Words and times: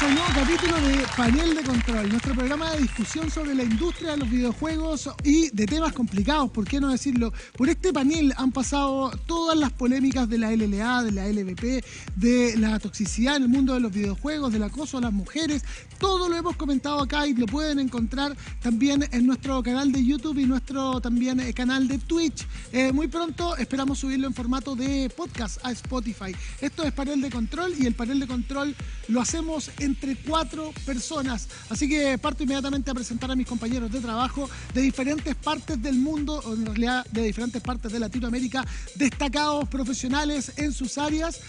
bienvenidos 0.00 0.10
un 0.10 0.14
nuevo 0.14 0.30
capítulo 0.34 0.76
de 0.80 1.06
Panel 1.16 1.54
de 1.54 1.62
Control, 1.62 2.08
nuestro 2.08 2.34
programa 2.34 2.70
de 2.72 2.82
discusión 2.82 3.30
sobre 3.30 3.54
la 3.54 3.64
industria 3.64 4.12
de 4.12 4.16
los 4.18 4.30
videojuegos 4.30 5.10
y 5.24 5.50
de 5.50 5.66
temas 5.66 5.92
complicados, 5.92 6.50
¿por 6.50 6.66
qué 6.66 6.80
no 6.80 6.88
decirlo? 6.88 7.32
Por 7.56 7.68
este 7.68 7.92
panel 7.92 8.32
han 8.36 8.50
pasado 8.50 9.10
todas 9.26 9.58
las 9.58 9.72
polémicas 9.72 10.28
de 10.28 10.38
la 10.38 10.52
LLA, 10.52 11.02
de 11.02 11.12
la 11.12 11.26
LVP, 11.28 11.84
de 12.16 12.56
la 12.56 12.78
toxicidad 12.78 13.36
en 13.36 13.42
el 13.44 13.48
mundo 13.48 13.74
de 13.74 13.80
los 13.80 13.92
videojuegos, 13.92 14.52
del 14.52 14.62
acoso 14.62 14.98
a 14.98 15.00
las 15.02 15.12
mujeres, 15.12 15.64
todo 15.98 16.28
lo 16.28 16.36
hemos 16.36 16.56
comentado 16.56 17.00
acá 17.02 17.26
y 17.26 17.34
lo 17.34 17.46
pueden 17.46 17.78
encontrar 17.78 18.36
también 18.62 19.06
en 19.12 19.26
nuestro 19.26 19.62
canal 19.62 19.92
de 19.92 20.04
YouTube 20.04 20.38
y 20.38 20.46
nuestro 20.46 21.00
también 21.00 21.40
eh, 21.40 21.52
canal 21.52 21.88
de 21.88 21.98
Twitch. 21.98 22.46
Eh, 22.72 22.92
muy 22.92 23.08
pronto 23.08 23.56
esperamos 23.56 23.98
subirlo 23.98 24.26
en 24.26 24.34
formato 24.34 24.74
de 24.74 25.10
podcast 25.14 25.58
a 25.64 25.72
Spotify. 25.72 26.34
Esto 26.60 26.84
es 26.84 26.92
Panel 26.92 27.20
de 27.20 27.30
Control 27.30 27.74
y 27.78 27.86
el 27.86 27.94
panel 27.94 28.20
de 28.20 28.26
control 28.26 28.74
lo 29.08 29.20
hacemos 29.20 29.70
entre 29.90 30.16
cuatro 30.16 30.72
personas. 30.86 31.48
Así 31.68 31.88
que 31.88 32.16
parto 32.18 32.42
inmediatamente 32.44 32.90
a 32.90 32.94
presentar 32.94 33.30
a 33.30 33.36
mis 33.36 33.46
compañeros 33.46 33.90
de 33.90 34.00
trabajo 34.00 34.48
de 34.72 34.80
diferentes 34.82 35.34
partes 35.34 35.80
del 35.82 35.96
mundo, 35.96 36.40
o 36.44 36.54
en 36.54 36.66
realidad 36.66 37.04
de 37.10 37.22
diferentes 37.24 37.60
partes 37.60 37.92
de 37.92 37.98
Latinoamérica, 37.98 38.64
destacados 38.94 39.68
profesionales 39.68 40.52
en 40.56 40.72
sus 40.72 40.96
áreas 40.98 41.40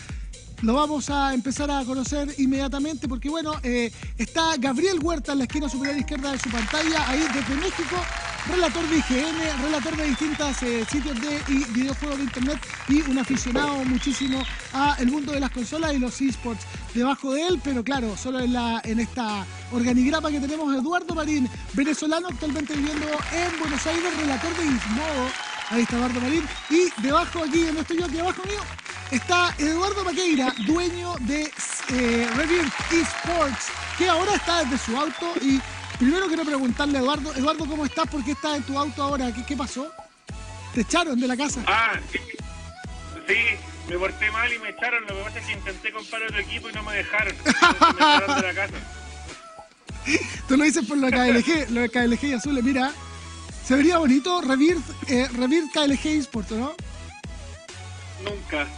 lo 0.61 0.75
vamos 0.75 1.09
a 1.09 1.33
empezar 1.33 1.71
a 1.71 1.83
conocer 1.83 2.33
inmediatamente 2.37 3.07
porque, 3.07 3.29
bueno, 3.29 3.53
eh, 3.63 3.91
está 4.17 4.55
Gabriel 4.57 4.99
Huerta 5.01 5.31
en 5.31 5.39
la 5.39 5.43
esquina 5.45 5.67
superior 5.67 5.97
izquierda 5.97 6.31
de 6.31 6.39
su 6.39 6.49
pantalla, 6.49 7.09
ahí 7.09 7.25
desde 7.33 7.55
México, 7.55 7.95
relator 8.47 8.87
de 8.87 8.97
IGN, 8.97 9.63
relator 9.63 9.97
de 9.97 10.05
distintos 10.05 10.63
eh, 10.63 10.85
sitios 10.89 11.19
de 11.19 11.39
videojuegos 11.69 12.17
de 12.17 12.23
internet 12.25 12.59
y 12.87 13.01
un 13.01 13.17
aficionado 13.17 13.83
muchísimo 13.85 14.43
a 14.73 14.95
el 14.99 15.11
mundo 15.11 15.31
de 15.31 15.39
las 15.39 15.51
consolas 15.51 15.93
y 15.93 15.99
los 15.99 16.21
esports. 16.21 16.63
Debajo 16.93 17.33
de 17.33 17.47
él, 17.47 17.61
pero 17.63 17.83
claro, 17.83 18.15
solo 18.15 18.39
en, 18.39 18.53
la, 18.53 18.81
en 18.83 18.99
esta 18.99 19.45
organigrama 19.71 20.29
que 20.29 20.39
tenemos, 20.39 20.75
Eduardo 20.75 21.15
Marín, 21.15 21.49
venezolano 21.73 22.27
actualmente 22.27 22.75
viviendo 22.75 23.07
en 23.07 23.59
Buenos 23.59 23.85
Aires, 23.87 24.17
relator 24.17 24.55
de 24.57 24.63
Gizmodo. 24.63 25.27
Ahí 25.69 25.83
está 25.83 25.95
Eduardo 25.95 26.21
Marín. 26.21 26.43
Y 26.69 27.01
debajo 27.01 27.39
aquí, 27.39 27.63
donde 27.63 27.81
estoy 27.81 27.97
yo, 27.97 28.05
aquí 28.05 28.19
abajo 28.19 28.43
mío, 28.43 28.59
está 29.11 29.53
Eduardo 29.57 30.03
Maqueira, 30.03 30.53
dueño 30.65 31.15
de 31.21 31.43
eh, 31.43 32.27
Esports, 32.91 33.67
que 33.97 34.07
ahora 34.09 34.35
está 34.35 34.63
desde 34.63 34.77
su 34.77 34.97
auto. 34.97 35.33
Y 35.41 35.59
primero 35.99 36.27
quiero 36.27 36.45
preguntarle 36.45 36.97
a 36.97 37.01
Eduardo, 37.01 37.33
Eduardo, 37.35 37.65
¿cómo 37.65 37.85
estás? 37.85 38.07
¿Por 38.07 38.23
qué 38.23 38.31
estás 38.31 38.57
en 38.57 38.63
tu 38.63 38.77
auto 38.77 39.03
ahora? 39.03 39.31
¿Qué, 39.31 39.55
pasó? 39.55 39.91
¿Te 40.73 40.81
echaron 40.81 41.19
de 41.19 41.27
la 41.27 41.35
casa? 41.35 41.61
Ah, 41.67 41.99
sí, 43.27 43.35
me 43.89 43.97
porté 43.97 44.31
mal 44.31 44.51
y 44.51 44.59
me 44.59 44.69
echaron. 44.69 45.03
Lo 45.03 45.15
que 45.15 45.23
pasa 45.23 45.39
es 45.39 45.45
que 45.45 45.53
intenté 45.53 45.91
comprar 45.91 46.23
otro 46.23 46.39
equipo 46.39 46.69
y 46.69 46.73
no 46.73 46.83
me 46.83 46.95
dejaron. 46.95 47.35
me 47.45 47.51
echaron 47.51 48.41
de 48.41 48.47
la 48.47 48.53
casa. 48.53 48.77
Tú 50.47 50.57
lo 50.57 50.63
dices 50.63 50.85
por 50.85 50.97
lo 50.97 51.07
de 51.07 51.13
KLG, 51.13 51.69
lo 51.71 51.81
de 51.81 51.89
KLG 51.89 52.23
y 52.23 52.33
azules, 52.33 52.63
mira. 52.63 52.91
Se 53.65 53.75
vería 53.75 53.99
bonito 53.99 54.41
Rebirth, 54.41 54.83
eh, 55.07 55.29
KLG 55.73 56.07
Esports, 56.07 56.51
¿no? 56.51 56.75
Nunca. 58.23 58.67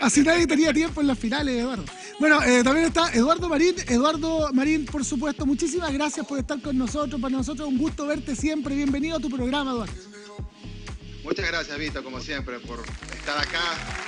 Así 0.00 0.22
nadie 0.22 0.46
tenía 0.46 0.72
tiempo 0.72 1.00
en 1.00 1.06
las 1.06 1.18
finales, 1.18 1.60
Eduardo. 1.60 1.84
Bueno, 2.18 2.42
eh, 2.42 2.62
también 2.62 2.86
está 2.86 3.12
Eduardo 3.12 3.48
Marín. 3.48 3.74
Eduardo 3.88 4.52
Marín, 4.52 4.86
por 4.86 5.04
supuesto, 5.04 5.46
muchísimas 5.46 5.92
gracias 5.92 6.26
por 6.26 6.38
estar 6.38 6.60
con 6.60 6.76
nosotros. 6.78 7.20
Para 7.20 7.36
nosotros 7.36 7.68
un 7.68 7.78
gusto 7.78 8.06
verte 8.06 8.36
siempre. 8.36 8.74
Bienvenido 8.74 9.16
a 9.16 9.20
tu 9.20 9.30
programa, 9.30 9.72
Eduardo. 9.72 9.94
Muchas 11.24 11.46
gracias, 11.46 11.78
Vito, 11.78 12.02
como 12.02 12.20
siempre, 12.20 12.58
por 12.60 12.82
estar 13.14 13.38
acá, 13.38 13.62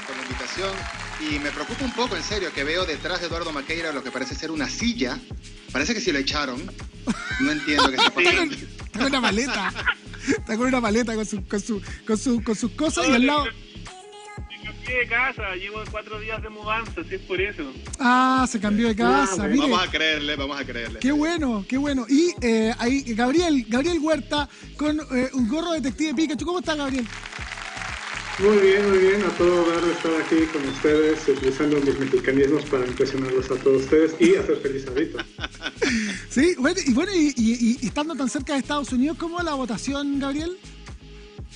con 0.06 0.16
la 0.16 0.22
invitación. 0.22 1.03
Y 1.20 1.38
me 1.38 1.50
preocupa 1.50 1.84
un 1.84 1.92
poco, 1.92 2.16
en 2.16 2.22
serio, 2.22 2.52
que 2.52 2.64
veo 2.64 2.84
detrás 2.84 3.20
de 3.20 3.26
Eduardo 3.26 3.52
Maqueira 3.52 3.92
lo 3.92 4.02
que 4.02 4.10
parece 4.10 4.34
ser 4.34 4.50
una 4.50 4.68
silla. 4.68 5.18
Parece 5.72 5.94
que 5.94 6.00
si 6.00 6.12
lo 6.12 6.18
echaron. 6.18 6.62
No 7.40 7.52
entiendo 7.52 7.90
qué 7.90 7.96
está 7.96 8.10
pasando. 8.10 8.54
Está 8.54 8.98
con 8.98 9.06
una 9.06 9.20
maleta. 9.20 9.72
Está 10.28 10.56
con 10.56 10.66
una 10.66 10.80
maleta 10.80 11.14
con, 11.14 11.26
su, 11.26 11.46
con, 11.46 11.60
su, 11.60 11.82
con, 12.06 12.18
su, 12.18 12.42
con 12.42 12.56
sus 12.56 12.70
cosas 12.72 13.08
y 13.08 13.12
al 13.12 13.26
lado 13.26 13.44
de 14.92 15.06
casa, 15.06 15.54
llevo 15.56 15.82
cuatro 15.90 16.20
días 16.20 16.42
de 16.42 16.48
mudanza, 16.50 17.02
si 17.08 17.14
es 17.14 17.20
por 17.22 17.40
eso. 17.40 17.72
Ah, 17.98 18.46
se 18.50 18.60
cambió 18.60 18.88
de 18.88 18.96
casa. 18.96 19.48
Vamos 19.48 19.82
a 19.82 19.90
creerle, 19.90 20.36
vamos 20.36 20.60
a 20.60 20.64
creerle. 20.64 21.00
Qué 21.00 21.12
bueno, 21.12 21.64
qué 21.68 21.76
bueno. 21.76 22.06
Y 22.08 22.34
eh, 22.40 22.74
ahí, 22.78 23.02
Gabriel, 23.14 23.64
Gabriel 23.68 23.98
Huerta 23.98 24.48
con 24.76 25.00
eh, 25.12 25.30
un 25.32 25.48
gorro 25.48 25.72
detective 25.72 26.14
Pikachu. 26.14 26.44
¿Cómo 26.44 26.58
está, 26.58 26.74
Gabriel? 26.74 27.06
Muy 28.40 28.56
bien, 28.58 28.90
muy 28.90 28.98
bien. 28.98 29.22
A 29.22 29.28
todo 29.38 29.70
dar 29.70 29.84
estar 29.84 30.12
aquí 30.20 30.44
con 30.52 30.66
ustedes, 30.66 31.28
utilizando 31.28 31.80
mis 31.80 31.98
mexicanismos 31.98 32.64
para 32.64 32.84
impresionarlos 32.84 33.48
a 33.50 33.56
todos 33.56 33.82
ustedes 33.82 34.16
y 34.18 34.34
hacer 34.34 34.56
feliz 34.56 34.86
a 34.88 34.90
Vito. 34.90 35.18
sí, 36.28 36.56
bueno, 36.58 36.80
y 36.84 36.92
bueno, 36.92 37.12
y, 37.14 37.32
y, 37.36 37.86
estando 37.86 38.16
tan 38.16 38.28
cerca 38.28 38.54
de 38.54 38.58
Estados 38.58 38.92
Unidos, 38.92 39.18
¿cómo 39.18 39.40
la 39.40 39.54
votación, 39.54 40.18
Gabriel? 40.18 40.56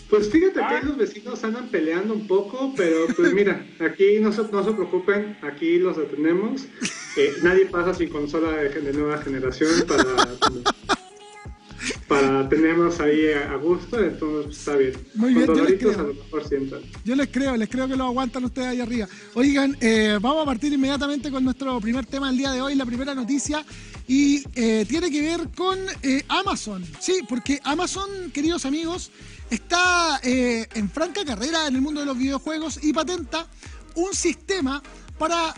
Pues 0.08 0.30
fíjate 0.30 0.60
que 0.60 0.86
los 0.86 0.96
vecinos 0.96 1.44
andan 1.44 1.68
peleando 1.68 2.14
un 2.14 2.26
poco, 2.26 2.72
pero 2.76 3.06
pues 3.14 3.32
mira, 3.34 3.66
aquí 3.80 4.20
no 4.20 4.32
se, 4.32 4.42
no 4.44 4.64
se 4.64 4.72
preocupen, 4.72 5.36
aquí 5.42 5.78
los 5.78 5.98
detenemos. 5.98 6.66
Eh, 7.16 7.34
nadie 7.42 7.66
pasa 7.66 7.92
sin 7.92 8.08
consola 8.08 8.52
de, 8.52 8.92
nueva 8.92 9.18
generación 9.18 9.70
para, 9.86 10.00
para 12.06 12.48
tenernos 12.48 13.00
ahí 13.00 13.32
a 13.32 13.54
gusto, 13.56 14.02
entonces 14.02 14.58
está 14.58 14.76
bien. 14.76 14.92
Muy 15.14 15.34
bien, 15.34 15.46
yo 15.46 15.64
les, 15.64 15.78
creo. 15.78 16.12
yo 17.04 17.16
les 17.16 17.28
creo, 17.28 17.56
les 17.56 17.68
creo 17.68 17.88
que 17.88 17.96
lo 17.96 18.04
aguantan 18.04 18.44
ustedes 18.44 18.68
ahí 18.68 18.80
arriba. 18.80 19.08
Oigan, 19.34 19.76
eh, 19.80 20.18
vamos 20.20 20.42
a 20.42 20.46
partir 20.46 20.72
inmediatamente 20.72 21.30
con 21.30 21.44
nuestro 21.44 21.80
primer 21.80 22.06
tema 22.06 22.28
del 22.28 22.38
día 22.38 22.52
de 22.52 22.60
hoy, 22.60 22.74
la 22.74 22.86
primera 22.86 23.14
noticia, 23.14 23.64
y 24.06 24.42
eh, 24.54 24.86
tiene 24.88 25.10
que 25.10 25.20
ver 25.20 25.48
con 25.56 25.78
Amazon. 26.28 26.84
Sí, 26.98 27.20
porque 27.28 27.60
Amazon, 27.64 28.08
queridos 28.32 28.64
amigos, 28.64 29.10
está 29.50 30.20
eh, 30.22 30.66
en 30.74 30.90
franca 30.90 31.24
carrera 31.24 31.66
en 31.66 31.76
el 31.76 31.82
mundo 31.82 32.00
de 32.00 32.06
los 32.06 32.18
videojuegos 32.18 32.80
y 32.82 32.92
patenta 32.92 33.46
un 33.94 34.14
sistema 34.14 34.82
para 35.18 35.54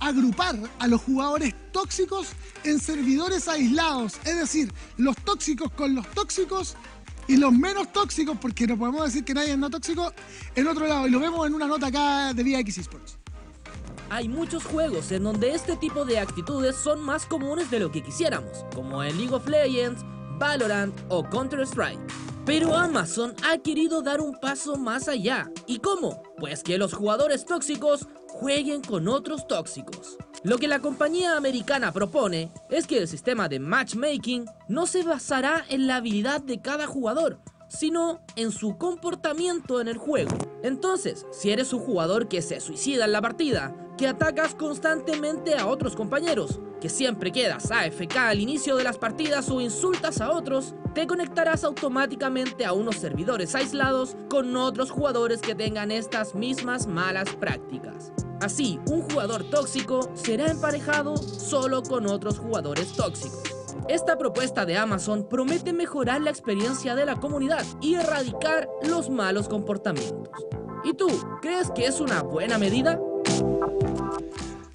agrupar 0.00 0.56
a 0.78 0.86
los 0.86 1.02
jugadores 1.02 1.54
tóxicos 1.72 2.28
en 2.64 2.80
servidores 2.80 3.48
aislados, 3.48 4.14
es 4.24 4.36
decir, 4.38 4.72
los 4.96 5.16
tóxicos 5.16 5.70
con 5.72 5.94
los 5.94 6.06
tóxicos 6.08 6.76
y 7.26 7.36
los 7.36 7.52
menos 7.52 7.92
tóxicos, 7.92 8.36
porque 8.40 8.66
no 8.66 8.78
podemos 8.78 9.04
decir 9.04 9.24
que 9.24 9.34
nadie 9.34 9.52
es 9.52 9.58
no 9.58 9.68
tóxico, 9.70 10.12
en 10.54 10.66
otro 10.66 10.86
lado, 10.86 11.06
y 11.06 11.10
lo 11.10 11.20
vemos 11.20 11.46
en 11.46 11.54
una 11.54 11.66
nota 11.66 11.88
acá 11.88 12.32
de 12.32 12.42
VX 12.42 12.78
Esports. 12.78 13.18
Hay 14.10 14.28
muchos 14.28 14.64
juegos 14.64 15.12
en 15.12 15.24
donde 15.24 15.52
este 15.52 15.76
tipo 15.76 16.06
de 16.06 16.18
actitudes 16.18 16.76
son 16.76 17.00
más 17.02 17.26
comunes 17.26 17.70
de 17.70 17.78
lo 17.78 17.92
que 17.92 18.02
quisiéramos, 18.02 18.64
como 18.74 19.02
en 19.02 19.18
League 19.18 19.34
of 19.34 19.46
Legends, 19.46 20.02
Valorant 20.38 20.98
o 21.10 21.28
Counter-Strike. 21.28 22.00
Pero 22.46 22.74
Amazon 22.74 23.34
ha 23.46 23.58
querido 23.58 24.00
dar 24.00 24.22
un 24.22 24.34
paso 24.40 24.76
más 24.76 25.08
allá. 25.08 25.50
¿Y 25.66 25.80
cómo? 25.80 26.22
Pues 26.38 26.62
que 26.62 26.78
los 26.78 26.94
jugadores 26.94 27.44
tóxicos 27.44 28.08
jueguen 28.40 28.82
con 28.82 29.08
otros 29.08 29.48
tóxicos. 29.48 30.16
Lo 30.44 30.58
que 30.58 30.68
la 30.68 30.78
compañía 30.78 31.36
americana 31.36 31.92
propone 31.92 32.52
es 32.70 32.86
que 32.86 32.98
el 32.98 33.08
sistema 33.08 33.48
de 33.48 33.58
matchmaking 33.58 34.44
no 34.68 34.86
se 34.86 35.02
basará 35.02 35.64
en 35.68 35.88
la 35.88 35.96
habilidad 35.96 36.40
de 36.40 36.60
cada 36.60 36.86
jugador, 36.86 37.40
sino 37.68 38.20
en 38.36 38.52
su 38.52 38.78
comportamiento 38.78 39.80
en 39.80 39.88
el 39.88 39.98
juego. 39.98 40.36
Entonces, 40.62 41.26
si 41.32 41.50
eres 41.50 41.72
un 41.72 41.80
jugador 41.80 42.28
que 42.28 42.40
se 42.40 42.60
suicida 42.60 43.06
en 43.06 43.12
la 43.12 43.20
partida, 43.20 43.74
que 43.96 44.06
atacas 44.06 44.54
constantemente 44.54 45.56
a 45.56 45.66
otros 45.66 45.96
compañeros, 45.96 46.60
que 46.80 46.88
siempre 46.88 47.32
quedas 47.32 47.72
AFK 47.72 48.16
al 48.18 48.38
inicio 48.38 48.76
de 48.76 48.84
las 48.84 48.98
partidas 48.98 49.50
o 49.50 49.60
insultas 49.60 50.20
a 50.20 50.30
otros, 50.30 50.76
te 50.94 51.08
conectarás 51.08 51.64
automáticamente 51.64 52.64
a 52.64 52.72
unos 52.72 52.96
servidores 52.96 53.56
aislados 53.56 54.16
con 54.30 54.56
otros 54.56 54.92
jugadores 54.92 55.40
que 55.40 55.56
tengan 55.56 55.90
estas 55.90 56.36
mismas 56.36 56.86
malas 56.86 57.30
prácticas. 57.34 58.12
Así, 58.40 58.78
un 58.90 59.02
jugador 59.02 59.44
tóxico 59.44 60.10
será 60.14 60.50
emparejado 60.50 61.16
solo 61.16 61.82
con 61.82 62.06
otros 62.06 62.38
jugadores 62.38 62.92
tóxicos. 62.92 63.42
Esta 63.88 64.16
propuesta 64.18 64.64
de 64.66 64.76
Amazon 64.76 65.26
promete 65.28 65.72
mejorar 65.72 66.20
la 66.20 66.30
experiencia 66.30 66.94
de 66.94 67.06
la 67.06 67.16
comunidad 67.16 67.64
y 67.80 67.94
erradicar 67.94 68.68
los 68.82 69.10
malos 69.10 69.48
comportamientos. 69.48 70.28
¿Y 70.84 70.94
tú, 70.94 71.08
crees 71.40 71.70
que 71.70 71.86
es 71.86 72.00
una 72.00 72.22
buena 72.22 72.58
medida? 72.58 73.00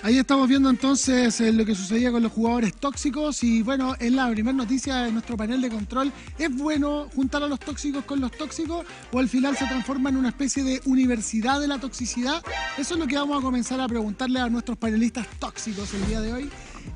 Ahí 0.04 0.18
estamos 0.18 0.50
viendo 0.50 0.70
entonces 0.70 1.40
eh, 1.40 1.54
lo 1.54 1.66
que 1.66 1.74
sucedía 1.76 2.12
con 2.12 2.22
los 2.22 2.34
jugadores 2.34 2.76
tóxicos 2.76 3.42
y 3.42 3.62
bueno, 3.62 3.96
en 4.02 4.18
la 4.18 4.30
primera 4.30 4.54
noticia 4.54 4.98
de 4.98 5.14
nuestro 5.14 5.38
panel 5.38 5.62
de 5.62 5.70
control, 5.70 6.12
¿es 6.38 6.54
bueno 6.54 7.08
juntar 7.16 7.42
a 7.42 7.48
los 7.48 7.58
tóxicos 7.58 8.04
con 8.04 8.20
los 8.20 8.30
tóxicos 8.32 8.86
o 9.14 9.20
al 9.20 9.30
final 9.30 9.56
se 9.56 9.66
transforma 9.66 10.10
en 10.10 10.18
una 10.18 10.28
especie 10.28 10.62
de 10.66 10.82
universidad 10.84 11.62
de 11.62 11.70
la 11.70 11.80
toxicidad? 11.80 12.44
Eso 12.78 12.96
es 12.96 13.00
lo 13.00 13.08
que 13.08 13.16
vamos 13.16 13.40
a 13.40 13.42
comenzar 13.42 13.80
a 13.80 13.88
preguntarle 13.88 14.42
a 14.42 14.50
nuestros 14.50 14.78
panelistas 14.78 15.26
tóxicos 15.40 15.94
el 15.94 16.06
día 16.08 16.20
de 16.20 16.34
hoy. 16.34 16.50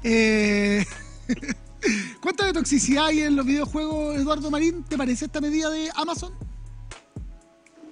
Eh... 0.04 0.86
¿Cuánta 2.20 2.46
de 2.46 2.52
toxicidad 2.52 3.06
hay 3.06 3.22
en 3.22 3.38
los 3.38 3.46
videojuegos, 3.46 4.18
Eduardo 4.18 4.52
Marín? 4.52 4.84
¿Te 4.84 4.98
parece 4.98 5.26
esta 5.26 5.40
medida 5.40 5.70
de 5.70 5.90
Amazon? 5.96 6.34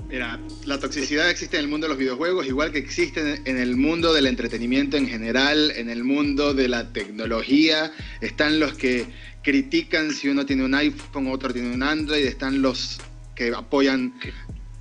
Mira, 0.08 0.40
la 0.66 0.80
toxicidad 0.80 1.30
existe 1.30 1.58
en 1.58 1.64
el 1.64 1.68
mundo 1.68 1.88
de 1.88 1.90
los 1.90 1.98
videojuegos, 1.98 2.46
igual 2.46 2.72
que 2.72 2.78
existe 2.78 3.42
en 3.44 3.58
el 3.58 3.76
mundo 3.76 4.14
del 4.14 4.28
entretenimiento 4.28 4.98
en 4.98 5.08
general, 5.08 5.72
en 5.76 5.90
el 5.90 6.04
mundo 6.04 6.54
de 6.54 6.68
la 6.68 6.94
tecnología. 6.94 7.92
Están 8.22 8.60
los 8.60 8.74
que 8.74 9.08
critican 9.44 10.12
si 10.12 10.30
uno 10.30 10.46
tiene 10.46 10.64
un 10.64 10.76
iPhone, 10.76 11.28
otro 11.28 11.52
tiene 11.52 11.74
un 11.74 11.82
Android, 11.82 12.24
están 12.24 12.62
los 12.62 13.00
que 13.36 13.50
apoyan 13.50 14.14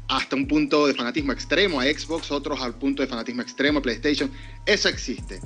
hasta 0.09 0.37
un 0.37 0.47
punto 0.47 0.87
de 0.87 0.95
fanatismo 0.95 1.33
extremo 1.33 1.81
a 1.81 1.85
Xbox, 1.85 2.31
otros 2.31 2.61
al 2.61 2.75
punto 2.79 3.03
de 3.03 3.09
fanatismo 3.09 3.41
extremo 3.43 3.79
a 3.79 3.83
PlayStation. 3.83 4.31
Eso 4.67 4.89
existe. 4.89 5.41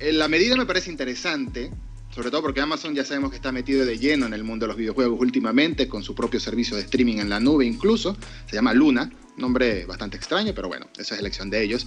La 0.00 0.28
medida 0.28 0.56
me 0.56 0.64
parece 0.64 0.90
interesante, 0.90 1.70
sobre 2.18 2.32
todo 2.32 2.42
porque 2.42 2.60
Amazon 2.60 2.96
ya 2.96 3.04
sabemos 3.04 3.30
que 3.30 3.36
está 3.36 3.52
metido 3.52 3.86
de 3.86 3.96
lleno 3.96 4.26
en 4.26 4.34
el 4.34 4.42
mundo 4.42 4.64
de 4.64 4.70
los 4.70 4.76
videojuegos 4.76 5.20
últimamente, 5.20 5.86
con 5.86 6.02
su 6.02 6.16
propio 6.16 6.40
servicio 6.40 6.74
de 6.74 6.82
streaming 6.82 7.18
en 7.18 7.28
la 7.28 7.38
nube 7.38 7.64
incluso, 7.64 8.16
se 8.46 8.56
llama 8.56 8.74
Luna, 8.74 9.08
nombre 9.36 9.86
bastante 9.86 10.16
extraño, 10.16 10.52
pero 10.52 10.66
bueno, 10.66 10.88
esa 10.98 11.14
es 11.14 11.20
elección 11.20 11.48
de 11.48 11.62
ellos. 11.62 11.86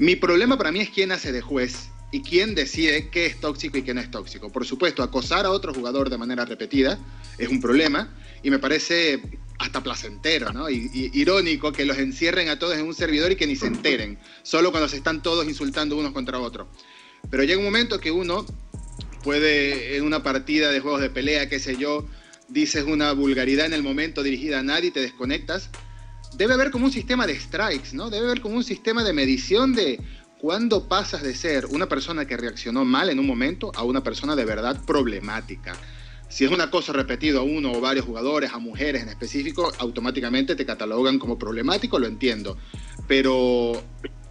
Mi 0.00 0.16
problema 0.16 0.58
para 0.58 0.72
mí 0.72 0.80
es 0.80 0.90
quién 0.90 1.12
hace 1.12 1.30
de 1.30 1.40
juez 1.40 1.88
y 2.10 2.22
quién 2.22 2.56
decide 2.56 3.10
qué 3.10 3.26
es 3.26 3.38
tóxico 3.38 3.78
y 3.78 3.82
qué 3.82 3.94
no 3.94 4.00
es 4.00 4.10
tóxico. 4.10 4.50
Por 4.50 4.66
supuesto, 4.66 5.04
acosar 5.04 5.46
a 5.46 5.52
otro 5.52 5.72
jugador 5.72 6.10
de 6.10 6.18
manera 6.18 6.44
repetida 6.44 6.98
es 7.38 7.48
un 7.48 7.60
problema 7.60 8.12
y 8.42 8.50
me 8.50 8.58
parece 8.58 9.22
hasta 9.60 9.84
placentero, 9.84 10.52
¿no? 10.52 10.68
Y, 10.68 10.90
irónico 11.14 11.70
que 11.70 11.84
los 11.84 11.96
encierren 11.96 12.48
a 12.48 12.58
todos 12.58 12.76
en 12.76 12.86
un 12.86 12.94
servidor 12.94 13.30
y 13.30 13.36
que 13.36 13.46
ni 13.46 13.54
se 13.54 13.68
enteren, 13.68 14.18
solo 14.42 14.72
cuando 14.72 14.88
se 14.88 14.96
están 14.96 15.22
todos 15.22 15.46
insultando 15.46 15.96
unos 15.96 16.10
contra 16.10 16.40
otros. 16.40 16.66
Pero 17.30 17.44
llega 17.44 17.60
un 17.60 17.66
momento 17.66 18.00
que 18.00 18.10
uno 18.10 18.44
puede, 19.22 19.96
en 19.96 20.04
una 20.04 20.22
partida 20.22 20.70
de 20.70 20.80
juegos 20.80 21.00
de 21.00 21.10
pelea, 21.10 21.48
qué 21.48 21.58
sé 21.58 21.76
yo, 21.76 22.06
dices 22.48 22.84
una 22.84 23.12
vulgaridad 23.12 23.66
en 23.66 23.72
el 23.72 23.82
momento 23.82 24.22
dirigida 24.22 24.60
a 24.60 24.62
nadie 24.62 24.90
te 24.90 25.00
desconectas. 25.00 25.70
Debe 26.36 26.54
haber 26.54 26.70
como 26.70 26.86
un 26.86 26.92
sistema 26.92 27.26
de 27.26 27.38
strikes, 27.38 27.90
¿no? 27.92 28.10
Debe 28.10 28.26
haber 28.26 28.40
como 28.40 28.56
un 28.56 28.64
sistema 28.64 29.02
de 29.02 29.12
medición 29.12 29.74
de 29.74 30.00
cuándo 30.40 30.88
pasas 30.88 31.22
de 31.22 31.34
ser 31.34 31.66
una 31.66 31.88
persona 31.88 32.26
que 32.26 32.36
reaccionó 32.36 32.84
mal 32.84 33.10
en 33.10 33.18
un 33.18 33.26
momento 33.26 33.72
a 33.74 33.84
una 33.84 34.02
persona 34.02 34.34
de 34.36 34.44
verdad 34.44 34.84
problemática. 34.86 35.76
Si 36.28 36.44
es 36.44 36.50
una 36.52 36.70
cosa 36.70 36.92
repetida 36.92 37.40
a 37.40 37.42
uno 37.42 37.72
o 37.72 37.80
varios 37.80 38.06
jugadores, 38.06 38.52
a 38.52 38.58
mujeres 38.58 39.02
en 39.02 39.08
específico, 39.08 39.72
automáticamente 39.78 40.54
te 40.54 40.64
catalogan 40.64 41.18
como 41.18 41.36
problemático, 41.36 41.98
lo 41.98 42.06
entiendo. 42.06 42.56
Pero 43.08 43.82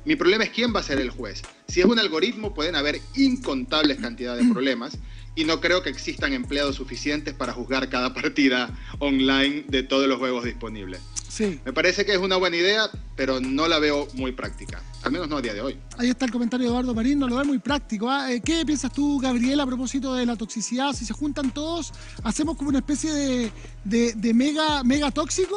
mi 0.06 0.16
problema 0.16 0.46
es 0.46 0.50
quién 0.52 0.74
va 0.74 0.80
a 0.80 0.84
ser 0.84 1.00
el 1.00 1.10
juez. 1.10 1.42
Si 1.69 1.81
es 1.81 1.86
un 1.86 2.00
algoritmo, 2.00 2.54
pueden 2.54 2.75
haber 2.75 3.00
incontables 3.16 4.00
cantidades 4.00 4.45
de 4.45 4.51
problemas 4.51 4.98
y 5.36 5.44
no 5.44 5.62
creo 5.62 5.83
que 5.83 5.89
existan 5.92 6.33
empleados 6.33 6.75
suficientes 6.75 7.36
para 7.36 7.54
juzgar 7.54 7.89
cada 7.89 8.12
partida 8.16 8.75
online 8.98 9.66
de 9.68 9.83
todos 9.83 10.07
los 10.07 10.18
juegos 10.18 10.45
disponibles. 10.45 11.00
Sí. 11.27 11.60
Me 11.63 11.71
parece 11.71 12.06
que 12.06 12.12
es 12.12 12.18
una 12.18 12.38
buena 12.38 12.57
idea, 12.57 12.89
pero 13.16 13.39
no 13.39 13.68
la 13.68 13.77
veo 13.77 14.07
muy 14.16 14.31
práctica. 14.31 14.81
Al 15.04 15.12
menos 15.12 15.30
no 15.30 15.38
a 15.38 15.42
día 15.42 15.54
de 15.54 15.62
hoy. 15.62 15.77
Ahí 16.00 16.10
está 16.10 16.25
el 16.25 16.31
comentario 16.31 16.66
de 16.66 16.71
Eduardo 16.71 16.95
Marín, 16.95 17.19
no 17.19 17.27
lo 17.27 17.38
ve 17.38 17.44
muy 17.44 17.60
práctico. 17.60 18.10
¿ah? 18.10 18.33
Eh, 18.33 18.42
¿Qué 18.42 18.66
piensas 18.66 18.92
tú, 18.92 19.19
Gabriel, 19.19 19.60
a 19.60 19.66
propósito 19.68 20.16
de 20.16 20.25
la 20.25 20.36
toxicidad? 20.36 20.92
Si 20.94 21.06
se 21.06 21.13
juntan 21.13 21.54
todos, 21.54 21.94
¿hacemos 22.24 22.57
como 22.57 22.69
una 22.69 22.80
especie 22.80 23.51
de, 23.86 24.33
mega, 24.33 24.83
mega 24.83 25.12
tóxico 25.12 25.56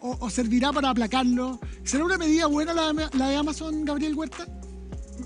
o, 0.00 0.30
servirá 0.30 0.72
para 0.72 0.88
aplacarlo? 0.88 1.60
¿Será 1.84 2.04
una 2.04 2.16
medida 2.16 2.46
buena 2.46 2.72
la, 2.72 3.10
la 3.12 3.28
de 3.28 3.36
Amazon, 3.36 3.84
Gabriel 3.84 4.14
Huerta? 4.14 4.46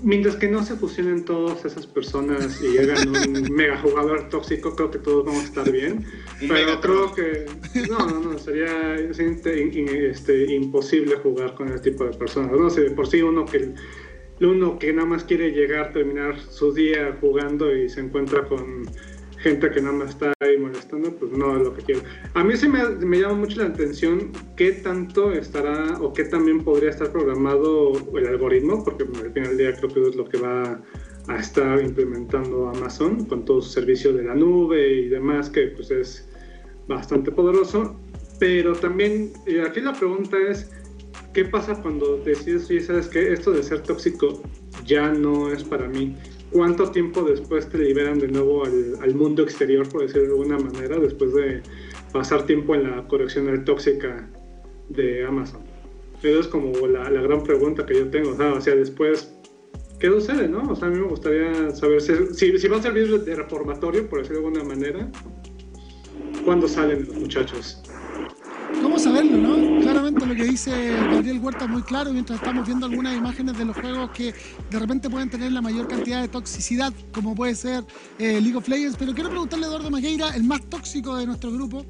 Mientras 0.05 0.35
que 0.35 0.47
no 0.47 0.63
se 0.63 0.75
fusionen 0.75 1.25
todas 1.25 1.65
esas 1.65 1.87
personas 1.87 2.61
y 2.61 2.77
hagan 2.77 3.09
un 3.09 3.51
mega 3.51 3.77
jugador 3.79 4.29
tóxico, 4.29 4.75
creo 4.75 4.91
que 4.91 4.99
todos 4.99 5.25
vamos 5.25 5.41
a 5.41 5.45
estar 5.45 5.71
bien. 5.71 6.05
Pero 6.47 6.79
creo 6.79 7.13
que 7.13 7.45
no, 7.89 7.97
no, 7.97 8.19
no, 8.19 8.37
sería 8.37 8.95
este, 8.95 10.53
imposible 10.53 11.15
jugar 11.17 11.55
con 11.55 11.69
ese 11.69 11.79
tipo 11.79 12.05
de 12.05 12.11
personas. 12.11 12.51
No 12.51 12.69
sé, 12.69 12.91
por 12.91 13.07
sí 13.07 13.21
uno 13.21 13.45
que 13.45 13.73
uno 14.41 14.77
que 14.77 14.93
nada 14.93 15.07
más 15.07 15.23
quiere 15.23 15.51
llegar, 15.51 15.91
terminar 15.91 16.39
su 16.39 16.73
día 16.73 17.17
jugando 17.19 17.75
y 17.75 17.89
se 17.89 18.01
encuentra 18.01 18.45
con 18.47 18.83
gente 19.45 19.69
que 19.69 19.79
nada 19.79 19.95
más 19.95 20.09
está 20.09 20.33
ahí 20.39 20.57
molestando, 20.57 21.15
pues 21.17 21.31
no 21.31 21.55
es 21.55 21.61
lo 21.61 21.75
que 21.75 21.83
quiero. 21.83 22.01
A 22.33 22.43
mí 22.43 22.57
sí 22.57 22.67
me, 22.67 22.83
me, 23.05 23.19
llama 23.19 23.35
mucho 23.35 23.61
la 23.61 23.67
atención 23.67 24.31
qué 24.57 24.71
tanto 24.71 25.31
estará 25.31 25.99
o 26.01 26.13
qué 26.13 26.23
también 26.23 26.63
podría 26.63 26.89
estar 26.89 27.11
programado 27.11 27.91
el 28.17 28.25
algoritmo, 28.25 28.83
porque 28.83 29.03
al 29.03 29.31
final 29.31 29.49
del 29.49 29.57
día 29.59 29.73
creo 29.75 29.89
que 29.93 30.09
es 30.09 30.15
lo 30.15 30.27
que 30.27 30.39
va 30.39 30.81
a 31.27 31.37
estar 31.37 31.79
implementando 31.79 32.69
Amazon 32.69 33.25
con 33.25 33.45
todo 33.45 33.61
su 33.61 33.69
servicio 33.69 34.13
de 34.13 34.23
la 34.23 34.33
nube 34.33 34.81
y 35.01 35.09
demás, 35.09 35.51
que 35.51 35.67
pues 35.67 35.91
es 35.91 36.27
bastante 36.87 37.31
poderoso. 37.31 37.95
Pero 38.39 38.73
también 38.73 39.31
aquí 39.63 39.79
la 39.79 39.93
pregunta 39.93 40.37
es, 40.49 40.71
¿qué 41.33 41.45
pasa 41.45 41.79
cuando 41.83 42.17
decides, 42.17 42.67
oye, 42.71 42.81
sabes 42.81 43.07
que 43.09 43.31
esto 43.31 43.51
de 43.51 43.61
ser 43.61 43.81
tóxico 43.81 44.41
ya 44.87 45.11
no 45.11 45.51
es 45.51 45.63
para 45.63 45.87
mí? 45.87 46.15
Cuánto 46.55 46.89
tiempo 46.89 47.21
después 47.23 47.67
te 47.67 47.77
liberan 47.77 48.17
de 48.17 48.29
nuevo 48.29 48.63
al, 48.63 49.13
mundo 49.13 49.43
exterior, 49.43 49.89
por 49.89 50.03
decirlo 50.03 50.23
de 50.23 50.29
alguna 50.29 50.57
manera, 50.57 50.97
después 50.97 51.33
de 51.33 51.61
pasar 52.13 52.45
tiempo 52.45 52.73
en 52.75 52.83
la 52.83 53.05
corrección 53.09 53.65
tóxica 53.65 54.25
de 54.87 55.25
Amazon. 55.25 55.59
Esa 56.23 56.39
es 56.39 56.47
como 56.47 56.87
la, 56.87 57.09
gran 57.09 57.43
pregunta 57.43 57.85
que 57.85 57.95
yo 57.95 58.09
tengo. 58.09 58.31
O 58.31 58.61
sea, 58.61 58.73
después, 58.73 59.35
¿qué 59.99 60.07
sucede, 60.07 60.47
no? 60.47 60.71
O 60.71 60.75
sea, 60.77 60.87
a 60.87 60.91
mí 60.91 60.97
me 60.97 61.07
gustaría 61.07 61.71
saber 61.71 61.99
si, 61.99 62.57
si, 62.57 62.67
va 62.69 62.77
a 62.77 62.81
servir 62.81 63.21
de 63.25 63.35
reformatorio, 63.35 64.09
por 64.09 64.19
decirlo 64.19 64.39
de 64.39 64.47
alguna 64.47 64.63
manera, 64.63 65.11
¿cuándo 66.45 66.69
salen 66.69 67.05
los 67.05 67.15
muchachos? 67.17 67.83
¿Cómo 68.81 68.97
saberlo, 68.97 69.37
no? 69.37 69.64
Lo 70.05 70.35
que 70.35 70.43
dice 70.43 70.91
Gabriel 71.11 71.39
Huerta 71.39 71.65
muy 71.65 71.81
claro 71.81 72.13
mientras 72.13 72.37
estamos 72.37 72.67
viendo 72.67 72.85
algunas 72.85 73.17
imágenes 73.17 73.57
de 73.57 73.65
los 73.65 73.75
juegos 73.75 74.11
que 74.11 74.35
de 74.69 74.79
repente 74.79 75.09
pueden 75.09 75.31
tener 75.31 75.51
la 75.51 75.61
mayor 75.61 75.87
cantidad 75.87 76.21
de 76.21 76.27
toxicidad, 76.27 76.93
como 77.11 77.33
puede 77.33 77.55
ser 77.55 77.83
eh, 78.19 78.39
League 78.39 78.55
of 78.55 78.67
Legends. 78.67 78.97
Pero 78.99 79.15
quiero 79.15 79.31
preguntarle 79.31 79.65
a 79.65 79.69
Eduardo 79.69 79.89
Magueira, 79.89 80.29
el 80.35 80.43
más 80.43 80.61
tóxico 80.69 81.15
de 81.15 81.25
nuestro 81.25 81.51
grupo. 81.51 81.87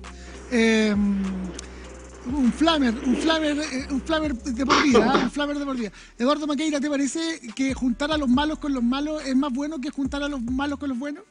Eh, 0.50 0.96
un 0.96 2.54
flamer, 2.54 2.96
un 3.06 3.18
flamer, 3.18 3.60
eh, 3.60 3.88
un 3.92 4.02
flamer 4.02 4.34
de 4.34 4.66
por 4.66 4.82
vida, 4.82 5.14
un 5.22 5.32
flamer 5.32 5.60
de 5.60 5.66
por 5.66 5.76
vida. 5.76 5.92
Eduardo 6.18 6.48
Maqueira, 6.48 6.80
¿te 6.80 6.90
parece 6.90 7.42
que 7.54 7.74
juntar 7.74 8.14
a 8.14 8.18
los 8.18 8.30
malos 8.30 8.60
con 8.60 8.74
los 8.74 8.82
malos 8.82 9.26
es 9.26 9.36
más 9.36 9.52
bueno 9.52 9.80
que 9.80 9.90
juntar 9.90 10.24
a 10.24 10.30
los 10.30 10.42
malos 10.42 10.80
con 10.80 10.88
los 10.88 10.98
buenos? 10.98 11.24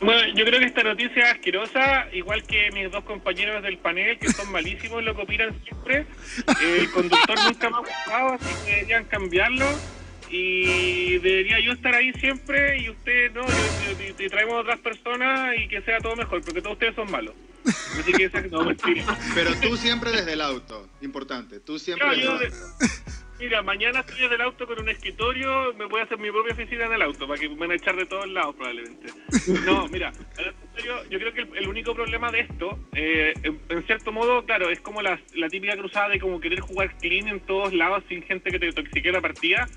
Bueno, 0.00 0.34
yo 0.34 0.44
creo 0.44 0.60
que 0.60 0.66
esta 0.66 0.82
noticia 0.82 1.24
es 1.24 1.34
asquerosa, 1.36 2.06
igual 2.12 2.42
que 2.44 2.70
mis 2.72 2.90
dos 2.90 3.04
compañeros 3.04 3.62
del 3.62 3.78
panel, 3.78 4.18
que 4.18 4.30
son 4.30 4.52
malísimos, 4.52 5.02
lo 5.02 5.16
que 5.16 5.22
opinan 5.22 5.58
siempre. 5.62 6.06
Eh, 6.62 6.78
el 6.80 6.90
conductor 6.90 7.38
nunca 7.44 7.70
me 7.70 7.76
ha 7.76 7.80
gustado, 7.80 8.32
así 8.34 8.64
que 8.64 8.70
deberían 8.72 9.04
cambiarlo. 9.04 9.66
Y 10.28 11.18
debería 11.18 11.60
yo 11.60 11.72
estar 11.72 11.94
ahí 11.94 12.12
siempre 12.14 12.78
y 12.78 12.90
usted 12.90 13.32
no, 13.32 13.44
y, 13.46 14.28
traemos 14.28 14.60
otras 14.60 14.80
personas 14.80 15.54
y 15.56 15.68
que 15.68 15.80
sea 15.82 15.98
todo 16.00 16.16
mejor, 16.16 16.42
porque 16.42 16.60
todos 16.60 16.74
ustedes 16.74 16.96
son 16.96 17.10
malos. 17.10 17.34
Así 17.64 18.12
que 18.12 18.28
no, 18.50 18.64
mentira. 18.64 19.04
Pero 19.34 19.54
tú 19.60 19.76
siempre 19.76 20.10
desde 20.10 20.32
el 20.32 20.40
auto, 20.40 20.88
importante, 21.00 21.60
tú 21.60 21.78
siempre 21.78 22.08
Mira, 23.38 23.62
mañana 23.62 24.00
estoy 24.00 24.20
desde 24.20 24.34
el 24.36 24.40
auto 24.40 24.66
con 24.66 24.80
un 24.80 24.88
escritorio, 24.88 25.74
me 25.74 25.84
voy 25.84 26.00
a 26.00 26.04
hacer 26.04 26.18
mi 26.18 26.30
propia 26.30 26.54
oficina 26.54 26.86
en 26.86 26.92
el 26.94 27.02
auto, 27.02 27.28
para 27.28 27.38
que 27.38 27.48
me 27.48 27.56
van 27.56 27.72
a 27.72 27.74
echar 27.74 27.94
de 27.94 28.06
todos 28.06 28.26
lados 28.28 28.54
probablemente. 28.54 29.08
No, 29.66 29.86
mira, 29.88 30.12
yo 31.10 31.18
creo 31.18 31.32
que 31.32 31.58
el, 31.58 31.68
único 31.68 31.94
problema 31.94 32.30
de 32.30 32.40
esto, 32.40 32.78
eh, 32.94 33.34
en, 33.42 33.86
cierto 33.86 34.10
modo, 34.10 34.44
claro, 34.44 34.70
es 34.70 34.80
como 34.80 35.02
la, 35.02 35.20
la 35.34 35.48
típica 35.48 35.76
cruzada 35.76 36.08
de 36.08 36.18
como 36.18 36.40
querer 36.40 36.60
jugar 36.60 36.96
clean 36.98 37.28
en 37.28 37.40
todos 37.40 37.74
lados 37.74 38.04
sin 38.08 38.22
gente 38.22 38.50
que 38.50 38.58
te 38.58 38.72
toxique 38.72 39.12
la 39.12 39.20
partida, 39.20 39.68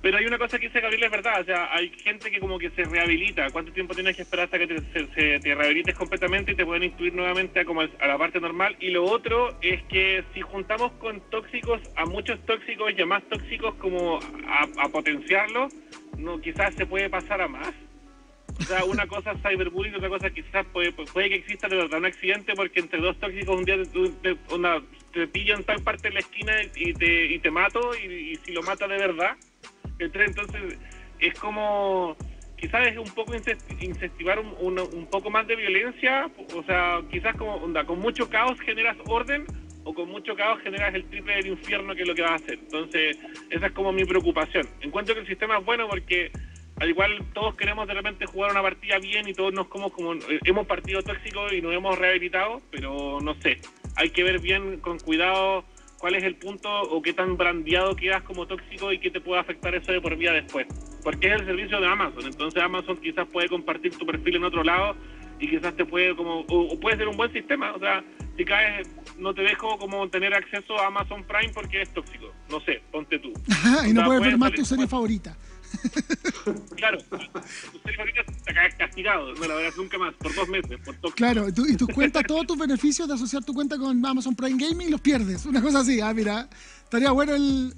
pero 0.00 0.16
hay 0.16 0.26
una 0.26 0.38
cosa 0.38 0.58
que 0.58 0.68
dice 0.68 0.80
Gabriel, 0.80 1.04
es 1.04 1.10
verdad, 1.10 1.40
o 1.40 1.44
sea, 1.44 1.74
hay 1.74 1.90
gente 1.90 2.30
que 2.30 2.38
como 2.38 2.56
que 2.58 2.70
se 2.70 2.84
rehabilita. 2.84 3.50
¿Cuánto 3.50 3.72
tiempo 3.72 3.94
tienes 3.94 4.14
que 4.14 4.22
esperar 4.22 4.44
hasta 4.44 4.58
que 4.58 4.68
te, 4.68 5.40
te 5.40 5.54
rehabilites 5.54 5.96
completamente 5.96 6.52
y 6.52 6.54
te 6.54 6.64
pueden 6.64 6.84
incluir 6.84 7.14
nuevamente 7.14 7.58
a, 7.58 7.64
como 7.64 7.80
a 7.80 8.06
la 8.06 8.16
parte 8.16 8.40
normal? 8.40 8.76
Y 8.78 8.90
lo 8.90 9.04
otro 9.04 9.58
es 9.60 9.82
que 9.84 10.22
si 10.32 10.40
juntamos 10.40 10.92
con 10.92 11.20
tóxicos 11.30 11.80
a 11.96 12.04
muchos 12.04 12.38
tóxicos 12.46 12.92
y 12.96 13.02
a 13.02 13.06
más 13.06 13.24
tóxicos 13.24 13.74
como 13.74 14.20
a, 14.46 14.88
potenciarlo, 14.88 15.66
no, 16.16 16.40
quizás 16.40 16.74
se 16.74 16.86
puede 16.86 17.10
pasar 17.10 17.40
a 17.40 17.48
más. 17.48 17.74
O 18.60 18.62
sea, 18.62 18.84
una 18.84 19.06
cosa 19.08 19.32
es 19.32 19.42
cyberbullying, 19.42 19.96
otra 19.96 20.10
cosa 20.10 20.30
quizás 20.30 20.64
puede, 20.66 20.92
puede 20.92 21.28
que 21.28 21.34
exista 21.34 21.66
de 21.66 21.74
verdad 21.74 21.98
un 21.98 22.06
accidente 22.06 22.54
porque 22.54 22.78
entre 22.78 23.00
dos 23.00 23.18
tóxicos 23.18 23.58
un 23.58 23.64
día 23.64 23.76
te, 24.22 24.36
una, 24.54 24.80
te 25.12 25.26
pillan 25.26 25.64
tal 25.64 25.82
parte 25.82 26.06
de 26.06 26.14
la 26.14 26.20
esquina 26.20 26.52
y 26.76 26.94
te, 26.94 27.26
y 27.26 27.40
te 27.40 27.50
mato 27.50 27.96
y 27.96 28.36
si 28.44 28.52
lo 28.52 28.62
mata 28.62 28.86
de 28.86 28.96
verdad 28.96 29.36
entonces, 29.98 30.78
es 31.18 31.34
como, 31.38 32.16
quizás 32.56 32.88
es 32.88 32.98
un 32.98 33.10
poco 33.10 33.34
incentivar 33.80 34.38
un, 34.38 34.78
un, 34.78 35.06
poco 35.06 35.30
más 35.30 35.46
de 35.46 35.56
violencia, 35.56 36.30
o 36.54 36.62
sea, 36.64 37.00
quizás 37.10 37.36
como, 37.36 37.60
con 37.86 37.98
mucho 37.98 38.28
caos 38.28 38.58
generas 38.60 38.96
orden 39.06 39.44
o 39.84 39.94
con 39.94 40.08
mucho 40.08 40.34
caos 40.34 40.60
generas 40.62 40.94
el 40.94 41.04
triple 41.04 41.36
del 41.36 41.46
infierno 41.46 41.94
que 41.94 42.02
es 42.02 42.08
lo 42.08 42.14
que 42.14 42.22
vas 42.22 42.32
a 42.32 42.44
hacer. 42.44 42.58
Entonces, 42.58 43.18
esa 43.50 43.66
es 43.66 43.72
como 43.72 43.92
mi 43.92 44.04
preocupación. 44.04 44.68
Encuentro 44.80 45.14
que 45.14 45.22
el 45.22 45.26
sistema 45.26 45.58
es 45.58 45.64
bueno 45.64 45.88
porque 45.88 46.30
al 46.80 46.90
igual 46.90 47.18
todos 47.32 47.56
queremos 47.56 47.88
de 47.88 47.94
repente 47.94 48.26
jugar 48.26 48.52
una 48.52 48.62
partida 48.62 48.98
bien 48.98 49.28
y 49.28 49.34
todos 49.34 49.52
nos 49.52 49.66
como 49.68 49.90
como 49.90 50.14
eh, 50.14 50.38
hemos 50.44 50.66
partido 50.66 51.02
tóxico 51.02 51.52
y 51.52 51.60
nos 51.60 51.74
hemos 51.74 51.98
rehabilitado, 51.98 52.60
pero 52.70 53.18
no 53.20 53.34
sé, 53.40 53.58
hay 53.96 54.10
que 54.10 54.22
ver 54.22 54.40
bien 54.40 54.78
con 54.80 54.98
cuidado 54.98 55.64
cuál 55.98 56.14
es 56.14 56.24
el 56.24 56.36
punto 56.36 56.68
o 56.68 57.02
qué 57.02 57.12
tan 57.12 57.36
brandeado 57.36 57.94
quedas 57.96 58.22
como 58.22 58.46
tóxico 58.46 58.92
y 58.92 58.98
qué 58.98 59.10
te 59.10 59.20
puede 59.20 59.40
afectar 59.40 59.74
eso 59.74 59.92
de 59.92 60.00
por 60.00 60.16
vida 60.16 60.32
después. 60.32 60.66
Porque 61.02 61.28
es 61.28 61.40
el 61.40 61.46
servicio 61.46 61.80
de 61.80 61.86
Amazon, 61.86 62.26
entonces 62.26 62.62
Amazon 62.62 62.96
quizás 62.96 63.26
puede 63.28 63.48
compartir 63.48 63.96
tu 63.96 64.06
perfil 64.06 64.36
en 64.36 64.44
otro 64.44 64.62
lado 64.62 64.96
y 65.40 65.48
quizás 65.48 65.74
te 65.76 65.84
puede 65.84 66.14
como, 66.16 66.40
o, 66.48 66.80
puede 66.80 66.96
ser 66.96 67.08
un 67.08 67.16
buen 67.16 67.32
sistema, 67.32 67.72
o 67.72 67.78
sea, 67.78 68.04
si 68.36 68.44
caes, 68.44 68.88
no 69.18 69.34
te 69.34 69.42
dejo 69.42 69.78
como 69.78 70.08
tener 70.08 70.34
acceso 70.34 70.78
a 70.78 70.86
Amazon 70.86 71.24
Prime 71.24 71.52
porque 71.52 71.82
es 71.82 71.92
tóxico, 71.92 72.32
no 72.50 72.60
sé, 72.60 72.82
ponte 72.90 73.18
tú. 73.18 73.32
y 73.86 73.92
no 73.92 74.04
puedes 74.04 74.22
ver 74.22 74.38
más 74.38 74.52
tu 74.52 74.64
serie 74.64 74.86
favorita. 74.86 75.36
Claro, 76.76 76.98
caes 78.46 78.74
castigado, 78.76 79.34
no 79.34 79.46
la 79.46 79.54
verás 79.54 79.76
nunca 79.76 79.98
más, 79.98 80.14
por 80.14 80.34
dos 80.34 80.48
meses, 80.48 80.78
por 80.84 80.94
tóxico. 80.96 81.16
Claro, 81.16 81.48
y 81.48 81.76
tus 81.76 81.88
cuentas, 81.88 82.22
todos 82.26 82.46
tus 82.46 82.56
beneficios 82.56 83.06
de 83.06 83.14
asociar 83.14 83.44
tu 83.44 83.52
cuenta 83.52 83.76
con 83.76 84.04
Amazon 84.04 84.34
Prime 84.34 84.56
Gaming 84.58 84.90
los 84.90 85.00
pierdes, 85.00 85.44
una 85.44 85.60
cosa 85.60 85.80
así, 85.80 86.00
ah, 86.00 86.14
mira, 86.14 86.48
estaría 86.84 87.10
bueno 87.10 87.34
el 87.34 87.74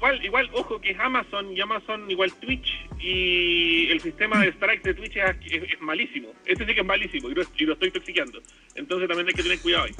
igual, 0.00 0.24
igual, 0.24 0.50
ojo 0.54 0.80
que 0.80 0.92
es 0.92 0.98
Amazon 0.98 1.54
y 1.54 1.60
Amazon 1.60 2.10
igual 2.10 2.32
Twitch 2.34 2.68
y 2.98 3.90
el 3.90 4.00
sistema 4.00 4.40
de 4.40 4.48
strike 4.48 4.82
de 4.82 4.94
Twitch 4.94 5.16
es, 5.16 5.80
malísimo. 5.80 6.28
Este 6.46 6.66
sí 6.66 6.74
que 6.74 6.80
es 6.80 6.86
malísimo 6.86 7.30
y 7.30 7.34
lo, 7.34 7.42
y 7.56 7.64
lo 7.64 7.72
estoy 7.74 7.90
toxiqueando. 7.90 8.40
Entonces 8.74 9.08
también 9.08 9.28
hay 9.28 9.34
que 9.34 9.42
tener 9.42 9.60
cuidado 9.60 9.84
ahí. 9.84 9.94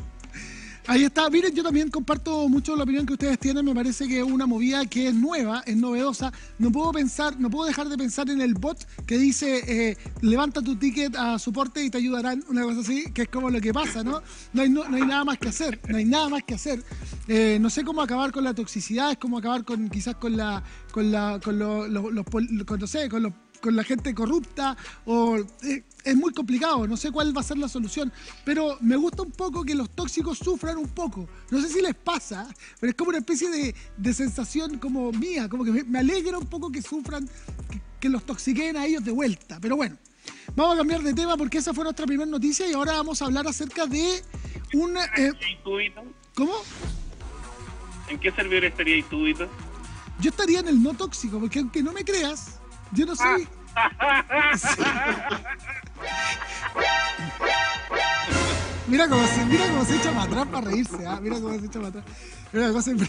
Ahí 0.86 1.04
está. 1.04 1.28
Miren, 1.30 1.54
yo 1.54 1.62
también 1.62 1.90
comparto 1.90 2.48
mucho 2.48 2.74
la 2.74 2.84
opinión 2.84 3.06
que 3.06 3.12
ustedes 3.12 3.38
tienen. 3.38 3.64
Me 3.64 3.74
parece 3.74 4.08
que 4.08 4.18
es 4.18 4.24
una 4.24 4.46
movida 4.46 4.84
que 4.86 5.08
es 5.08 5.14
nueva, 5.14 5.62
es 5.66 5.76
novedosa. 5.76 6.32
No 6.58 6.72
puedo 6.72 6.92
pensar, 6.92 7.38
no 7.38 7.50
puedo 7.50 7.66
dejar 7.66 7.88
de 7.88 7.96
pensar 7.96 8.28
en 8.30 8.40
el 8.40 8.54
bot 8.54 8.86
que 9.06 9.18
dice 9.18 9.62
eh, 9.66 9.96
levanta 10.22 10.62
tu 10.62 10.76
ticket 10.76 11.14
a 11.16 11.38
soporte 11.38 11.84
y 11.84 11.90
te 11.90 11.98
ayudarán, 11.98 12.42
una 12.48 12.62
cosa 12.62 12.80
así, 12.80 13.04
que 13.12 13.22
es 13.22 13.28
como 13.28 13.50
lo 13.50 13.60
que 13.60 13.72
pasa, 13.72 14.02
¿no? 14.02 14.22
No 14.52 14.62
hay, 14.62 14.70
no, 14.70 14.82
hay 14.82 15.02
nada 15.02 15.24
más 15.24 15.38
que 15.38 15.48
hacer, 15.48 15.80
no 15.88 15.96
hay 15.96 16.04
nada 16.04 16.28
más 16.28 16.42
que 16.44 16.54
hacer. 16.54 16.82
Eh, 17.28 17.58
no 17.60 17.70
sé 17.70 17.84
cómo 17.84 18.02
acabar 18.02 18.32
con 18.32 18.44
la 18.44 18.54
toxicidad, 18.54 19.12
es 19.12 19.18
como 19.18 19.38
acabar 19.38 19.64
con 19.64 19.88
quizás 19.88 20.16
con 20.16 20.36
la, 20.36 20.62
con 20.92 21.10
la, 21.12 21.40
con 21.42 21.58
los, 21.58 21.88
los, 21.88 22.04
no 22.12 22.86
sé, 22.86 23.08
con 23.08 23.22
los 23.22 23.32
con 23.60 23.76
la 23.76 23.84
gente 23.84 24.14
corrupta 24.14 24.76
o 25.04 25.36
eh, 25.62 25.84
es 26.04 26.16
muy 26.16 26.32
complicado, 26.32 26.86
no 26.86 26.96
sé 26.96 27.10
cuál 27.10 27.36
va 27.36 27.40
a 27.40 27.44
ser 27.44 27.58
la 27.58 27.68
solución, 27.68 28.12
pero 28.44 28.78
me 28.80 28.96
gusta 28.96 29.22
un 29.22 29.30
poco 29.30 29.64
que 29.64 29.74
los 29.74 29.90
tóxicos 29.90 30.38
sufran 30.38 30.78
un 30.78 30.88
poco. 30.88 31.28
No 31.50 31.60
sé 31.60 31.68
si 31.68 31.82
les 31.82 31.94
pasa, 31.94 32.48
pero 32.80 32.90
es 32.90 32.96
como 32.96 33.10
una 33.10 33.18
especie 33.18 33.50
de, 33.50 34.14
sensación 34.14 34.78
como 34.78 35.12
mía, 35.12 35.48
como 35.48 35.64
que 35.64 35.70
me, 35.84 35.98
alegra 35.98 36.38
un 36.38 36.46
poco 36.46 36.70
que 36.70 36.82
sufran, 36.82 37.28
que, 38.00 38.08
los 38.08 38.24
toxiquen 38.24 38.76
a 38.76 38.86
ellos 38.86 39.04
de 39.04 39.12
vuelta. 39.12 39.58
Pero 39.60 39.76
bueno, 39.76 39.96
vamos 40.56 40.74
a 40.74 40.78
cambiar 40.78 41.02
de 41.02 41.14
tema 41.14 41.36
porque 41.36 41.58
esa 41.58 41.74
fue 41.74 41.84
nuestra 41.84 42.06
primera 42.06 42.28
noticia 42.30 42.68
y 42.68 42.72
ahora 42.72 42.92
vamos 42.92 43.20
a 43.22 43.26
hablar 43.26 43.46
acerca 43.46 43.86
de 43.86 44.22
un... 44.74 44.96
Eh, 44.96 45.32
¿Cómo? 46.34 46.52
¿En 48.08 48.18
qué 48.18 48.32
servidor 48.32 48.64
estaría 48.64 49.04
tú, 49.08 49.26
Yo 49.28 50.30
estaría 50.30 50.60
en 50.60 50.68
el 50.68 50.82
no 50.82 50.94
tóxico, 50.94 51.38
porque 51.38 51.60
aunque 51.60 51.82
no 51.82 51.92
me 51.92 52.04
creas, 52.04 52.59
yo 52.92 53.06
no 53.06 53.16
soy. 53.16 53.48
mira 58.88 59.08
cómo 59.08 59.26
se, 59.26 59.44
mira 59.46 59.66
cómo 59.68 59.84
se 59.84 59.96
echa 59.96 60.10
para 60.12 60.22
atrás 60.22 60.46
para 60.46 60.70
reírse, 60.70 61.06
¿ah? 61.06 61.18
mira 61.20 61.40
cómo 61.40 61.58
se 61.58 61.66
echa 61.66 61.80
para 61.80 61.88
atrás. 61.88 62.04
Mira, 62.52 62.82
siempre... 62.82 63.08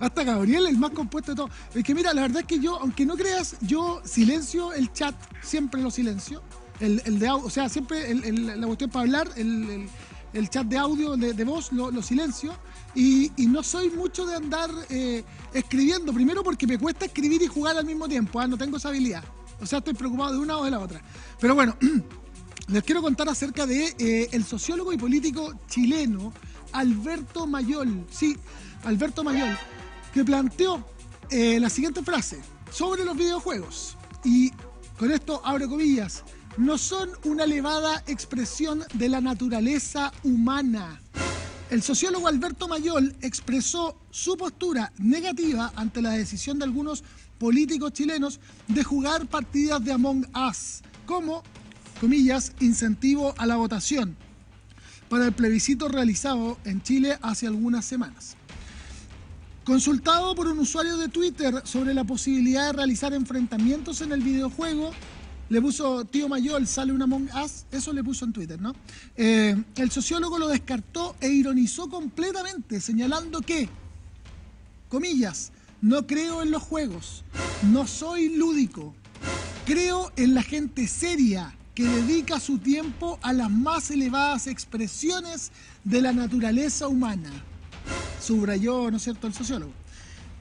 Hasta 0.00 0.24
Gabriel, 0.24 0.66
el 0.66 0.78
más 0.78 0.90
compuesto 0.90 1.32
de 1.32 1.36
todo. 1.36 1.50
Es 1.74 1.84
que 1.84 1.94
mira, 1.94 2.12
la 2.12 2.22
verdad 2.22 2.40
es 2.40 2.46
que 2.46 2.58
yo, 2.58 2.78
aunque 2.80 3.06
no 3.06 3.16
creas, 3.16 3.56
yo 3.60 4.00
silencio 4.04 4.72
el 4.72 4.92
chat, 4.92 5.14
siempre 5.42 5.80
lo 5.80 5.90
silencio. 5.90 6.42
El, 6.80 7.02
el 7.04 7.18
de 7.18 7.30
o 7.30 7.50
sea, 7.50 7.68
siempre 7.68 8.10
el, 8.10 8.60
la 8.60 8.66
cuestión 8.66 8.90
para 8.90 9.04
hablar, 9.04 9.28
el, 9.36 9.88
el 10.34 10.50
chat 10.50 10.66
de 10.66 10.76
audio, 10.76 11.16
de, 11.16 11.32
de 11.32 11.44
voz, 11.44 11.72
lo, 11.72 11.90
lo 11.90 12.02
silencio. 12.02 12.54
Y, 12.94 13.30
no 13.48 13.62
soy 13.62 13.90
mucho 13.90 14.26
de 14.26 14.34
andar 14.34 14.70
eh, 14.88 15.24
escribiendo, 15.52 16.12
primero 16.12 16.42
porque 16.42 16.66
me 16.66 16.78
cuesta 16.78 17.06
escribir 17.06 17.42
y 17.42 17.46
jugar 17.46 17.76
al 17.76 17.86
mismo 17.86 18.08
tiempo, 18.08 18.40
¿ah? 18.40 18.46
no 18.46 18.58
tengo 18.58 18.76
esa 18.76 18.88
habilidad. 18.88 19.24
O 19.60 19.66
sea, 19.66 19.78
estoy 19.78 19.94
preocupado 19.94 20.32
de 20.32 20.38
una 20.38 20.58
o 20.58 20.64
de 20.64 20.70
la 20.70 20.80
otra. 20.80 21.00
Pero 21.40 21.54
bueno, 21.54 21.76
les 22.68 22.82
quiero 22.82 23.00
contar 23.00 23.28
acerca 23.28 23.66
de 23.66 23.94
eh, 23.98 24.28
el 24.32 24.44
sociólogo 24.44 24.92
y 24.92 24.96
político 24.96 25.54
chileno 25.68 26.32
Alberto 26.72 27.46
Mayol. 27.46 28.06
Sí, 28.10 28.36
Alberto 28.84 29.22
Mayol, 29.22 29.56
que 30.12 30.24
planteó 30.24 30.84
eh, 31.30 31.58
la 31.60 31.70
siguiente 31.70 32.02
frase 32.02 32.40
sobre 32.70 33.04
los 33.04 33.16
videojuegos. 33.16 33.96
Y 34.24 34.50
con 34.98 35.10
esto 35.10 35.40
abro 35.44 35.68
comillas. 35.68 36.24
No 36.56 36.78
son 36.78 37.10
una 37.24 37.44
elevada 37.44 38.02
expresión 38.06 38.84
de 38.94 39.08
la 39.08 39.20
naturaleza 39.20 40.12
humana 40.22 41.00
el 41.70 41.82
sociólogo 41.82 42.28
Alberto 42.28 42.68
Mayol 42.68 43.16
expresó 43.22 43.98
su 44.10 44.36
postura 44.36 44.92
negativa 44.98 45.72
ante 45.74 46.02
la 46.02 46.10
decisión 46.10 46.58
de 46.58 46.64
algunos 46.64 47.02
políticos 47.38 47.92
chilenos 47.92 48.38
de 48.68 48.84
jugar 48.84 49.26
partidas 49.26 49.82
de 49.84 49.92
Among 49.92 50.26
Us 50.48 50.82
como, 51.06 51.42
comillas, 52.00 52.52
incentivo 52.60 53.34
a 53.38 53.46
la 53.46 53.56
votación 53.56 54.16
para 55.08 55.24
el 55.24 55.32
plebiscito 55.32 55.88
realizado 55.88 56.58
en 56.64 56.82
Chile 56.82 57.18
hace 57.22 57.46
algunas 57.46 57.84
semanas. 57.84 58.36
Consultado 59.64 60.34
por 60.34 60.46
un 60.46 60.58
usuario 60.58 60.98
de 60.98 61.08
Twitter 61.08 61.62
sobre 61.64 61.94
la 61.94 62.04
posibilidad 62.04 62.66
de 62.66 62.72
realizar 62.74 63.14
enfrentamientos 63.14 64.00
en 64.02 64.12
el 64.12 64.20
videojuego, 64.20 64.92
le 65.48 65.60
puso 65.60 66.04
tío 66.04 66.28
Mayol, 66.28 66.66
sale 66.66 66.92
una 66.92 67.04
Among 67.04 67.28
Us, 67.44 67.64
eso 67.70 67.92
le 67.92 68.02
puso 68.02 68.24
en 68.24 68.32
Twitter, 68.32 68.60
¿no? 68.60 68.74
Eh, 69.16 69.56
el 69.76 69.90
sociólogo 69.90 70.38
lo 70.38 70.48
descartó 70.48 71.16
e 71.20 71.28
ironizó 71.28 71.88
completamente, 71.88 72.80
señalando 72.80 73.40
que, 73.40 73.68
comillas, 74.88 75.52
no 75.82 76.06
creo 76.06 76.42
en 76.42 76.50
los 76.50 76.62
juegos, 76.62 77.24
no 77.70 77.86
soy 77.86 78.34
lúdico, 78.36 78.94
creo 79.66 80.12
en 80.16 80.34
la 80.34 80.42
gente 80.42 80.86
seria 80.88 81.54
que 81.74 81.84
dedica 81.84 82.38
su 82.38 82.58
tiempo 82.58 83.18
a 83.20 83.32
las 83.32 83.50
más 83.50 83.90
elevadas 83.90 84.46
expresiones 84.46 85.50
de 85.82 86.00
la 86.00 86.12
naturaleza 86.12 86.88
humana. 86.88 87.30
Subrayó, 88.22 88.90
¿no 88.90 88.96
es 88.96 89.02
cierto?, 89.02 89.26
el 89.26 89.34
sociólogo. 89.34 89.72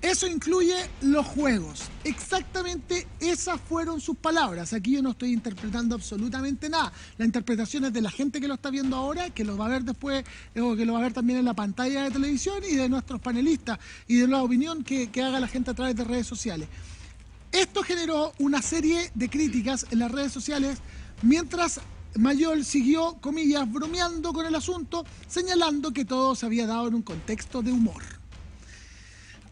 Eso 0.04 0.28
incluye 0.28 0.76
los 1.02 1.26
juegos. 1.26 1.84
Exactamente 2.04 3.08
esas 3.22 3.60
fueron 3.62 4.02
sus 4.02 4.18
palabras. 4.18 4.74
Aquí 4.74 4.92
yo 4.92 5.02
no 5.02 5.12
estoy 5.12 5.32
interpretando 5.32 5.96
absolutamente 5.96 6.68
nada. 6.68 6.92
La 7.18 7.24
interpretación 7.24 7.86
es 7.86 7.94
de 7.94 8.02
la 8.02 8.12
gente 8.12 8.42
que 8.42 8.50
lo 8.50 8.56
está 8.56 8.70
viendo 8.70 8.98
ahora, 8.98 9.30
que 9.30 9.46
lo 9.46 9.56
va 9.56 9.68
a 9.68 9.70
ver 9.70 9.86
después, 9.86 10.26
o 10.60 10.76
que 10.76 10.86
lo 10.86 10.92
va 10.92 11.00
a 11.00 11.04
ver 11.04 11.14
también 11.14 11.40
en 11.40 11.46
la 11.46 11.54
pantalla 11.54 12.04
de 12.04 12.12
televisión, 12.12 12.62
y 12.70 12.76
de 12.76 12.90
nuestros 12.90 13.22
panelistas, 13.22 13.80
y 14.06 14.18
de 14.18 14.28
la 14.28 14.44
opinión 14.44 14.84
que, 14.84 15.10
que 15.10 15.24
haga 15.24 15.40
la 15.40 15.48
gente 15.48 15.72
a 15.72 15.74
través 15.74 15.96
de 15.96 16.04
redes 16.04 16.28
sociales. 16.28 16.68
Esto 17.54 17.82
generó 17.82 18.34
una 18.40 18.62
serie 18.62 19.10
de 19.16 19.30
críticas 19.30 19.86
en 19.90 20.00
las 20.00 20.12
redes 20.12 20.34
sociales 20.34 20.80
mientras 21.22 21.80
Mayol 22.16 22.66
siguió, 22.66 23.20
comillas, 23.22 23.72
bromeando 23.72 24.34
con 24.34 24.46
el 24.46 24.56
asunto, 24.56 25.06
señalando 25.30 25.94
que 25.94 26.04
todo 26.04 26.36
se 26.36 26.46
había 26.46 26.68
dado 26.68 26.90
en 26.90 26.96
un 26.96 27.04
contexto 27.04 27.62
de 27.62 27.72
humor. 27.72 28.23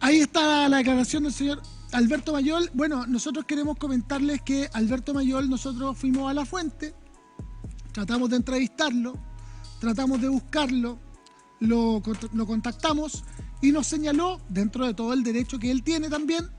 Ahí 0.01 0.19
está 0.19 0.67
la 0.67 0.77
declaración 0.77 1.23
del 1.23 1.31
señor 1.31 1.61
Alberto 1.91 2.33
Mayol. 2.33 2.71
Bueno, 2.73 3.05
nosotros 3.05 3.45
queremos 3.45 3.77
comentarles 3.77 4.41
que 4.41 4.67
Alberto 4.73 5.13
Mayol, 5.13 5.47
nosotros 5.47 5.95
fuimos 5.95 6.29
a 6.29 6.33
la 6.33 6.43
fuente, 6.43 6.95
tratamos 7.91 8.31
de 8.31 8.37
entrevistarlo, 8.37 9.13
tratamos 9.79 10.19
de 10.19 10.27
buscarlo, 10.27 10.99
lo, 11.59 12.01
contactamos 12.01 13.23
y 13.61 13.71
nos 13.71 13.85
señaló, 13.85 14.41
dentro 14.49 14.87
de 14.87 14.95
todo 14.95 15.13
el 15.13 15.21
derecho 15.21 15.59
que 15.59 15.69
él 15.69 15.83
tiene 15.83 16.09
también, 16.09 16.49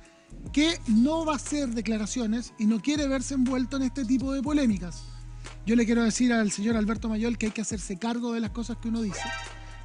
que 0.52 0.78
no 0.86 1.24
va 1.24 1.32
a 1.32 1.36
hacer 1.36 1.70
declaraciones 1.70 2.54
y 2.60 2.66
no 2.66 2.80
quiere 2.80 3.08
verse 3.08 3.34
envuelto 3.34 3.76
en 3.76 3.82
este 3.82 4.04
tipo 4.04 4.32
de 4.32 4.40
polémicas. 4.40 5.02
Yo 5.66 5.74
le 5.74 5.84
quiero 5.84 6.04
decir 6.04 6.32
al 6.32 6.52
señor 6.52 6.76
Alberto 6.76 7.08
Mayol 7.08 7.38
que 7.38 7.46
hay 7.46 7.52
que 7.52 7.62
hacerse 7.62 7.98
cargo 7.98 8.32
de 8.32 8.38
las 8.38 8.50
cosas 8.50 8.76
que 8.76 8.88
uno 8.88 9.02
dice, 9.02 9.22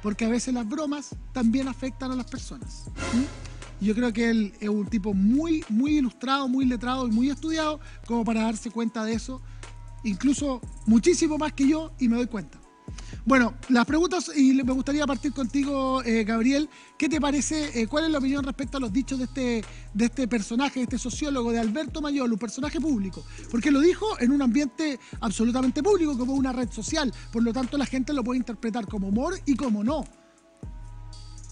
porque 0.00 0.26
a 0.26 0.28
veces 0.28 0.54
las 0.54 0.68
bromas 0.68 1.16
también 1.32 1.66
afectan 1.66 2.12
a 2.12 2.14
las 2.14 2.26
personas. 2.26 2.84
Yo 3.80 3.94
creo 3.94 4.12
que 4.12 4.30
él 4.30 4.52
es 4.60 4.68
un 4.68 4.86
tipo 4.86 5.14
muy, 5.14 5.64
muy 5.68 5.98
ilustrado, 5.98 6.48
muy 6.48 6.64
letrado 6.64 7.06
y 7.06 7.10
muy 7.10 7.30
estudiado 7.30 7.80
como 8.06 8.24
para 8.24 8.42
darse 8.42 8.70
cuenta 8.70 9.04
de 9.04 9.14
eso, 9.14 9.40
incluso 10.04 10.60
muchísimo 10.86 11.38
más 11.38 11.52
que 11.52 11.68
yo 11.68 11.92
y 11.98 12.08
me 12.08 12.16
doy 12.16 12.26
cuenta. 12.26 12.58
Bueno, 13.24 13.54
las 13.68 13.84
preguntas, 13.84 14.30
y 14.34 14.54
me 14.54 14.72
gustaría 14.72 15.06
partir 15.06 15.32
contigo, 15.32 16.02
eh, 16.02 16.24
Gabriel. 16.24 16.68
¿Qué 16.96 17.08
te 17.08 17.20
parece? 17.20 17.78
Eh, 17.78 17.86
¿Cuál 17.86 18.06
es 18.06 18.10
la 18.10 18.18
opinión 18.18 18.42
respecto 18.42 18.78
a 18.78 18.80
los 18.80 18.92
dichos 18.92 19.18
de 19.18 19.24
este, 19.26 19.64
de 19.92 20.04
este 20.06 20.26
personaje, 20.26 20.80
de 20.80 20.84
este 20.84 20.98
sociólogo, 20.98 21.52
de 21.52 21.58
Alberto 21.58 22.00
Mayol, 22.00 22.32
un 22.32 22.38
personaje 22.38 22.80
público? 22.80 23.22
Porque 23.50 23.70
lo 23.70 23.80
dijo 23.80 24.18
en 24.20 24.32
un 24.32 24.40
ambiente 24.40 24.98
absolutamente 25.20 25.82
público, 25.82 26.16
como 26.16 26.32
una 26.32 26.52
red 26.52 26.70
social. 26.70 27.12
Por 27.30 27.42
lo 27.42 27.52
tanto, 27.52 27.76
la 27.76 27.86
gente 27.86 28.12
lo 28.12 28.24
puede 28.24 28.38
interpretar 28.38 28.86
como 28.86 29.08
humor 29.08 29.38
y 29.44 29.54
como 29.56 29.84
no. 29.84 30.04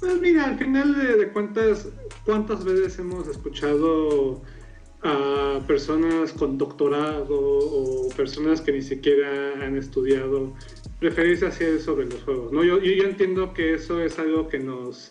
Pues 0.00 0.20
mira, 0.20 0.44
al 0.44 0.58
final 0.58 0.94
de, 0.94 1.28
cuentas, 1.28 1.88
¿cuántas 2.24 2.64
veces 2.64 2.98
hemos 2.98 3.26
escuchado 3.28 4.42
a 5.02 5.60
personas 5.66 6.32
con 6.32 6.58
doctorado 6.58 7.38
o 7.38 8.08
personas 8.16 8.60
que 8.60 8.72
ni 8.72 8.82
siquiera 8.82 9.64
han 9.64 9.76
estudiado 9.76 10.52
referirse 11.00 11.46
así 11.46 11.78
sobre 11.78 12.06
los 12.06 12.22
juegos. 12.22 12.52
¿no? 12.52 12.64
Yo, 12.64 12.80
yo, 12.80 13.04
entiendo 13.04 13.52
que 13.52 13.74
eso 13.74 14.00
es 14.00 14.18
algo 14.18 14.48
que 14.48 14.58
nos, 14.58 15.10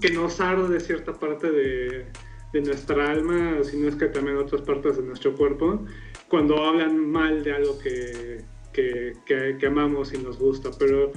que 0.00 0.10
nos 0.10 0.40
arde 0.40 0.74
de 0.74 0.80
cierta 0.80 1.12
parte 1.14 1.50
de, 1.50 2.06
de 2.52 2.60
nuestra 2.60 3.10
alma, 3.10 3.62
si 3.62 3.76
no 3.76 3.88
es 3.88 3.96
que 3.96 4.06
también 4.06 4.36
otras 4.36 4.62
partes 4.62 4.96
de 4.96 5.02
nuestro 5.02 5.34
cuerpo, 5.34 5.84
cuando 6.28 6.62
hablan 6.64 7.10
mal 7.10 7.42
de 7.42 7.52
algo 7.52 7.78
que, 7.78 8.44
que, 8.72 9.14
que, 9.58 9.66
amamos 9.66 10.12
y 10.12 10.18
nos 10.18 10.38
gusta. 10.38 10.70
Pero 10.78 11.12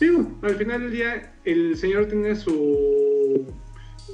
digo, 0.00 0.30
al 0.42 0.56
final 0.56 0.82
del 0.82 0.92
día 0.92 1.34
el 1.44 1.76
señor 1.76 2.06
tiene 2.06 2.34
su 2.36 3.46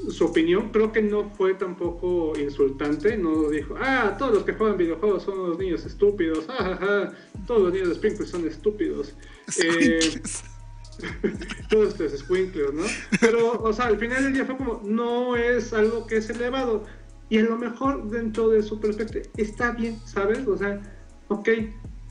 su 0.09 0.25
opinión 0.25 0.71
creo 0.71 0.93
que 0.93 1.03
no 1.03 1.31
fue 1.31 1.55
tampoco 1.55 2.33
insultante, 2.39 3.17
no 3.17 3.51
dijo, 3.51 3.75
ah, 3.79 4.17
todos 4.19 4.35
los 4.35 4.45
que 4.45 4.55
juegan 4.55 4.79
videojuegos 4.79 5.25
son 5.25 5.51
los 5.51 5.59
niños 5.59 5.85
estúpidos, 5.85 6.47
ah, 6.49 7.13
todos 7.47 7.63
los 7.63 7.73
niños 7.73 7.89
de 7.89 7.95
Sprinkles 7.97 8.31
son 8.31 8.47
estúpidos. 8.47 9.15
Eh, 9.65 9.99
todos 11.71 11.89
estos 12.01 12.21
squinklers, 12.21 12.75
¿no? 12.75 12.85
Pero, 13.21 13.61
o 13.63 13.73
sea, 13.73 13.87
al 13.87 13.99
final 13.99 14.23
del 14.23 14.35
día 14.35 14.45
fue 14.45 14.57
como, 14.57 14.81
no 14.85 15.35
es 15.35 15.73
algo 15.73 16.07
que 16.07 16.19
es 16.19 16.31
elevado. 16.31 16.85
Y 17.29 17.39
a 17.39 17.43
lo 17.43 17.57
mejor 17.57 18.09
dentro 18.11 18.49
de 18.51 18.63
su 18.63 18.79
perspectiva 18.81 19.25
está 19.37 19.73
bien, 19.73 19.99
¿sabes? 20.05 20.47
O 20.47 20.57
sea, 20.57 20.81
ok, 21.29 21.49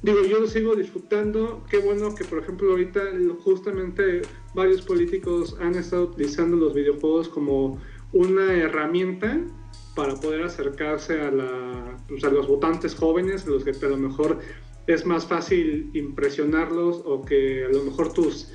digo, 0.02 0.24
yo 0.24 0.40
lo 0.40 0.48
sigo 0.48 0.76
disfrutando. 0.76 1.64
Qué 1.70 1.78
bueno 1.78 2.16
que, 2.16 2.24
por 2.26 2.40
ejemplo, 2.40 2.72
ahorita 2.72 3.02
justamente 3.44 4.22
varios 4.54 4.82
políticos 4.82 5.56
han 5.60 5.76
estado 5.76 6.04
utilizando 6.04 6.58
los 6.58 6.74
videojuegos 6.74 7.30
como 7.30 7.80
una 8.14 8.54
herramienta 8.54 9.40
para 9.96 10.16
poder 10.16 10.44
acercarse 10.44 11.20
a, 11.20 11.32
la, 11.32 11.98
pues, 12.08 12.24
a 12.24 12.30
los 12.30 12.48
votantes 12.48 12.96
jóvenes, 12.96 13.46
los 13.46 13.64
que 13.64 13.72
a 13.72 13.90
lo 13.90 13.98
mejor 13.98 14.40
es 14.88 15.06
más 15.06 15.26
fácil 15.26 15.92
impresionarlos 15.94 17.02
o 17.06 17.24
que 17.24 17.66
a 17.66 17.70
lo 17.70 17.84
mejor 17.84 18.14
tus 18.14 18.52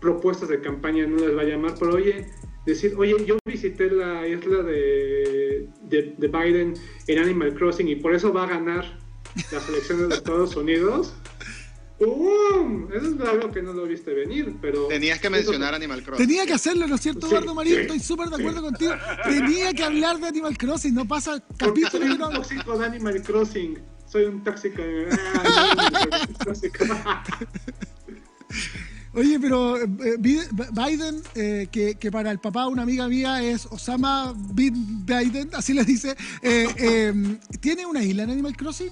propuestas 0.00 0.48
de 0.48 0.60
campaña 0.60 1.06
no 1.06 1.16
les 1.16 1.36
va 1.36 1.42
a 1.42 1.44
llamar, 1.44 1.74
pero 1.78 1.94
oye, 1.94 2.26
decir, 2.64 2.94
oye, 2.96 3.16
yo 3.26 3.38
visité 3.44 3.90
la 3.90 4.26
isla 4.26 4.62
de, 4.62 5.68
de, 5.82 6.14
de 6.16 6.28
Biden 6.28 6.74
en 7.06 7.18
Animal 7.18 7.54
Crossing 7.54 7.88
y 7.88 7.96
por 7.96 8.14
eso 8.14 8.32
va 8.32 8.44
a 8.44 8.48
ganar 8.48 9.03
las 9.52 9.68
elecciones 9.68 10.08
de 10.08 10.14
Estados 10.16 10.56
Unidos. 10.56 11.14
¡Um! 12.00 12.88
Eso 12.92 13.14
es 13.14 13.28
algo 13.28 13.52
que 13.52 13.62
no 13.62 13.72
lo 13.72 13.86
viste 13.86 14.12
venir, 14.12 14.56
pero... 14.60 14.88
Tenías 14.88 15.20
que 15.20 15.30
mencionar 15.30 15.74
Animal 15.74 16.02
Crossing. 16.02 16.26
Tenía 16.26 16.44
que 16.44 16.54
hacerlo, 16.54 16.88
¿no 16.88 16.96
es 16.96 17.00
cierto, 17.00 17.28
Eduardo 17.28 17.54
Marín? 17.54 17.80
Estoy 17.80 18.00
súper 18.00 18.28
de 18.28 18.36
acuerdo 18.36 18.62
contigo. 18.62 18.92
Tenía 19.24 19.72
que 19.72 19.84
hablar 19.84 20.18
de 20.18 20.26
Animal 20.26 20.58
Crossing, 20.58 20.94
no 20.94 21.06
pasa 21.06 21.42
capítulo... 21.56 22.04
Soy 22.04 22.10
un 22.10 22.18
tóxico 22.18 22.78
de 22.78 22.86
Animal 22.86 23.22
Crossing. 23.22 23.78
Soy 24.06 24.24
un 24.24 24.44
tóxico 24.44 24.82
de... 24.82 25.08
Ah, 26.90 27.24
Oye, 29.16 29.38
pero 29.40 29.76
eh, 29.76 29.86
Biden, 30.18 31.22
eh, 31.36 31.68
que, 31.70 32.10
para 32.10 32.32
el 32.32 32.40
papá, 32.40 32.66
una 32.66 32.82
amiga 32.82 33.06
mía, 33.08 33.42
es 33.42 33.66
Osama 33.66 34.34
Bin 34.54 35.06
Biden, 35.06 35.50
así 35.52 35.72
le 35.72 35.84
dice, 35.84 36.16
eh, 36.42 36.66
em, 36.78 37.38
¿tiene 37.60 37.86
una 37.86 38.02
isla 38.02 38.24
en 38.24 38.30
Animal 38.30 38.56
Crossing, 38.56 38.90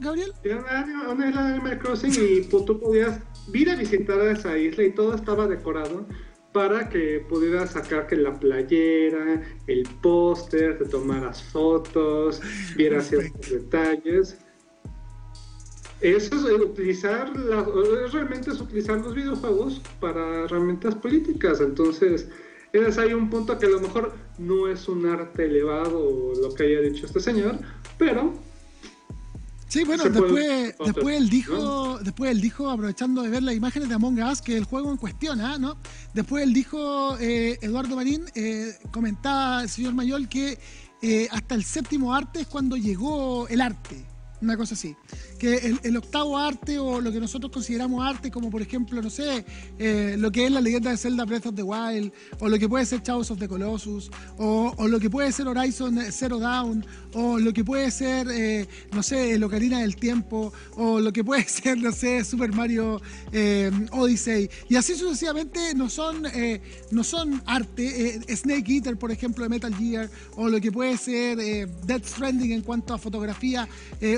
Gabriel? 0.00 0.32
Tiene 0.42 0.60
una, 0.60 1.28
isla 1.28 1.40
en 1.40 1.54
Animal 1.54 1.78
Crossing 1.80 2.12
y 2.12 2.42
pues, 2.42 2.64
tú 2.66 2.78
podías 2.78 3.18
ir 3.52 3.68
a 3.70 3.74
visitar 3.74 4.20
a 4.20 4.30
esa 4.30 4.56
isla 4.56 4.84
y 4.84 4.92
todo 4.92 5.14
estaba 5.14 5.48
decorado 5.48 6.06
para 6.52 6.88
que 6.88 7.24
pudieras 7.28 7.72
sacar 7.72 8.06
que 8.06 8.14
la 8.14 8.38
playera, 8.38 9.42
el 9.66 9.88
póster, 10.00 10.78
te 10.78 10.84
tomaras 10.84 11.42
fotos, 11.42 12.40
vieras 12.76 13.08
ciertos 13.08 13.50
detalles 13.50 14.38
eso 16.04 16.34
es 16.34 16.60
utilizar, 16.60 17.32
realmente 18.12 18.50
es 18.50 18.60
utilizar 18.60 19.00
los 19.00 19.14
videojuegos 19.14 19.80
para 20.00 20.44
herramientas 20.44 20.94
políticas. 20.96 21.62
Entonces, 21.62 22.28
es 22.74 22.98
ahí 22.98 23.14
un 23.14 23.30
punto 23.30 23.58
que 23.58 23.64
a 23.64 23.70
lo 23.70 23.80
mejor 23.80 24.12
no 24.36 24.68
es 24.68 24.86
un 24.86 25.06
arte 25.06 25.46
elevado 25.46 26.32
lo 26.40 26.54
que 26.54 26.64
haya 26.64 26.80
dicho 26.80 27.06
este 27.06 27.20
señor, 27.20 27.58
pero 27.96 28.34
Sí, 29.66 29.82
bueno, 29.82 30.04
después, 30.04 30.74
después 30.84 31.16
él 31.16 31.28
dijo, 31.28 31.98
después 31.98 32.30
él 32.30 32.40
dijo, 32.40 32.70
aprovechando 32.70 33.22
de 33.22 33.30
ver 33.30 33.42
las 33.42 33.56
imágenes 33.56 33.88
de 33.88 33.94
Among 33.96 34.22
Us, 34.22 34.40
que 34.40 34.56
el 34.56 34.64
juego 34.64 34.92
en 34.92 34.98
cuestión, 34.98 35.40
¿ah? 35.40 35.58
¿no? 35.58 35.78
Después 36.12 36.44
él 36.44 36.52
dijo, 36.52 37.18
eh, 37.18 37.58
Eduardo 37.60 37.96
Marín, 37.96 38.24
eh, 38.36 38.72
comentaba 38.92 39.62
el 39.62 39.68
señor 39.68 39.94
Mayol 39.94 40.28
que 40.28 40.58
eh, 41.02 41.26
hasta 41.32 41.56
el 41.56 41.64
séptimo 41.64 42.14
arte 42.14 42.42
es 42.42 42.46
cuando 42.46 42.76
llegó 42.76 43.48
el 43.48 43.60
arte 43.60 44.06
una 44.44 44.56
cosa 44.56 44.74
así. 44.74 44.94
El, 45.44 45.96
octavo 45.96 46.38
arte 46.38 46.78
o 46.78 47.00
lo 47.00 47.12
que 47.12 47.20
nosotros 47.20 47.52
consideramos 47.52 48.04
arte, 48.04 48.30
como 48.30 48.50
por 48.50 48.62
ejemplo, 48.62 49.02
no 49.02 49.10
sé, 49.10 49.44
eh, 49.78 50.16
lo 50.18 50.32
que 50.32 50.46
es 50.46 50.50
la 50.50 50.60
leyenda 50.60 50.90
de 50.90 50.96
Zelda 50.96 51.24
Breath 51.24 51.46
of 51.46 51.54
the 51.54 51.62
Wild, 51.62 52.12
o 52.40 52.48
lo 52.48 52.58
que 52.58 52.68
puede 52.68 52.86
ser 52.86 53.02
Chaos 53.02 53.30
of 53.30 53.38
the 53.38 53.46
Colossus, 53.46 54.10
o, 54.38 54.74
lo 54.88 54.98
que 54.98 55.10
puede 55.10 55.32
ser 55.32 55.46
Horizon 55.46 56.00
Zero 56.10 56.38
Dawn, 56.38 56.84
o 57.12 57.38
lo 57.38 57.52
que 57.52 57.62
puede 57.62 57.90
ser, 57.90 58.26
eh, 58.30 58.66
no 58.92 59.02
sé, 59.02 59.34
el 59.34 59.44
Ocarina 59.44 59.80
del 59.80 59.96
Tiempo, 59.96 60.52
o 60.76 60.98
lo 60.98 61.12
que 61.12 61.22
puede 61.22 61.44
ser, 61.48 61.78
no 61.78 61.92
sé, 61.92 62.24
Super 62.24 62.52
Mario 62.52 63.00
eh, 63.32 63.70
Odyssey. 63.92 64.48
Y 64.68 64.76
así 64.76 64.94
sucesivamente 64.94 65.74
no 65.74 65.88
son, 65.90 66.22
no 66.90 67.04
son 67.04 67.42
arte. 67.46 68.20
Snake 68.34 68.72
Eater, 68.72 68.96
por 68.96 69.12
ejemplo, 69.12 69.44
de 69.44 69.50
Metal 69.50 69.74
Gear, 69.74 70.10
o 70.36 70.48
lo 70.48 70.60
que 70.60 70.72
puede 70.72 70.96
ser 70.96 71.38
Death 71.86 72.06
Stranding 72.06 72.52
en 72.52 72.62
cuanto 72.62 72.94
a 72.94 72.98
fotografía 72.98 73.68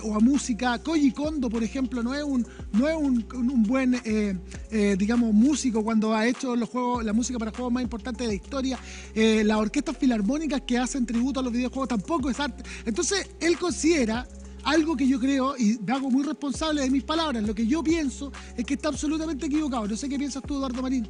o 0.03 0.21
música. 0.21 0.79
Koji 0.79 1.13
Kondo, 1.17 1.49
por 1.49 1.65
ejemplo, 1.65 2.03
no 2.03 2.15
es 2.15 2.23
un, 2.23 2.47
no 2.73 2.87
es 2.87 2.95
un, 2.95 3.63
buen, 3.63 3.95
eh, 4.05 4.39
eh, 4.71 4.97
digamos, 4.99 5.33
músico 5.33 5.83
cuando 5.83 6.15
ha 6.15 6.27
hecho 6.27 6.55
los 6.55 6.69
juegos, 6.69 7.03
la 7.05 7.15
música 7.15 7.39
para 7.39 7.51
juegos 7.51 7.73
más 7.73 7.83
importantes 7.83 8.27
de 8.27 8.29
la 8.29 8.35
historia. 8.35 8.79
Eh, 9.15 9.43
las 9.43 9.57
orquestas 9.57 9.97
filarmónicas 9.97 10.61
que 10.61 10.77
hacen 10.77 11.07
tributo 11.07 11.41
a 11.41 11.43
los 11.43 11.53
videojuegos 11.53 11.89
tampoco 11.89 12.29
es 12.29 12.39
arte. 12.39 12.63
Entonces, 12.85 13.31
él 13.41 13.59
considera 13.59 14.29
algo 14.65 14.95
que 14.95 15.09
yo 15.09 15.19
creo, 15.19 15.57
y 15.57 15.79
me 15.79 15.93
hago 15.95 16.11
muy 16.11 16.23
responsable 16.23 16.83
de 16.83 16.91
mis 16.91 17.03
palabras, 17.03 17.43
lo 17.43 17.55
que 17.55 17.67
yo 17.67 17.83
pienso 17.83 18.31
es 18.55 18.65
que 18.67 18.75
está 18.75 18.89
absolutamente 18.89 19.47
equivocado. 19.47 19.89
No 19.89 19.97
sé 19.97 20.11
qué 20.11 20.19
piensas 20.19 20.43
tú, 20.47 20.57
Eduardo 20.57 20.83
Marín. 20.83 21.09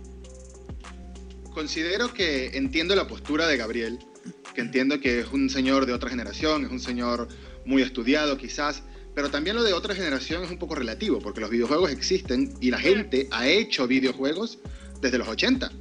Considero 1.52 2.14
que 2.14 2.56
entiendo 2.56 2.94
la 2.94 3.08
postura 3.08 3.48
de 3.48 3.56
Gabriel, 3.56 3.98
que 4.54 4.60
entiendo 4.60 5.00
que 5.00 5.20
es 5.20 5.32
un 5.32 5.50
señor 5.50 5.84
de 5.84 5.94
otra 5.94 6.10
generación, 6.10 6.64
es 6.64 6.70
un 6.70 6.80
señor 6.80 7.26
muy 7.64 7.82
estudiado 7.82 8.38
quizás, 8.38 8.84
pero 9.16 9.30
también 9.30 9.56
lo 9.56 9.64
de 9.64 9.72
otra 9.72 9.94
generación 9.94 10.44
es 10.44 10.50
un 10.50 10.58
poco 10.58 10.74
relativo, 10.74 11.20
porque 11.20 11.40
los 11.40 11.48
videojuegos 11.48 11.90
existen 11.90 12.52
y 12.60 12.70
la 12.70 12.78
gente 12.78 13.28
ha 13.30 13.48
hecho 13.48 13.88
videojuegos 13.88 14.58
desde 15.00 15.16
los 15.16 15.26
80, 15.26 15.72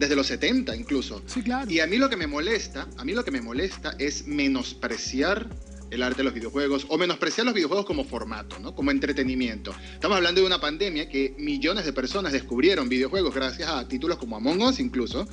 desde 0.00 0.16
los 0.16 0.26
70 0.26 0.74
incluso. 0.74 1.22
Sí, 1.26 1.42
claro. 1.42 1.70
Y 1.70 1.78
a 1.78 1.86
mí 1.86 1.96
lo 1.96 2.10
que 2.10 2.16
me 2.16 2.26
molesta, 2.26 2.88
a 2.96 3.04
mí 3.04 3.12
lo 3.12 3.24
que 3.24 3.30
me 3.30 3.40
molesta 3.40 3.94
es 4.00 4.26
menospreciar 4.26 5.48
el 5.92 6.02
arte 6.02 6.18
de 6.18 6.24
los 6.24 6.34
videojuegos 6.34 6.86
o 6.88 6.98
menospreciar 6.98 7.44
los 7.44 7.54
videojuegos 7.54 7.86
como 7.86 8.02
formato, 8.04 8.58
¿no? 8.58 8.74
como 8.74 8.90
entretenimiento. 8.90 9.72
Estamos 9.92 10.16
hablando 10.16 10.40
de 10.40 10.48
una 10.48 10.60
pandemia 10.60 11.08
que 11.08 11.36
millones 11.38 11.84
de 11.84 11.92
personas 11.92 12.32
descubrieron 12.32 12.88
videojuegos 12.88 13.32
gracias 13.32 13.68
a 13.68 13.86
títulos 13.86 14.18
como 14.18 14.34
Among 14.34 14.60
Us 14.60 14.80
incluso, 14.80 15.28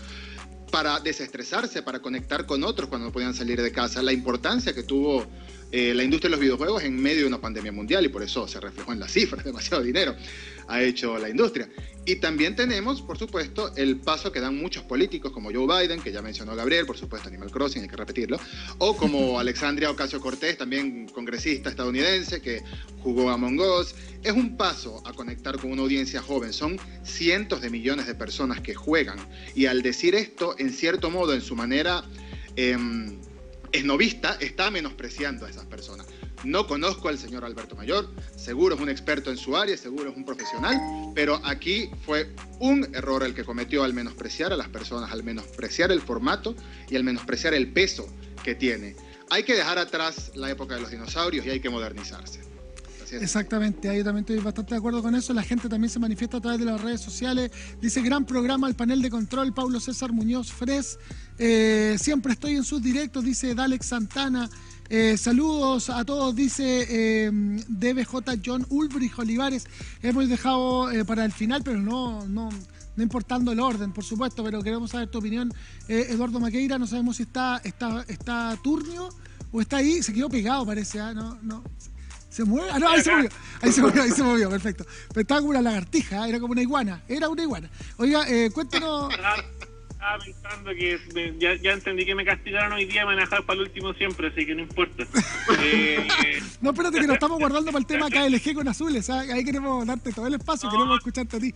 para 0.72 1.00
desestresarse, 1.00 1.82
para 1.82 2.00
conectar 2.00 2.46
con 2.46 2.64
otros 2.64 2.90
cuando 2.90 3.08
no 3.08 3.12
podían 3.12 3.34
salir 3.34 3.60
de 3.60 3.72
casa. 3.72 4.04
La 4.04 4.14
importancia 4.14 4.72
que 4.72 4.84
tuvo 4.84 5.26
eh, 5.72 5.94
la 5.94 6.04
industria 6.04 6.30
de 6.30 6.32
los 6.32 6.40
videojuegos 6.40 6.84
en 6.84 7.02
medio 7.02 7.22
de 7.22 7.28
una 7.28 7.42
pandemia 7.42 7.72
mundial 7.72 8.06
y 8.06 8.10
por 8.10 8.24
eso 8.24 8.48
se 8.48 8.60
reflejó 8.60 8.94
en 8.94 9.00
las 9.00 9.12
cifras, 9.14 9.44
demasiado 9.44 9.84
dinero 9.84 10.16
ha 10.70 10.82
hecho 10.82 11.18
la 11.18 11.30
industria. 11.30 11.68
Y 12.06 12.16
también 12.16 12.56
tenemos, 12.56 13.02
por 13.02 13.18
supuesto, 13.18 13.76
el 13.76 13.98
paso 13.98 14.32
que 14.32 14.40
dan 14.40 14.58
muchos 14.58 14.84
políticos 14.84 15.32
como 15.32 15.52
Joe 15.52 15.66
Biden, 15.68 16.00
que 16.00 16.12
ya 16.12 16.22
mencionó 16.22 16.56
Gabriel, 16.56 16.86
por 16.86 16.98
supuesto 16.98 17.28
Animal 17.28 17.52
Crossing, 17.52 17.82
hay 17.82 17.88
que 17.88 17.98
repetirlo, 17.98 18.40
o 18.78 18.96
como 18.96 19.40
Alexandria 19.40 19.92
Ocasio 19.92 20.22
Cortés, 20.22 20.58
también 20.58 21.08
congresista 21.08 21.70
estadounidense, 21.70 22.42
que 22.42 22.64
jugó 23.04 23.30
a 23.30 23.34
Among 23.34 23.60
Us. 23.60 23.96
Es 24.24 24.32
un 24.32 24.58
paso 24.58 25.02
a 25.06 25.14
conectar 25.14 25.58
con 25.60 25.72
una 25.72 25.82
audiencia 25.82 26.22
joven, 26.22 26.54
son 26.54 26.80
cientos 27.04 27.62
de 27.62 27.70
millones 27.70 28.08
de 28.08 28.16
personas 28.16 28.62
que 28.62 28.74
juegan. 28.74 29.20
Y 29.56 29.66
al 29.66 29.82
decir 29.82 30.16
esto, 30.16 30.56
en 30.58 30.72
cierto 30.72 31.10
modo, 31.10 31.34
en 31.34 31.42
su 31.42 31.56
manera... 31.56 32.04
Eh, 32.56 32.78
esnovista 33.72 34.38
está 34.40 34.72
menospreciando 34.72 35.46
a 35.46 35.50
esas 35.50 35.66
personas. 35.66 36.08
No 36.44 36.68
conozco 36.68 37.10
al 37.10 37.18
señor 37.18 37.44
Alberto 37.44 37.76
Mayor, 37.76 38.10
seguro 38.36 38.76
es 38.76 38.82
un 38.82 38.90
experto 38.90 39.30
en 39.30 39.38
su 39.38 39.58
área, 39.58 39.76
seguro 39.76 40.10
es 40.10 40.16
un 40.16 40.24
profesional, 40.24 40.80
pero 41.14 41.42
aquí 41.44 41.90
fue 42.06 42.34
un 42.60 42.88
error 42.96 43.24
el 43.24 43.34
que 43.34 43.44
cometió 43.44 43.84
al 43.84 43.94
menospreciar 43.94 44.54
a 44.54 44.58
las 44.58 44.70
personas, 44.70 45.12
al 45.12 45.24
menospreciar 45.24 45.92
el 45.92 46.02
formato 46.02 46.56
y 46.90 46.96
al 46.96 47.04
menospreciar 47.04 47.54
el 47.54 47.74
peso 47.74 48.08
que 48.44 48.56
tiene. 48.56 48.96
Hay 49.30 49.44
que 49.44 49.54
dejar 49.54 49.78
atrás 49.78 50.32
la 50.36 50.50
época 50.50 50.76
de 50.76 50.82
los 50.82 50.92
dinosaurios 50.92 51.46
y 51.46 51.50
hay 51.50 51.60
que 51.60 51.70
modernizarse. 51.70 52.42
Exactamente, 53.12 53.90
ahí 53.90 54.04
también 54.04 54.24
estoy 54.24 54.38
bastante 54.40 54.76
de 54.76 54.78
acuerdo 54.78 55.02
con 55.02 55.16
eso. 55.16 55.34
La 55.34 55.44
gente 55.44 55.68
también 55.68 55.90
se 55.90 56.00
manifiesta 56.00 56.38
a 56.38 56.42
través 56.42 56.60
de 56.60 56.66
las 56.66 56.82
redes 56.82 57.02
sociales. 57.02 57.52
Dice, 57.82 58.02
gran 58.02 58.26
programa, 58.26 58.68
el 58.68 58.76
panel 58.76 59.02
de 59.02 59.10
control, 59.10 59.54
Pablo 59.54 59.80
César 59.80 60.12
Muñoz 60.12 60.52
Fres. 60.52 61.00
Eh, 61.38 61.98
siempre 62.00 62.34
estoy 62.34 62.56
en 62.56 62.64
sus 62.64 62.82
directos, 62.82 63.24
dice 63.24 63.56
Dalex 63.56 63.88
Santana. 63.88 64.50
Eh, 64.92 65.18
saludos 65.18 65.92
a 65.92 66.04
todos, 66.04 66.36
dice 66.36 66.88
eh, 66.90 67.32
DBJ 67.32 68.42
John 68.44 68.66
Ulbrich 68.70 69.18
Olivares. 69.20 69.66
Hemos 70.02 70.28
dejado 70.28 70.90
eh, 70.92 71.06
para 71.06 71.26
el 71.26 71.32
final, 71.32 71.62
pero 71.64 71.80
no, 71.80 72.26
no, 72.28 72.50
no 72.96 73.04
importando 73.04 73.52
el 73.52 73.60
orden, 73.60 73.92
por 73.92 74.04
supuesto, 74.04 74.44
pero 74.44 74.64
queremos 74.64 74.92
saber 74.92 75.10
tu 75.10 75.20
opinión. 75.20 75.54
Eh, 75.88 76.08
Eduardo 76.10 76.40
Maqueira, 76.40 76.80
no 76.80 76.88
sabemos 76.88 77.18
si 77.18 77.24
está, 77.24 77.62
está, 77.64 78.04
está 78.08 78.58
turnio 78.64 79.10
o 79.52 79.62
está 79.62 79.78
ahí, 79.78 80.02
se 80.02 80.12
quedó 80.14 80.28
pegado, 80.28 80.66
parece, 80.66 81.00
¿ah? 81.00 81.14
No, 81.14 81.38
no. 81.42 81.64
¿Se 82.40 82.46
mueve? 82.46 82.70
Ah, 82.72 82.80
no, 82.80 82.88
ahí 82.90 83.02
se 83.02 83.12
movió, 83.12 83.30
ahí 83.62 83.72
se 83.74 83.82
movió, 83.82 84.02
ahí 84.02 84.12
se 84.12 84.24
movió, 84.24 84.50
perfecto. 84.50 84.86
Pero 85.10 85.22
estaba 85.24 85.42
como 85.42 85.50
una 85.50 85.62
lagartija, 85.62 86.24
¿ah? 86.24 86.30
era 86.30 86.40
como 86.40 86.54
una 86.54 86.62
iguana, 86.62 87.04
era 87.10 87.28
una 87.28 87.44
iguana. 87.44 87.70
Oiga, 87.98 88.24
eh, 88.30 88.50
cuéntanos. 88.54 89.14
Estaba, 90.00 90.18
pensando 90.24 90.70
que 90.72 90.98
me- 91.14 91.38
ya, 91.38 91.56
ya 91.56 91.72
entendí 91.74 92.06
que 92.06 92.16
me 92.16 92.24
castigaron 92.24 92.72
hoy 92.72 92.86
día, 92.86 93.06
dejar 93.06 93.44
para 93.44 93.60
el 93.60 93.66
último 93.68 93.94
siempre, 93.96 94.30
así 94.30 94.46
que 94.46 94.56
no 94.56 94.62
importa. 94.62 95.04
Eh, 95.62 96.42
No, 96.62 96.70
espérate 96.70 97.02
que 97.02 97.08
nos 97.08 97.16
estamos 97.16 97.40
guardando 97.40 97.74
para 97.74 97.80
el 97.80 97.86
tema 97.86 98.10
KLG 98.10 98.54
con 98.56 98.66
azules, 98.70 99.10
¿ah? 99.10 99.20
ahí 99.20 99.44
queremos 99.44 99.86
darte 99.86 100.14
todo 100.14 100.28
el 100.28 100.36
espacio, 100.36 100.70
queremos 100.70 100.98
escucharte 101.00 101.36
a 101.36 101.40
ti. 101.42 101.54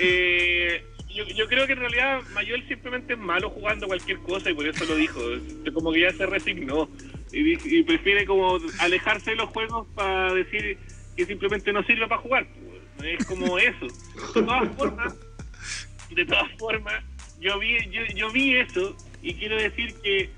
eh, 0.00 0.84
yo, 1.14 1.24
yo 1.34 1.48
creo 1.48 1.66
que 1.66 1.72
en 1.72 1.78
realidad 1.78 2.20
Mayol 2.34 2.62
simplemente 2.68 3.14
es 3.14 3.18
malo 3.18 3.48
jugando 3.48 3.86
cualquier 3.86 4.18
cosa 4.18 4.50
y 4.50 4.54
por 4.54 4.66
eso 4.66 4.84
lo 4.84 4.94
dijo. 4.96 5.18
Es 5.64 5.72
Como 5.72 5.90
que 5.92 6.02
ya 6.02 6.12
se 6.12 6.26
resignó 6.26 6.88
y, 7.32 7.82
prefiere 7.82 8.24
como 8.24 8.58
alejarse 8.78 9.30
de 9.30 9.36
los 9.36 9.50
juegos 9.50 9.86
para 9.94 10.32
decir 10.32 10.78
que 11.16 11.26
simplemente 11.26 11.72
no 11.72 11.82
sirve 11.84 12.06
para 12.06 12.20
jugar. 12.20 12.46
pues. 12.46 13.20
Es 13.20 13.26
como 13.26 13.58
eso. 13.58 13.86
De 16.10 16.24
todas 16.24 16.50
formas, 16.58 17.04
yo 17.40 17.58
vi, 17.58 17.76
yo, 17.90 18.02
yo 18.14 18.30
vi 18.30 18.56
eso 18.56 18.96
y 19.22 19.34
quiero 19.34 19.56
decir 19.56 19.94
que 20.02 20.30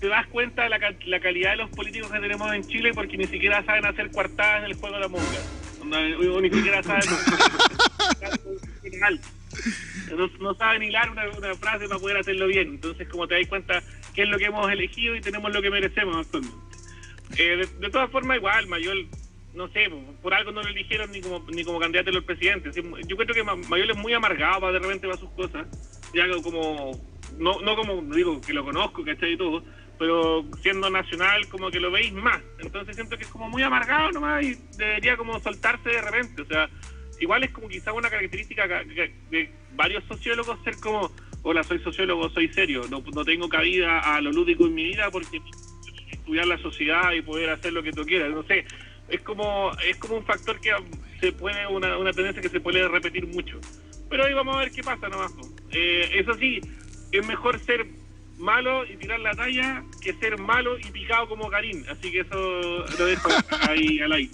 te 0.00 0.08
das 0.08 0.26
cuenta 0.26 0.64
de 0.64 0.68
la, 0.68 0.78
la 1.06 1.20
calidad 1.20 1.52
de 1.52 1.58
los 1.58 1.70
políticos 1.70 2.10
que 2.10 2.18
tenemos 2.18 2.52
en 2.52 2.66
Chile 2.66 2.90
porque 2.92 3.16
ni 3.16 3.26
siquiera 3.26 3.64
saben 3.64 3.86
hacer 3.86 4.10
coartadas 4.10 4.64
en 4.64 4.70
el 4.70 4.74
juego 4.74 4.96
de 4.96 5.00
la 5.00 5.08
monga. 5.08 5.40
O, 5.80 6.40
ni 6.40 6.50
siquiera 6.50 6.82
saben 6.82 7.08
no 10.40 10.54
saben 10.54 10.82
hilar 10.82 11.10
una, 11.10 11.28
una 11.30 11.54
frase 11.54 11.88
para 11.88 12.00
poder 12.00 12.18
hacerlo 12.18 12.46
bien. 12.46 12.68
Entonces, 12.68 13.08
como 13.08 13.26
te 13.26 13.34
das 13.34 13.48
cuenta, 13.48 13.82
qué 14.14 14.22
es 14.22 14.28
lo 14.28 14.38
que 14.38 14.46
hemos 14.46 14.70
elegido 14.70 15.14
y 15.16 15.20
tenemos 15.20 15.52
lo 15.52 15.62
que 15.62 15.70
merecemos 15.70 16.16
actualmente. 16.16 16.56
Eh, 17.38 17.56
de, 17.56 17.66
de 17.66 17.90
todas 17.90 18.10
formas, 18.10 18.36
igual, 18.36 18.66
Mayol, 18.66 19.08
no 19.54 19.68
sé, 19.68 19.90
por 20.22 20.34
algo 20.34 20.50
no 20.52 20.62
lo 20.62 20.68
eligieron 20.68 21.10
ni 21.12 21.20
como 21.20 21.44
ni 21.50 21.64
como 21.64 21.78
candidato 21.78 22.10
a 22.10 22.12
los 22.14 22.24
presidentes. 22.24 22.74
Yo 22.74 23.16
creo 23.16 23.34
que 23.34 23.42
Ma- 23.42 23.56
Mayol 23.56 23.90
es 23.90 23.96
muy 23.96 24.12
amargado 24.12 24.72
de 24.72 24.78
repente 24.78 25.06
para 25.06 25.18
sus 25.18 25.30
cosas. 25.30 25.66
Ya 26.14 26.26
como, 26.42 26.92
no, 27.38 27.60
no 27.62 27.76
como 27.76 28.02
digo 28.14 28.40
que 28.40 28.52
lo 28.52 28.64
conozco, 28.64 29.02
¿cachai? 29.04 29.32
Y 29.32 29.36
todo, 29.38 29.62
pero 29.98 30.44
siendo 30.62 30.90
nacional, 30.90 31.48
como 31.48 31.70
que 31.70 31.80
lo 31.80 31.90
veis 31.90 32.12
más. 32.12 32.40
Entonces 32.58 32.94
siento 32.96 33.16
que 33.16 33.24
es 33.24 33.30
como 33.30 33.48
muy 33.48 33.62
amargado 33.62 34.10
nomás 34.12 34.42
y 34.44 34.56
debería 34.76 35.16
como 35.16 35.38
soltarse 35.40 35.88
de 35.88 36.02
repente. 36.02 36.42
O 36.42 36.46
sea, 36.46 36.68
igual 37.20 37.44
es 37.44 37.50
como 37.50 37.68
quizá 37.68 37.92
una 37.94 38.10
característica 38.10 38.68
ca- 38.68 38.84
ca- 38.84 39.08
de 39.30 39.50
varios 39.74 40.04
sociólogos 40.04 40.58
ser 40.64 40.76
como, 40.80 41.10
hola, 41.42 41.62
soy 41.62 41.78
sociólogo, 41.80 42.30
soy 42.30 42.48
serio, 42.48 42.82
no, 42.90 43.02
tengo 43.24 43.48
cabida 43.48 43.98
a 44.00 44.20
lo 44.20 44.32
lúdico 44.32 44.66
en 44.66 44.74
mi 44.74 44.84
vida 44.84 45.10
porque 45.10 45.40
estudiar 46.10 46.46
la 46.46 46.58
sociedad 46.58 47.12
y 47.12 47.22
poder 47.22 47.50
hacer 47.50 47.72
lo 47.72 47.82
que 47.82 47.92
tú 47.92 48.04
quieras, 48.04 48.30
no 48.30 48.42
sé, 48.44 48.64
es 49.08 49.20
como 49.20 49.70
es 49.86 49.96
como 49.96 50.16
un 50.16 50.24
factor 50.24 50.60
que 50.60 50.70
se 51.20 51.32
puede, 51.32 51.66
una, 51.66 51.98
una 51.98 52.12
tendencia 52.12 52.42
que 52.42 52.48
se 52.48 52.60
puede 52.60 52.86
repetir 52.88 53.26
mucho. 53.26 53.60
Pero 54.08 54.24
ahí 54.24 54.34
vamos 54.34 54.56
a 54.56 54.60
ver 54.60 54.70
qué 54.72 54.82
pasa 54.82 55.08
nomás. 55.08 55.32
Eh, 55.70 56.10
eso 56.14 56.34
sí, 56.34 56.60
es 57.12 57.26
mejor 57.26 57.58
ser 57.60 57.86
malo 58.42 58.84
y 58.84 58.96
tirar 58.96 59.20
la 59.20 59.32
talla 59.32 59.84
que 60.00 60.12
ser 60.14 60.38
malo 60.38 60.78
y 60.78 60.90
picado 60.90 61.28
como 61.28 61.48
Karim, 61.48 61.84
así 61.90 62.10
que 62.10 62.20
eso 62.20 62.34
lo 62.36 63.06
dejo 63.06 63.28
ahí 63.68 64.00
al 64.00 64.12
aire. 64.12 64.30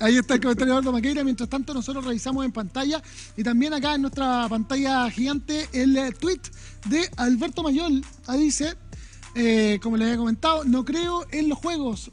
Ahí 0.00 0.16
está 0.18 0.34
el 0.34 0.40
comentario 0.40 0.74
de 0.74 0.80
Eduardo 0.80 0.92
Maqueira. 0.92 1.24
Mientras 1.24 1.48
tanto, 1.48 1.72
nosotros 1.72 2.04
revisamos 2.04 2.44
en 2.44 2.52
pantalla 2.52 3.02
y 3.36 3.42
también 3.42 3.72
acá 3.72 3.94
en 3.94 4.02
nuestra 4.02 4.48
pantalla 4.48 5.08
gigante 5.10 5.68
el 5.72 5.96
eh, 5.96 6.12
tweet 6.12 6.40
de 6.86 7.08
Alberto 7.16 7.62
Mayol. 7.62 8.04
Ahí 8.26 8.40
dice, 8.40 8.74
eh, 9.34 9.78
como 9.82 9.96
les 9.96 10.06
había 10.08 10.18
comentado, 10.18 10.64
no 10.64 10.84
creo 10.84 11.24
en 11.30 11.48
los 11.48 11.58
juegos. 11.58 12.10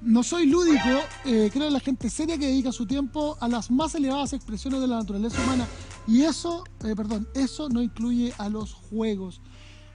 No 0.00 0.22
soy 0.22 0.46
lúdico, 0.46 0.88
eh, 1.26 1.50
creo 1.52 1.66
en 1.66 1.74
la 1.74 1.80
gente 1.80 2.08
seria 2.08 2.38
que 2.38 2.46
dedica 2.46 2.72
su 2.72 2.86
tiempo 2.86 3.36
a 3.38 3.48
las 3.48 3.70
más 3.70 3.94
elevadas 3.94 4.32
expresiones 4.32 4.80
de 4.80 4.86
la 4.86 4.96
naturaleza 4.96 5.42
humana. 5.42 5.66
Y 6.06 6.22
eso, 6.22 6.64
eh, 6.84 6.94
perdón, 6.96 7.28
eso 7.34 7.68
no 7.68 7.82
incluye 7.82 8.32
a 8.38 8.48
los 8.48 8.72
juegos. 8.72 9.42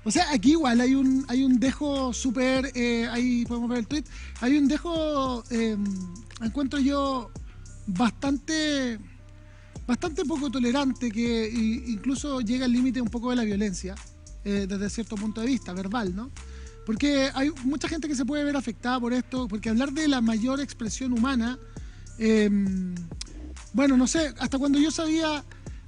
O 0.06 0.12
sea, 0.12 0.32
aquí 0.32 0.52
igual 0.52 0.80
hay 0.82 0.94
un, 0.94 1.26
hay 1.28 1.44
un 1.44 1.60
dejo 1.60 2.14
súper, 2.14 2.72
eh, 2.76 3.08
ahí 3.12 3.44
podemos 3.46 3.68
ver 3.68 3.80
el 3.80 3.88
tweet, 3.88 4.04
hay 4.40 4.56
un 4.56 4.68
dejo, 4.68 5.44
eh, 5.50 5.76
encuentro 6.42 6.80
yo, 6.80 7.32
bastante, 7.88 9.00
bastante 9.88 10.24
poco 10.24 10.52
tolerante 10.52 11.12
que 11.12 11.50
incluso 11.88 12.40
llega 12.42 12.66
al 12.66 12.72
límite 12.72 13.02
un 13.02 13.10
poco 13.10 13.32
de 13.32 13.36
la 13.36 13.44
violencia, 13.44 13.96
eh, 14.44 14.68
desde 14.70 14.92
cierto 14.92 15.16
punto 15.16 15.42
de 15.42 15.48
vista, 15.48 15.74
verbal, 15.74 16.16
¿no? 16.16 16.30
Porque 16.86 17.32
hay 17.34 17.50
mucha 17.64 17.88
gente 17.88 18.08
que 18.08 18.16
se 18.16 18.26
puede 18.26 18.44
ver 18.44 18.56
afectada 18.56 19.00
por 19.00 19.12
esto, 19.12 19.48
porque 19.48 19.70
hablar 19.70 19.92
de 19.92 20.08
la 20.08 20.22
mayor 20.22 20.62
expresión 20.62 21.14
humana, 21.14 21.58
eh, 22.20 22.48
bueno, 23.74 23.98
no 23.98 24.06
sé, 24.06 24.36
hasta 24.38 24.60
cuando 24.60 24.78
yo 24.78 24.92
sabía, 24.92 25.44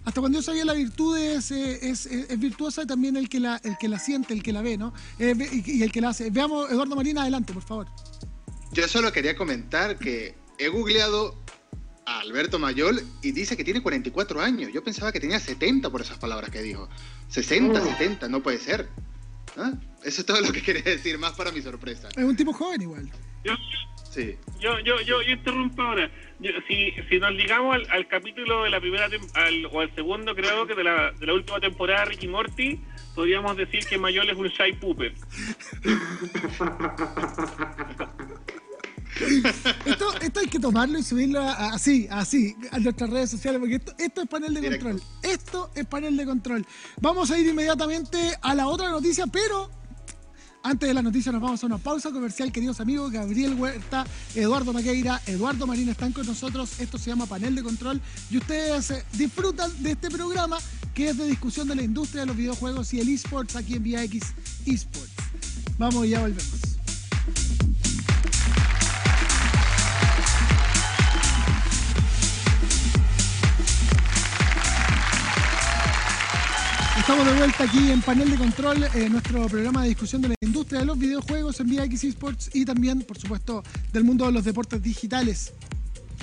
hasta 0.07 0.21
cuando 0.21 0.37
yo 0.39 0.41
sabía 0.41 0.63
la 0.65 0.73
virtud 0.73 1.17
es, 1.17 1.51
eh, 1.51 1.79
es, 1.81 2.05
es- 2.05 2.29
es 2.29 2.39
virtuosa 2.39 2.85
también 2.85 3.17
el 3.17 3.27
que 3.29 3.39
la, 3.41 3.59
el 3.63 3.77
que 3.77 3.87
la 3.89 3.99
siente, 3.99 4.33
el 4.33 4.41
que 4.41 4.53
la 4.53 4.61
ve, 4.61 4.77
¿no? 4.77 4.93
Eh, 5.19 5.35
y, 5.51 5.79
y 5.79 5.83
el 5.83 5.91
que 5.91 5.99
la 6.01 6.09
hace. 6.09 6.29
Veamos, 6.29 6.71
Eduardo 6.71 6.95
Marina, 6.95 7.21
adelante, 7.21 7.51
por 7.53 7.63
favor. 7.63 7.87
Yo 8.71 8.87
solo 8.87 9.11
quería 9.11 9.35
comentar 9.35 9.97
que 9.99 10.35
he 10.57 10.69
googleado 10.69 11.35
a 12.05 12.19
Alberto 12.19 12.57
Mayol 12.57 13.01
y 13.21 13.31
dice 13.33 13.57
que 13.57 13.63
tiene 13.65 13.81
44 13.83 14.41
años. 14.41 14.71
Yo 14.73 14.81
pensaba 14.83 15.11
que 15.11 15.19
tenía 15.19 15.39
70 15.41 15.89
por 15.89 15.99
esas 16.01 16.17
palabras 16.17 16.49
que 16.51 16.61
dijo. 16.61 16.87
60, 17.27 17.83
70, 17.83 18.29
no 18.29 18.41
puede 18.41 18.59
ser. 18.59 18.87
¿Ah? 19.57 19.73
Eso 20.03 20.21
es 20.21 20.25
todo 20.25 20.39
lo 20.39 20.51
que 20.53 20.61
quería 20.61 20.83
decir, 20.83 21.17
más 21.17 21.33
para 21.33 21.51
mi 21.51 21.61
sorpresa. 21.61 22.07
Es 22.15 22.23
un 22.23 22.35
tipo 22.35 22.53
joven 22.53 22.81
igual. 22.81 23.11
Yo, 23.43 23.53
Sí. 24.11 24.35
yo, 24.59 24.79
yo, 24.79 24.99
yo, 25.01 25.21
yo 25.21 25.31
interrumpo 25.33 25.81
ahora. 25.81 26.09
Yo- 26.39 26.51
si, 26.67 26.91
si 27.09 27.19
nos 27.19 27.31
ligamos 27.33 27.75
al, 27.75 27.87
al 27.91 28.07
capítulo 28.07 28.63
de 28.63 28.69
la 28.69 28.79
primera 28.79 29.05
al, 29.05 29.65
o 29.71 29.79
al 29.81 29.93
segundo, 29.95 30.35
creo 30.35 30.65
que 30.67 30.75
de 30.75 30.83
la, 30.83 31.11
de 31.11 31.25
la 31.25 31.33
última 31.33 31.59
temporada 31.59 32.01
de 32.01 32.05
Ricky 32.11 32.27
Morty, 32.27 32.79
podríamos 33.15 33.57
decir 33.57 33.85
que 33.85 33.97
Mayol 33.97 34.29
es 34.29 34.37
un 34.37 34.47
shy 34.47 34.73
puppet. 34.73 35.13
Esto, 39.85 40.13
esto 40.21 40.39
hay 40.41 40.47
que 40.47 40.59
tomarlo 40.59 40.99
y 40.99 41.03
subirlo 41.03 41.39
a- 41.41 41.53
a- 41.53 41.73
así, 41.73 42.07
así, 42.11 42.55
a 42.71 42.77
nuestras 42.77 43.09
redes 43.09 43.31
sociales, 43.31 43.59
porque 43.59 43.75
esto, 43.75 43.93
esto 43.97 44.21
es 44.21 44.27
panel 44.27 44.53
de 44.53 44.61
Directo. 44.61 44.85
control. 44.89 45.07
Esto 45.23 45.71
es 45.75 45.85
panel 45.87 46.17
de 46.17 46.25
control. 46.25 46.65
Vamos 47.01 47.31
a 47.31 47.39
ir 47.39 47.47
inmediatamente 47.47 48.17
a 48.41 48.53
la 48.53 48.67
otra 48.67 48.89
noticia, 48.91 49.25
pero 49.25 49.71
antes 50.67 50.87
de 50.89 50.93
la 50.93 51.01
noticia 51.01 51.31
nos 51.31 51.41
vamos 51.41 51.63
a 51.63 51.65
una 51.65 51.77
pausa 51.77 52.11
comercial, 52.11 52.51
queridos 52.51 52.81
amigos. 52.81 53.11
Gabriel 53.11 53.53
Huerta, 53.53 54.05
Eduardo 54.35 54.73
Maqueira, 54.73 55.21
Eduardo 55.25 55.65
Marín 55.65 55.87
están 55.87 56.11
con 56.11 56.25
nosotros. 56.25 56.81
Esto 56.81 56.97
se 56.97 57.09
llama 57.09 57.25
panel 57.25 57.55
de 57.55 57.63
control 57.63 58.01
y 58.29 58.37
ustedes 58.37 58.91
eh, 58.91 59.03
disfrutan 59.13 59.71
de 59.81 59.91
este 59.91 60.09
programa 60.09 60.57
que 60.93 61.09
es 61.09 61.17
de 61.17 61.25
discusión 61.25 61.69
de 61.69 61.75
la 61.75 61.83
industria 61.83 62.21
de 62.21 62.27
los 62.27 62.35
videojuegos 62.35 62.93
y 62.93 62.99
el 62.99 63.07
esports 63.07 63.55
aquí 63.55 63.75
en 63.75 63.83
VX 63.83 64.33
Esports. 64.65 65.13
Vamos 65.77 66.05
y 66.05 66.09
ya 66.09 66.19
volvemos. 66.19 66.77
Estamos 77.07 77.25
de 77.25 77.37
vuelta 77.37 77.63
aquí 77.63 77.89
en 77.89 78.01
Panel 78.01 78.29
de 78.29 78.35
Control, 78.35 78.83
eh, 78.83 79.07
nuestro 79.09 79.47
programa 79.47 79.83
de 79.83 79.87
discusión 79.87 80.21
de 80.21 80.27
la 80.27 80.35
industria 80.41 80.81
de 80.81 80.87
los 80.87 80.99
videojuegos 80.99 81.57
en 81.61 81.69
VX 81.69 82.03
Esports 82.03 82.49
y 82.53 82.65
también, 82.65 83.01
por 83.03 83.17
supuesto, 83.17 83.63
del 83.93 84.03
mundo 84.03 84.25
de 84.25 84.33
los 84.33 84.43
deportes 84.43 84.83
digitales. 84.83 85.53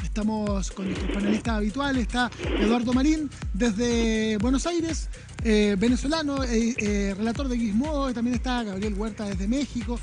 Estamos 0.02 0.70
con 0.72 0.84
nuestros 0.84 1.10
panelistas 1.10 1.54
habituales. 1.54 2.02
Está 2.02 2.30
Eduardo 2.60 2.92
Marín 2.92 3.30
desde 3.54 4.36
Buenos 4.36 4.66
Aires, 4.66 5.08
eh, 5.44 5.76
venezolano, 5.78 6.42
eh, 6.42 6.74
eh, 6.78 7.14
relator 7.16 7.48
de 7.48 7.58
Gizmodo. 7.58 8.12
También 8.12 8.34
está 8.36 8.62
Gabriel 8.64 8.94
Huerta 8.94 9.24
desde 9.26 9.46
México, 9.46 10.00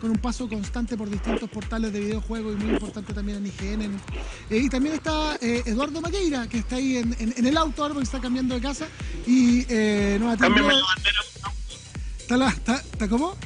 con 0.00 0.10
un 0.10 0.18
paso 0.22 0.48
constante 0.48 0.96
por 0.96 1.10
distintos 1.10 1.50
portales 1.50 1.92
de 1.92 2.00
videojuegos 2.00 2.54
y 2.58 2.64
muy 2.64 2.74
importante 2.74 3.12
también 3.12 3.38
en 3.38 3.46
IGN. 3.46 4.00
Y 4.50 4.68
también 4.70 4.94
está 4.94 5.36
Eduardo 5.40 6.00
Maqueira, 6.00 6.48
que 6.48 6.58
está 6.58 6.76
ahí 6.76 6.96
en, 6.96 7.14
en- 7.18 7.34
en 7.36 7.46
el 7.46 7.56
auto 7.56 7.82
ahora 7.82 7.94
porque 7.94 8.04
está 8.06 8.20
cambiando 8.20 8.54
de 8.54 8.60
casa. 8.60 8.86
Y 9.26 9.66
nos 10.18 10.34
atendió. 10.34 10.62
¿Está, 12.20 12.36
la- 12.36 12.48
está- 12.50 12.76
está 12.92 13.08
cómo? 13.08 13.36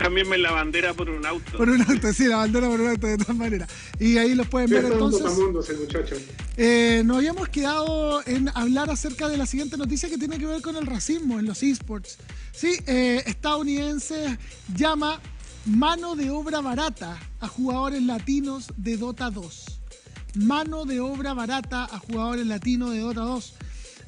Cámbienme 0.00 0.38
la 0.38 0.50
bandera 0.52 0.94
por 0.94 1.10
un 1.10 1.26
auto. 1.26 1.58
Por 1.58 1.68
un 1.68 1.82
auto, 1.82 2.10
sí, 2.14 2.24
la 2.26 2.36
bandera 2.38 2.68
por 2.68 2.80
un 2.80 2.88
auto 2.88 3.06
de 3.06 3.18
todas 3.18 3.36
maneras. 3.36 3.68
Y 3.98 4.16
ahí 4.16 4.34
los 4.34 4.48
pueden 4.48 4.70
ver 4.70 4.84
Es 4.84 4.90
todo 4.90 5.04
un 5.04 5.12
entonces. 5.12 5.28
topamundos 5.30 5.68
el 5.68 5.76
muchacho. 5.76 6.14
Eh, 6.56 7.02
nos 7.04 7.18
habíamos 7.18 7.50
quedado 7.50 8.22
en 8.26 8.48
hablar 8.54 8.88
acerca 8.88 9.28
de 9.28 9.36
la 9.36 9.44
siguiente 9.44 9.76
noticia 9.76 10.08
que 10.08 10.16
tiene 10.16 10.38
que 10.38 10.46
ver 10.46 10.62
con 10.62 10.74
el 10.76 10.86
racismo 10.86 11.38
en 11.38 11.44
los 11.44 11.62
esports. 11.62 12.16
Sí, 12.50 12.78
eh, 12.86 13.22
estadounidense 13.26 14.38
llama 14.74 15.20
mano 15.66 16.16
de 16.16 16.30
obra 16.30 16.62
barata 16.62 17.18
a 17.38 17.46
jugadores 17.48 18.02
latinos 18.02 18.68
de 18.78 18.96
Dota 18.96 19.28
2. 19.30 19.80
Mano 20.36 20.86
de 20.86 21.00
obra 21.00 21.34
barata 21.34 21.84
a 21.84 21.98
jugadores 21.98 22.46
latinos 22.46 22.92
de 22.92 23.00
Dota 23.00 23.20
2. 23.20 23.54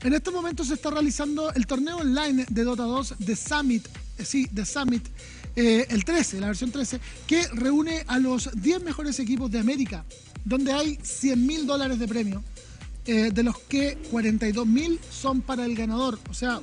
En 0.04 0.14
este 0.14 0.30
momento 0.30 0.64
se 0.64 0.72
está 0.72 0.88
realizando 0.90 1.52
el 1.52 1.66
torneo 1.66 1.98
online 1.98 2.46
de 2.48 2.64
Dota 2.64 2.84
2 2.84 3.16
de 3.18 3.36
Summit, 3.36 3.86
eh, 4.16 4.24
sí, 4.24 4.48
de 4.50 4.64
Summit, 4.64 5.06
eh, 5.56 5.86
el 5.90 6.04
13, 6.04 6.40
la 6.40 6.46
versión 6.48 6.70
13, 6.70 7.00
que 7.26 7.46
reúne 7.48 8.04
a 8.06 8.18
los 8.18 8.50
10 8.54 8.82
mejores 8.82 9.18
equipos 9.20 9.50
de 9.50 9.58
América, 9.58 10.04
donde 10.44 10.72
hay 10.72 10.98
100 11.02 11.46
mil 11.46 11.66
dólares 11.66 11.98
de 11.98 12.08
premio, 12.08 12.42
eh, 13.06 13.30
de 13.32 13.42
los 13.42 13.58
que 13.58 13.96
42 14.10 14.66
mil 14.66 14.98
son 15.10 15.40
para 15.42 15.64
el 15.64 15.74
ganador, 15.74 16.18
o 16.30 16.34
sea, 16.34 16.60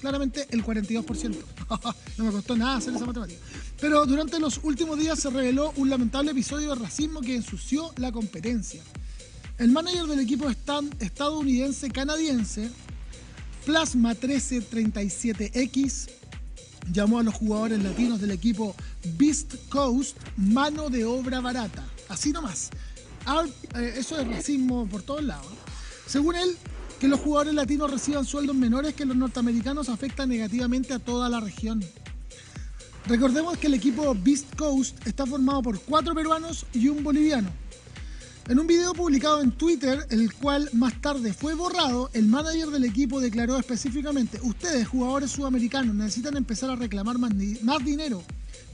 claramente 0.00 0.46
el 0.50 0.64
42%. 0.64 1.36
no 2.18 2.24
me 2.24 2.30
costó 2.30 2.56
nada 2.56 2.76
hacer 2.76 2.94
esa 2.94 3.04
matemática. 3.06 3.40
Pero 3.80 4.06
durante 4.06 4.38
los 4.40 4.60
últimos 4.62 4.98
días 4.98 5.18
se 5.18 5.30
reveló 5.30 5.72
un 5.76 5.90
lamentable 5.90 6.30
episodio 6.32 6.74
de 6.74 6.80
racismo 6.80 7.20
que 7.20 7.34
ensució 7.34 7.92
la 7.96 8.12
competencia. 8.12 8.82
El 9.58 9.72
manager 9.72 10.06
del 10.06 10.20
equipo 10.20 10.48
estan- 10.48 10.90
estadounidense 11.00 11.90
canadiense, 11.90 12.70
Plasma 13.66 14.14
1337X, 14.14 16.08
llamó 16.92 17.18
a 17.18 17.22
los 17.22 17.34
jugadores 17.34 17.82
latinos 17.82 18.20
del 18.20 18.30
equipo 18.30 18.74
Beast 19.16 19.54
Coast 19.68 20.16
mano 20.36 20.88
de 20.90 21.04
obra 21.04 21.40
barata. 21.40 21.84
Así 22.08 22.32
nomás. 22.32 22.70
Ah, 23.26 23.44
eh, 23.76 23.94
eso 23.96 24.18
es 24.18 24.26
racismo 24.26 24.86
por 24.86 25.02
todos 25.02 25.22
lados. 25.22 25.52
Según 26.06 26.36
él, 26.36 26.56
que 26.98 27.08
los 27.08 27.20
jugadores 27.20 27.54
latinos 27.54 27.90
reciban 27.90 28.24
sueldos 28.24 28.56
menores 28.56 28.94
que 28.94 29.04
los 29.04 29.16
norteamericanos 29.16 29.88
afecta 29.88 30.26
negativamente 30.26 30.94
a 30.94 30.98
toda 30.98 31.28
la 31.28 31.40
región. 31.40 31.84
Recordemos 33.06 33.56
que 33.56 33.68
el 33.68 33.74
equipo 33.74 34.14
Beast 34.14 34.54
Coast 34.56 35.06
está 35.06 35.24
formado 35.24 35.62
por 35.62 35.80
cuatro 35.80 36.14
peruanos 36.14 36.66
y 36.74 36.88
un 36.88 37.02
boliviano. 37.02 37.48
En 38.48 38.58
un 38.58 38.66
video 38.66 38.94
publicado 38.94 39.42
en 39.42 39.50
Twitter, 39.52 40.06
el 40.08 40.32
cual 40.32 40.70
más 40.72 40.98
tarde 41.02 41.34
fue 41.34 41.52
borrado, 41.52 42.08
el 42.14 42.24
manager 42.24 42.68
del 42.68 42.84
equipo 42.84 43.20
declaró 43.20 43.58
específicamente, 43.58 44.40
ustedes 44.42 44.88
jugadores 44.88 45.32
sudamericanos 45.32 45.94
necesitan 45.94 46.34
empezar 46.34 46.70
a 46.70 46.76
reclamar 46.76 47.18
más, 47.18 47.30
más 47.62 47.84
dinero, 47.84 48.22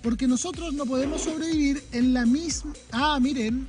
porque 0.00 0.28
nosotros 0.28 0.74
no 0.74 0.86
podemos 0.86 1.22
sobrevivir 1.22 1.82
en 1.90 2.14
la 2.14 2.24
misma... 2.24 2.72
Ah, 2.92 3.18
miren, 3.20 3.66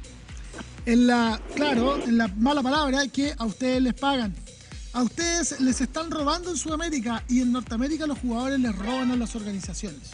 en 0.86 1.08
la, 1.08 1.42
claro, 1.56 1.98
en 2.04 2.20
la 2.20 2.28
mala 2.28 2.62
palabra 2.62 3.08
que 3.08 3.34
a 3.36 3.46
ustedes 3.46 3.82
les 3.82 3.96
pagan. 3.96 4.36
A 4.94 5.02
ustedes 5.02 5.60
les 5.60 5.82
están 5.82 6.12
robando 6.12 6.52
en 6.52 6.58
Sudamérica 6.58 7.24
y 7.28 7.42
en 7.42 7.52
Norteamérica 7.52 8.06
los 8.06 8.20
jugadores 8.20 8.60
les 8.60 8.76
roban 8.76 9.10
a 9.10 9.16
las 9.16 9.36
organizaciones. 9.36 10.12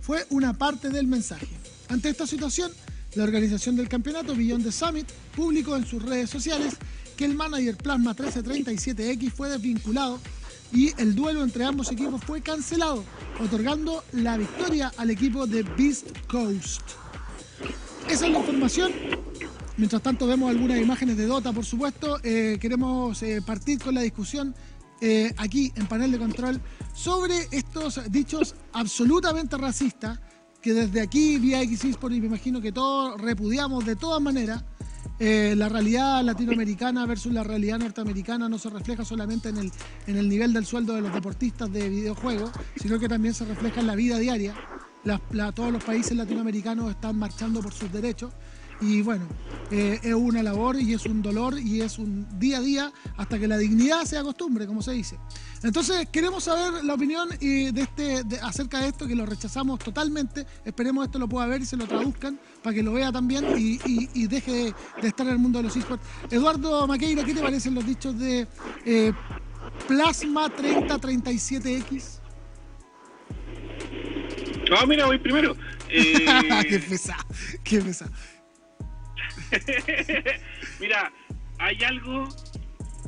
Fue 0.00 0.26
una 0.30 0.54
parte 0.54 0.88
del 0.88 1.06
mensaje. 1.06 1.46
Ante 1.90 2.08
esta 2.08 2.26
situación, 2.26 2.72
la 3.16 3.24
organización 3.24 3.76
del 3.76 3.88
campeonato 3.88 4.36
Beyond 4.36 4.64
the 4.64 4.72
Summit 4.72 5.08
publicó 5.34 5.74
en 5.74 5.86
sus 5.86 6.02
redes 6.02 6.28
sociales 6.30 6.76
que 7.16 7.24
el 7.24 7.34
manager 7.34 7.76
Plasma 7.76 8.14
1337X 8.14 9.32
fue 9.32 9.48
desvinculado 9.48 10.20
y 10.72 10.92
el 11.00 11.14
duelo 11.14 11.42
entre 11.42 11.64
ambos 11.64 11.90
equipos 11.90 12.22
fue 12.22 12.42
cancelado, 12.42 13.04
otorgando 13.40 14.04
la 14.12 14.36
victoria 14.36 14.92
al 14.98 15.10
equipo 15.10 15.46
de 15.46 15.62
Beast 15.62 16.08
Coast. 16.28 16.82
Esa 18.08 18.26
es 18.26 18.32
la 18.32 18.38
información. 18.38 18.92
Mientras 19.78 20.02
tanto 20.02 20.26
vemos 20.26 20.50
algunas 20.50 20.78
imágenes 20.78 21.16
de 21.16 21.26
Dota, 21.26 21.52
por 21.52 21.64
supuesto. 21.64 22.18
Eh, 22.22 22.58
queremos 22.60 23.22
eh, 23.22 23.40
partir 23.44 23.78
con 23.78 23.94
la 23.94 24.02
discusión 24.02 24.54
eh, 25.00 25.32
aquí 25.38 25.72
en 25.76 25.86
panel 25.86 26.12
de 26.12 26.18
control 26.18 26.60
sobre 26.94 27.48
estos 27.50 28.00
dichos 28.10 28.54
absolutamente 28.72 29.56
racistas 29.56 30.18
que 30.66 30.74
desde 30.74 31.00
aquí, 31.00 31.38
vía 31.38 31.62
X 31.62 31.84
y 31.84 32.20
me 32.20 32.26
imagino 32.26 32.60
que 32.60 32.72
todos 32.72 33.20
repudiamos 33.20 33.86
de 33.86 33.94
todas 33.94 34.20
maneras. 34.20 34.64
Eh, 35.20 35.54
la 35.56 35.68
realidad 35.68 36.24
latinoamericana 36.24 37.06
versus 37.06 37.32
la 37.32 37.44
realidad 37.44 37.78
norteamericana 37.78 38.48
no 38.48 38.58
se 38.58 38.68
refleja 38.68 39.04
solamente 39.04 39.48
en 39.48 39.58
el, 39.58 39.72
en 40.08 40.16
el 40.16 40.28
nivel 40.28 40.52
del 40.52 40.66
sueldo 40.66 40.94
de 40.94 41.02
los 41.02 41.14
deportistas 41.14 41.72
de 41.72 41.88
videojuegos, 41.88 42.50
sino 42.74 42.98
que 42.98 43.08
también 43.08 43.32
se 43.32 43.44
refleja 43.44 43.80
en 43.80 43.86
la 43.86 43.94
vida 43.94 44.18
diaria. 44.18 44.54
La- 45.04 45.52
todos 45.52 45.72
los 45.72 45.84
países 45.84 46.16
latinoamericanos 46.16 46.90
están 46.90 47.16
marchando 47.16 47.60
por 47.62 47.72
sus 47.72 47.92
derechos 47.92 48.32
y 48.80 49.02
bueno, 49.02 49.26
eh, 49.70 49.98
es 50.02 50.14
una 50.14 50.42
labor 50.42 50.80
y 50.80 50.92
es 50.94 51.06
un 51.06 51.22
dolor 51.22 51.58
y 51.58 51.80
es 51.80 51.98
un 51.98 52.26
día 52.38 52.58
a 52.58 52.60
día 52.60 52.92
hasta 53.16 53.38
que 53.38 53.48
la 53.48 53.56
dignidad 53.58 54.04
sea 54.04 54.22
costumbre, 54.22 54.66
como 54.66 54.82
se 54.82 54.92
dice. 54.92 55.18
Entonces 55.62 56.06
queremos 56.12 56.44
saber 56.44 56.84
la 56.84 56.94
opinión 56.94 57.28
eh, 57.40 57.70
de 57.72 57.80
este, 57.80 58.22
de- 58.24 58.38
acerca 58.40 58.80
de 58.80 58.88
esto, 58.88 59.06
que 59.06 59.16
lo 59.16 59.26
rechazamos 59.26 59.78
totalmente. 59.80 60.46
Esperemos 60.64 61.04
esto 61.06 61.18
lo 61.18 61.28
pueda 61.28 61.46
ver 61.46 61.62
y 61.62 61.64
se 61.66 61.76
lo 61.76 61.86
traduzcan 61.86 62.38
para 62.62 62.74
que 62.74 62.82
lo 62.82 62.92
vea 62.92 63.10
también 63.10 63.44
y, 63.58 63.80
y- 63.84 64.08
y 64.14 64.26
deje 64.26 64.52
de, 64.52 64.74
de 65.02 65.08
estar 65.08 65.26
en 65.26 65.32
el 65.32 65.38
mundo 65.38 65.58
de 65.58 65.64
los 65.64 65.76
esports. 65.76 66.04
Eduardo 66.30 66.86
Maqueira, 66.86 67.24
¿qué 67.24 67.34
te 67.34 67.40
parecen 67.40 67.74
los 67.74 67.86
dichos 67.86 68.16
de 68.18 68.46
eh, 68.84 69.12
Plasma 69.88 70.46
3037X? 70.54 72.20
Ah, 74.78 74.84
mira, 74.86 75.06
voy 75.06 75.18
primero. 75.18 75.56
Eh, 75.88 76.26
qué 76.68 76.80
pesado, 76.80 77.24
qué 77.62 77.80
pesado. 77.80 78.10
Mira, 80.80 81.12
hay 81.58 81.82
algo, 81.84 82.28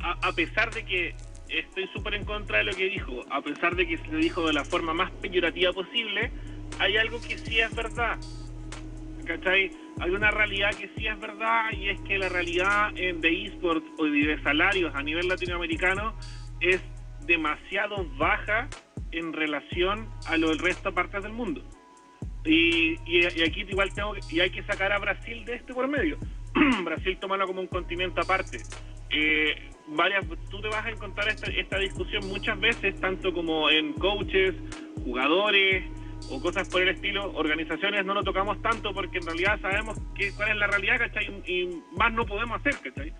a, 0.02 0.28
a 0.28 0.32
pesar 0.32 0.72
de 0.72 0.84
que 0.84 1.14
estoy 1.48 1.88
súper 1.94 2.14
en 2.14 2.24
contra 2.24 2.58
de 2.58 2.64
lo 2.64 2.72
que 2.72 2.88
dijo, 2.88 3.24
a 3.30 3.40
pesar 3.40 3.74
de 3.76 3.86
que 3.86 3.96
se 3.98 4.06
lo 4.08 4.18
dijo 4.18 4.46
de 4.46 4.52
la 4.52 4.64
forma 4.64 4.92
más 4.92 5.10
peyorativa 5.12 5.72
posible, 5.72 6.30
hay 6.78 6.96
algo 6.96 7.20
que 7.20 7.38
sí 7.38 7.60
es 7.60 7.74
verdad. 7.74 8.18
¿Cachai? 9.24 9.70
Hay 10.00 10.10
una 10.10 10.30
realidad 10.30 10.70
que 10.70 10.90
sí 10.96 11.06
es 11.06 11.18
verdad 11.20 11.70
y 11.72 11.90
es 11.90 12.00
que 12.02 12.18
la 12.18 12.28
realidad 12.28 12.96
en 12.96 13.20
de 13.20 13.44
esports 13.44 13.86
o 13.98 14.04
de 14.04 14.40
salarios 14.42 14.94
a 14.94 15.02
nivel 15.02 15.28
latinoamericano 15.28 16.14
es 16.60 16.80
demasiado 17.26 18.06
baja 18.16 18.68
en 19.10 19.32
relación 19.32 20.08
a 20.26 20.36
lo 20.36 20.48
del 20.48 20.58
resto 20.58 20.90
de 20.90 20.94
partes 20.94 21.22
del 21.22 21.32
mundo. 21.32 21.62
Y, 22.48 22.94
y- 23.06 23.28
y 23.36 23.42
aquí 23.42 23.60
igual 23.68 23.92
tengo 23.94 24.14
y 24.30 24.40
hay 24.40 24.50
que 24.50 24.62
sacar 24.62 24.90
a 24.92 24.98
Brasil 24.98 25.44
de 25.44 25.54
este 25.56 25.74
por 25.74 25.86
medio. 25.86 26.16
Brasil 26.84 27.18
tomarlo 27.20 27.46
como 27.46 27.60
un 27.60 27.66
continente 27.66 28.20
aparte. 28.20 28.58
Eh, 29.10 29.70
varias, 29.88 30.24
tú 30.50 30.60
te 30.60 30.68
vas 30.68 30.84
a 30.86 30.90
encontrar 30.90 31.28
esta, 31.28 31.50
esta 31.50 31.78
discusión 31.78 32.26
muchas 32.28 32.58
veces, 32.58 32.98
tanto 33.00 33.32
como 33.32 33.68
en 33.70 33.92
coaches, 33.94 34.54
jugadores 35.04 35.84
o 36.30 36.40
cosas 36.40 36.68
por 36.70 36.82
el 36.82 36.88
estilo. 36.88 37.32
Organizaciones 37.34 38.04
no 38.06 38.14
lo 38.14 38.22
tocamos 38.22 38.60
tanto 38.62 38.92
porque 38.94 39.18
en 39.18 39.26
realidad 39.26 39.60
sabemos 39.60 39.98
que, 40.14 40.32
cuál 40.34 40.50
es 40.50 40.56
la 40.56 40.66
realidad, 40.68 40.98
¿cachai? 40.98 41.26
Y 41.46 41.68
más 41.98 42.12
no 42.12 42.24
podemos 42.26 42.58
hacer, 42.60 42.74
¿cachai? 42.82 43.12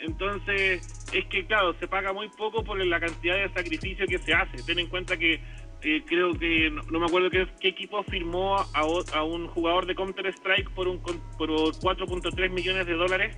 Entonces, 0.00 1.08
es 1.12 1.24
que 1.26 1.46
claro, 1.46 1.74
se 1.78 1.88
paga 1.88 2.12
muy 2.12 2.28
poco 2.36 2.62
por 2.62 2.84
la 2.84 3.00
cantidad 3.00 3.36
de 3.36 3.48
sacrificio 3.54 4.06
que 4.06 4.18
se 4.18 4.34
hace. 4.34 4.62
Ten 4.66 4.78
en 4.78 4.88
cuenta 4.88 5.16
que 5.16 5.40
eh, 5.84 6.02
creo 6.06 6.32
que, 6.34 6.70
no, 6.70 6.98
me 6.98 7.06
acuerdo 7.06 7.30
qué, 7.30 7.46
qué 7.60 7.68
equipo 7.68 8.02
firmó 8.04 8.56
a, 8.56 9.22
un 9.24 9.46
jugador 9.48 9.86
de 9.86 9.94
Counter-Strike 9.94 10.70
por, 10.70 10.98
por 11.00 11.48
4.3 11.48 12.50
millones 12.50 12.86
de 12.86 12.94
dólares. 12.94 13.36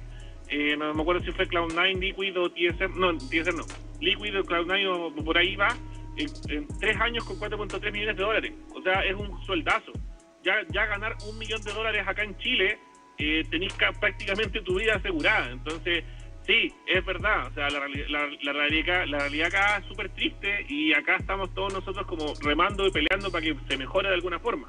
Eh, 0.49 0.77
no 0.77 0.95
me 0.95 1.03
acuerdo 1.03 1.25
si 1.25 1.33
fue 1.33 1.49
Cloud9, 1.49 1.99
Liquid 1.99 2.39
o 2.39 2.49
TSM. 2.51 2.99
No, 2.99 3.17
TSM 3.17 3.57
no. 3.57 3.65
Liquid 4.01 4.39
o 4.39 4.45
Cloud9 4.45 4.87
o 5.19 5.25
por 5.25 5.37
ahí 5.37 5.57
va. 5.57 5.69
En, 6.17 6.67
tres 6.81 6.97
años 7.01 7.25
con 7.25 7.37
4.3 7.39 7.93
millones 7.93 8.17
de 8.17 8.23
dólares. 8.23 8.53
O 8.75 8.81
sea, 8.83 9.05
es 9.05 9.15
un 9.15 9.45
sueldazo. 9.45 9.93
Ya, 10.45 10.55
ya 10.73 10.87
ganar 10.87 11.17
un 11.29 11.37
millón 11.39 11.61
de 11.63 11.73
dólares 11.73 12.05
acá 12.07 12.23
en 12.23 12.39
Chile, 12.39 12.79
eh, 13.19 13.43
tenéis 13.51 13.75
ca- 13.75 13.93
prácticamente 13.93 14.61
tu 14.63 14.79
vida 14.79 14.95
asegurada. 14.95 15.51
Entonces, 15.51 16.05
sí, 16.47 16.73
es 16.87 17.05
verdad. 17.05 17.49
O 17.49 17.55
sea, 17.55 17.69
la, 17.71 17.81
la, 18.09 18.29
la 18.43 18.53
realidad, 18.53 19.07
la 19.07 19.19
realidad 19.19 19.49
acá 19.49 19.79
es 19.79 19.87
súper 19.87 20.09
triste 20.11 20.67
y 20.69 20.93
acá 20.93 21.17
estamos 21.17 21.53
todos 21.55 21.73
nosotros 21.73 22.07
como 22.07 22.35
remando 22.43 22.87
y 22.87 22.91
peleando 22.91 23.31
para 23.31 23.45
que 23.45 23.57
se 23.69 23.77
mejore 23.77 24.09
de 24.09 24.15
alguna 24.15 24.39
forma. 24.39 24.69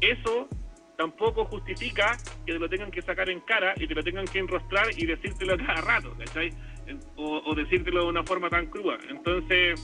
Eso 0.00 0.48
tampoco 0.96 1.44
justifica 1.46 2.16
que 2.46 2.52
te 2.52 2.58
lo 2.58 2.68
tengan 2.68 2.90
que 2.90 3.02
sacar 3.02 3.28
en 3.30 3.40
cara 3.40 3.74
y 3.76 3.86
te 3.86 3.94
lo 3.94 4.02
tengan 4.02 4.26
que 4.26 4.38
enrostrar 4.38 4.86
y 4.96 5.06
decírtelo 5.06 5.56
cada 5.56 5.80
rato, 5.80 6.14
¿cachai? 6.18 6.50
O, 7.16 7.42
o 7.44 7.54
decírtelo 7.54 8.02
de 8.02 8.08
una 8.08 8.22
forma 8.24 8.48
tan 8.50 8.66
cruda. 8.66 8.98
Entonces, 9.08 9.80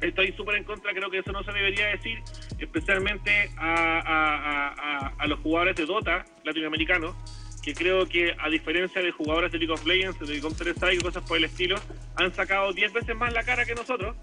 estoy 0.00 0.32
súper 0.32 0.56
en 0.56 0.64
contra, 0.64 0.92
creo 0.92 1.10
que 1.10 1.18
eso 1.18 1.32
no 1.32 1.42
se 1.42 1.52
debería 1.52 1.86
decir, 1.86 2.18
especialmente 2.58 3.50
a 3.56 5.26
los 5.26 5.38
jugadores 5.40 5.76
de 5.76 5.86
Dota 5.86 6.24
latinoamericanos, 6.44 7.14
que 7.62 7.74
creo 7.74 8.06
que 8.06 8.34
a 8.38 8.48
diferencia 8.48 9.00
de 9.00 9.12
jugadores 9.12 9.52
de 9.52 9.58
League 9.58 9.72
of 9.72 9.86
Legends, 9.86 10.18
de 10.18 10.40
Counter-Strike 10.40 11.00
y 11.00 11.02
cosas 11.02 11.24
por 11.26 11.36
el 11.36 11.44
estilo, 11.44 11.76
han 12.16 12.34
sacado 12.34 12.72
10 12.72 12.92
veces 12.92 13.16
más 13.16 13.32
la 13.32 13.42
cara 13.44 13.64
que 13.64 13.74
nosotros, 13.74 14.16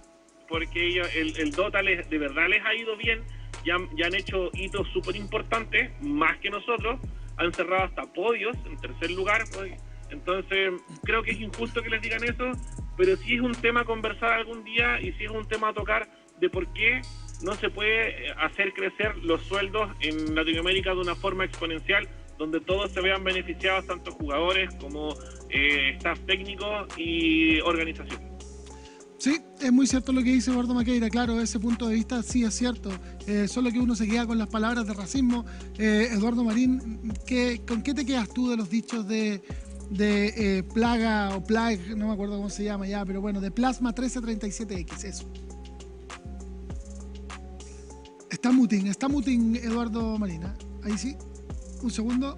porque 0.47 0.87
ellos, 0.87 1.07
el, 1.15 1.37
el 1.37 1.51
Dota 1.51 1.81
les, 1.81 2.09
de 2.09 2.17
verdad 2.17 2.47
les 2.49 2.63
ha 2.65 2.73
ido 2.75 2.97
bien 2.97 3.23
ya, 3.65 3.77
ya 3.95 4.07
han 4.07 4.15
hecho 4.15 4.49
hitos 4.53 4.87
súper 4.89 5.15
importantes, 5.15 5.91
más 6.01 6.37
que 6.39 6.49
nosotros, 6.49 6.99
han 7.37 7.53
cerrado 7.53 7.83
hasta 7.83 8.03
podios 8.13 8.55
en 8.65 8.77
tercer 8.77 9.11
lugar. 9.11 9.43
Entonces, 10.09 10.73
creo 11.03 11.23
que 11.23 11.31
es 11.31 11.39
injusto 11.39 11.81
que 11.81 11.89
les 11.89 12.01
digan 12.01 12.23
eso, 12.23 12.51
pero 12.97 13.15
sí 13.17 13.35
es 13.35 13.41
un 13.41 13.53
tema 13.53 13.81
a 13.81 13.85
conversar 13.85 14.31
algún 14.31 14.63
día 14.63 14.99
y 14.99 15.13
sí 15.13 15.25
es 15.25 15.31
un 15.31 15.47
tema 15.47 15.69
a 15.69 15.73
tocar 15.73 16.09
de 16.39 16.49
por 16.49 16.71
qué 16.73 17.01
no 17.43 17.53
se 17.55 17.69
puede 17.69 18.31
hacer 18.31 18.73
crecer 18.73 19.17
los 19.17 19.41
sueldos 19.43 19.89
en 20.01 20.35
Latinoamérica 20.35 20.93
de 20.93 20.99
una 20.99 21.15
forma 21.15 21.45
exponencial, 21.45 22.07
donde 22.39 22.61
todos 22.61 22.91
se 22.91 23.01
vean 23.01 23.23
beneficiados, 23.23 23.85
tanto 23.85 24.11
jugadores 24.13 24.73
como 24.79 25.09
eh, 25.49 25.91
staff 25.97 26.19
técnico 26.25 26.65
y 26.97 27.59
organización. 27.59 28.29
Sí, 29.17 29.37
es 29.59 29.71
muy 29.73 29.85
cierto 29.85 30.13
lo 30.13 30.23
que 30.23 30.31
dice 30.31 30.49
Eduardo 30.49 30.73
Maqueira, 30.73 31.09
claro, 31.09 31.41
ese 31.41 31.59
punto 31.59 31.89
de 31.89 31.95
vista 31.95 32.23
sí 32.23 32.45
es 32.45 32.53
cierto, 32.53 32.89
eh, 33.27 33.49
solo 33.49 33.69
que 33.69 33.79
uno 33.79 33.93
se 33.93 34.07
queda 34.07 34.25
con 34.25 34.37
las 34.37 34.47
palabras 34.47 34.87
de 34.87 34.93
racismo. 34.93 35.45
Eh, 35.77 36.07
Eduardo 36.13 36.45
Marín, 36.45 37.11
¿qué, 37.27 37.61
¿con 37.67 37.83
qué 37.83 37.93
te 37.93 38.05
quedas 38.05 38.29
tú 38.29 38.49
de 38.49 38.55
los 38.55 38.69
dichos 38.69 39.05
de, 39.05 39.41
de 39.89 40.63
Plaga 40.73 41.35
o 41.35 41.43
Plague, 41.43 41.95
no 41.97 42.07
me 42.07 42.13
acuerdo 42.13 42.37
cómo 42.37 42.49
se 42.49 42.63
llama 42.63 42.87
ya, 42.87 43.05
pero 43.05 43.19
bueno, 43.19 43.41
de 43.41 43.51
Plasma 43.51 43.93
1337X, 43.93 45.03
eso? 45.03 45.29
Está 48.31 48.53
muting, 48.53 48.87
está 48.87 49.09
muting 49.09 49.57
Eduardo 49.57 50.17
Marina. 50.17 50.55
Ahí 50.83 50.97
sí, 50.97 51.17
un 51.81 51.91
segundo. 51.91 52.37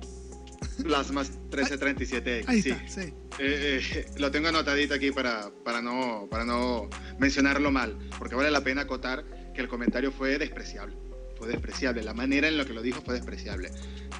Plasma 0.83 1.23
1337X, 1.23 2.43
Ahí 2.47 2.59
está, 2.59 2.87
sí. 2.87 3.13
Eh, 3.39 3.81
eh, 3.93 4.05
lo 4.17 4.29
tengo 4.29 4.49
anotadito 4.49 4.93
aquí 4.93 5.11
para, 5.11 5.51
para, 5.63 5.81
no, 5.81 6.27
para 6.29 6.45
no 6.45 6.89
mencionarlo 7.17 7.71
mal, 7.71 7.97
porque 8.19 8.35
vale 8.35 8.51
la 8.51 8.61
pena 8.61 8.81
acotar 8.81 9.25
que 9.53 9.61
el 9.61 9.67
comentario 9.67 10.11
fue 10.11 10.37
despreciable. 10.37 10.95
Fue 11.37 11.47
despreciable. 11.47 12.03
La 12.03 12.13
manera 12.13 12.47
en 12.47 12.57
la 12.57 12.65
que 12.65 12.73
lo 12.73 12.81
dijo 12.81 13.01
fue 13.01 13.15
despreciable. 13.15 13.71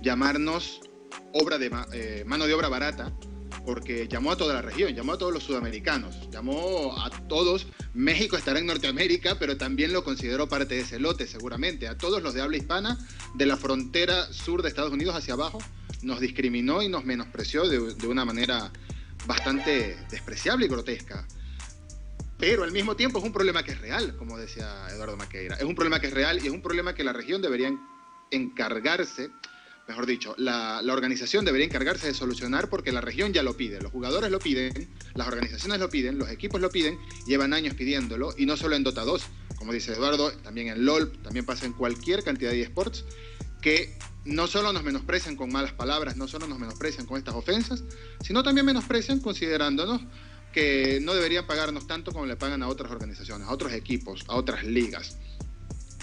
Llamarnos 0.01 0.81
obra 1.34 1.57
de 1.57 1.71
eh, 1.93 2.23
mano 2.25 2.47
de 2.47 2.53
obra 2.53 2.67
barata, 2.67 3.13
porque 3.65 4.08
llamó 4.08 4.32
a 4.32 4.38
toda 4.38 4.54
la 4.56 4.62
región, 4.62 4.93
llamó 4.95 5.13
a 5.13 5.17
todos 5.17 5.34
los 5.34 5.43
sudamericanos, 5.43 6.30
llamó 6.32 6.95
a 7.00 7.10
todos. 7.28 7.67
México 7.93 8.38
estará 8.38 8.60
en 8.60 8.65
Norteamérica, 8.65 9.38
pero 9.38 9.58
también 9.58 9.93
lo 9.93 10.04
consideró 10.04 10.47
parte 10.50 10.76
de 10.76 10.82
ese 10.82 11.00
lote, 11.00 11.28
seguramente. 11.28 11.88
A 11.88 11.97
todos 11.97 12.21
los 12.24 12.34
de 12.34 12.41
habla 12.41 12.58
hispana, 12.58 12.97
de 13.36 13.45
la 13.45 13.58
frontera 13.58 14.32
sur 14.34 14.62
de 14.62 14.69
Estados 14.69 14.91
Unidos 14.91 15.15
hacia 15.15 15.34
abajo, 15.36 15.60
nos 16.02 16.19
discriminó 16.19 16.82
y 16.82 16.89
nos 16.89 17.06
menospreció 17.06 17.67
de, 17.69 17.93
de 17.95 18.08
una 18.08 18.26
manera 18.26 18.71
bastante 19.28 19.97
despreciable 20.10 20.65
y 20.65 20.69
grotesca. 20.69 21.28
Pero 22.39 22.63
al 22.63 22.71
mismo 22.71 22.95
tiempo 22.95 23.19
es 23.19 23.26
un 23.26 23.32
problema 23.32 23.62
que 23.63 23.74
es 23.74 23.80
real, 23.82 24.15
como 24.17 24.36
decía 24.38 24.88
Eduardo 24.89 25.15
Maqueira. 25.15 25.58
Es 25.58 25.63
un 25.63 25.76
problema 25.76 26.00
que 26.00 26.08
es 26.08 26.13
real 26.13 26.39
y 26.43 26.47
es 26.47 26.52
un 26.54 26.62
problema 26.63 26.95
que 26.95 27.04
la 27.04 27.13
región 27.13 27.39
debería 27.41 27.67
en- 27.67 27.80
encargarse, 28.32 29.30
mejor 29.88 30.06
dicho, 30.06 30.36
la, 30.38 30.82
organización 30.91 31.46
debería 31.46 31.65
encargarse 31.65 32.08
de 32.08 32.13
solucionar 32.13 32.70
porque 32.70 32.91
la 32.91 33.02
región 33.02 33.34
ya 33.34 33.44
lo 33.44 33.56
pide. 33.58 33.82
Los 33.82 33.91
jugadores 33.91 34.32
lo 34.32 34.39
piden, 34.39 34.89
las 35.15 35.28
organizaciones 35.28 35.80
lo 35.80 35.89
piden, 35.89 36.17
los 36.17 36.30
equipos 36.30 36.62
lo 36.62 36.70
piden, 36.70 36.98
llevan 37.28 37.54
años 37.54 37.74
pidiéndolo 37.76 38.34
y 38.38 38.46
no 38.46 38.58
solo 38.58 38.76
en 38.76 38.84
Dota 38.84 39.04
2, 39.04 39.24
como 39.56 39.74
dice 39.74 39.94
Eduardo, 39.94 40.32
también 40.32 40.70
en 40.70 40.86
LOL, 40.86 41.12
también 41.22 41.46
pasa 41.46 41.65
en 41.65 41.74
cualquier 41.74 42.24
cantidad 42.24 42.52
de 42.52 42.62
esports, 42.62 43.06
que 43.62 43.98
no 44.26 44.48
solo 44.48 44.74
nos 44.74 44.84
menosprecian 44.84 45.36
con 45.36 45.52
malas 45.52 45.74
palabras, 45.74 46.15
no 46.15 46.28
solo 46.28 46.48
nos 46.48 46.60
menosprecian 46.60 47.06
con 47.06 47.17
estas 47.17 47.36
ofensas, 47.36 47.84
sino 48.22 48.44
también 48.44 48.65
menosprecian 48.65 49.20
considerándonos 49.20 50.02
que 50.52 51.00
no 51.02 51.13
deberían 51.13 51.48
pagarnos 51.48 51.88
tanto 51.88 52.12
como 52.12 52.26
le 52.26 52.36
pagan 52.36 52.62
a 52.62 52.67
otras 52.67 52.91
organizaciones, 52.91 53.48
a 53.48 53.52
otros 53.52 53.74
equipos, 53.74 54.26
a 54.28 54.36
otras 54.36 54.63
ligas. 54.63 55.17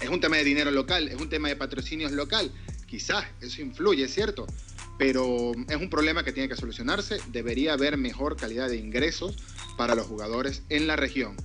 Es 0.01 0.09
un 0.09 0.19
tema 0.19 0.37
de 0.37 0.43
dinero 0.43 0.71
local, 0.71 1.07
es 1.07 1.19
un 1.19 1.29
tema 1.29 1.49
de 1.49 1.55
patrocinios 1.55 2.11
local. 2.11 2.51
Quizás 2.89 3.23
eso 3.39 3.61
influye, 3.61 4.05
es 4.05 4.13
cierto, 4.15 4.47
pero 4.97 5.51
es 5.67 5.75
un 5.75 5.91
problema 5.91 6.23
que 6.23 6.31
tiene 6.31 6.49
que 6.49 6.55
solucionarse. 6.55 7.19
Debería 7.31 7.73
haber 7.73 7.97
mejor 7.97 8.35
calidad 8.35 8.67
de 8.67 8.77
ingresos 8.77 9.35
para 9.77 9.93
los 9.93 10.07
jugadores 10.07 10.63
en 10.69 10.87
la 10.87 10.95
región. 10.95 11.37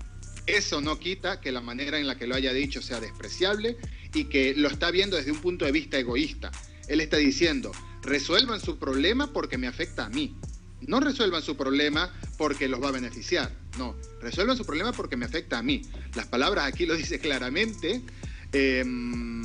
Eso 0.47 0.81
no 0.81 0.99
quita 0.99 1.41
que 1.41 1.53
la 1.53 1.61
manera 1.61 1.99
en 1.99 2.07
la 2.07 2.17
que 2.17 2.27
lo 2.27 2.35
haya 2.35 2.55
dicho 2.55 2.81
sea 2.81 2.99
despreciable 2.99 3.77
y 4.15 4.25
que 4.25 4.55
lo 4.55 4.69
está 4.69 4.91
viendo 4.91 5.17
desde 5.17 5.33
un 5.33 5.41
punto 5.41 5.67
de 5.67 5.73
vista 5.73 5.99
egoísta. 5.99 6.51
Él 6.89 7.03
está 7.03 7.19
diciendo, 7.19 7.73
resuelvan 8.03 8.61
su 8.61 8.79
problema 8.79 9.33
porque 9.33 9.59
me 9.59 9.67
afecta 9.67 10.07
a 10.07 10.09
mí. 10.09 10.35
No 10.81 11.01
resuelvan 11.01 11.43
su 11.43 11.57
problema 11.57 12.11
porque 12.39 12.69
los 12.69 12.83
va 12.83 12.89
a 12.89 12.93
beneficiar. 12.93 13.55
No, 13.79 13.97
resuelvan 14.23 14.57
su 14.57 14.65
problema 14.65 14.93
porque 14.93 15.19
me 15.19 15.27
afecta 15.27 15.59
a 15.59 15.63
mí. 15.63 15.83
Las 16.15 16.27
palabras 16.27 16.67
aquí 16.67 16.87
lo 16.87 16.95
dice 16.95 17.19
claramente. 17.19 18.01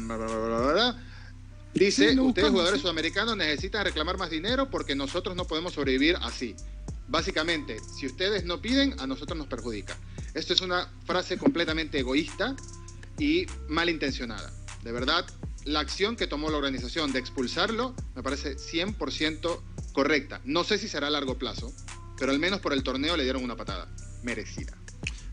Bla. 0.08 1.09
Dice, 1.74 2.20
ustedes 2.20 2.50
jugadores 2.50 2.82
sudamericanos 2.82 3.38
necesitan 3.38 3.86
reclamar 3.86 4.18
más 4.18 4.30
dinero 4.30 4.70
porque 4.70 4.96
nosotros 4.96 5.36
no 5.36 5.46
podemos 5.46 5.74
sobrevivir 5.74 6.18
así. 6.22 6.56
Básicamente, 7.08 7.78
si 7.80 8.06
ustedes 8.06 8.44
no 8.46 8.62
piden, 8.62 9.00
a 9.00 9.08
nosotros 9.08 9.38
nos 9.38 9.48
perjudica. 9.48 9.98
Esto 10.34 10.54
es 10.54 10.62
una 10.62 10.92
frase 11.06 11.38
completamente 11.38 12.00
egoísta 12.00 12.56
y 13.18 13.46
malintencionada. 13.68 14.52
De 14.84 14.92
verdad, 14.92 15.26
la 15.66 15.80
acción 15.80 16.16
que 16.16 16.28
tomó 16.28 16.50
la 16.50 16.58
organización 16.58 17.12
de 17.12 17.20
expulsarlo 17.20 17.96
me 18.16 18.24
parece 18.24 18.58
100% 18.58 19.62
correcta. 19.94 20.42
No 20.46 20.64
sé 20.64 20.78
si 20.78 20.88
será 20.88 21.08
a 21.08 21.10
largo 21.10 21.38
plazo, 21.38 21.74
pero 22.18 22.32
al 22.32 22.40
menos 22.40 22.60
por 22.60 22.74
el 22.74 22.84
torneo 22.84 23.18
le 23.18 23.24
dieron 23.24 23.44
una 23.44 23.56
patada. 23.56 23.90
Merecida. 24.24 24.78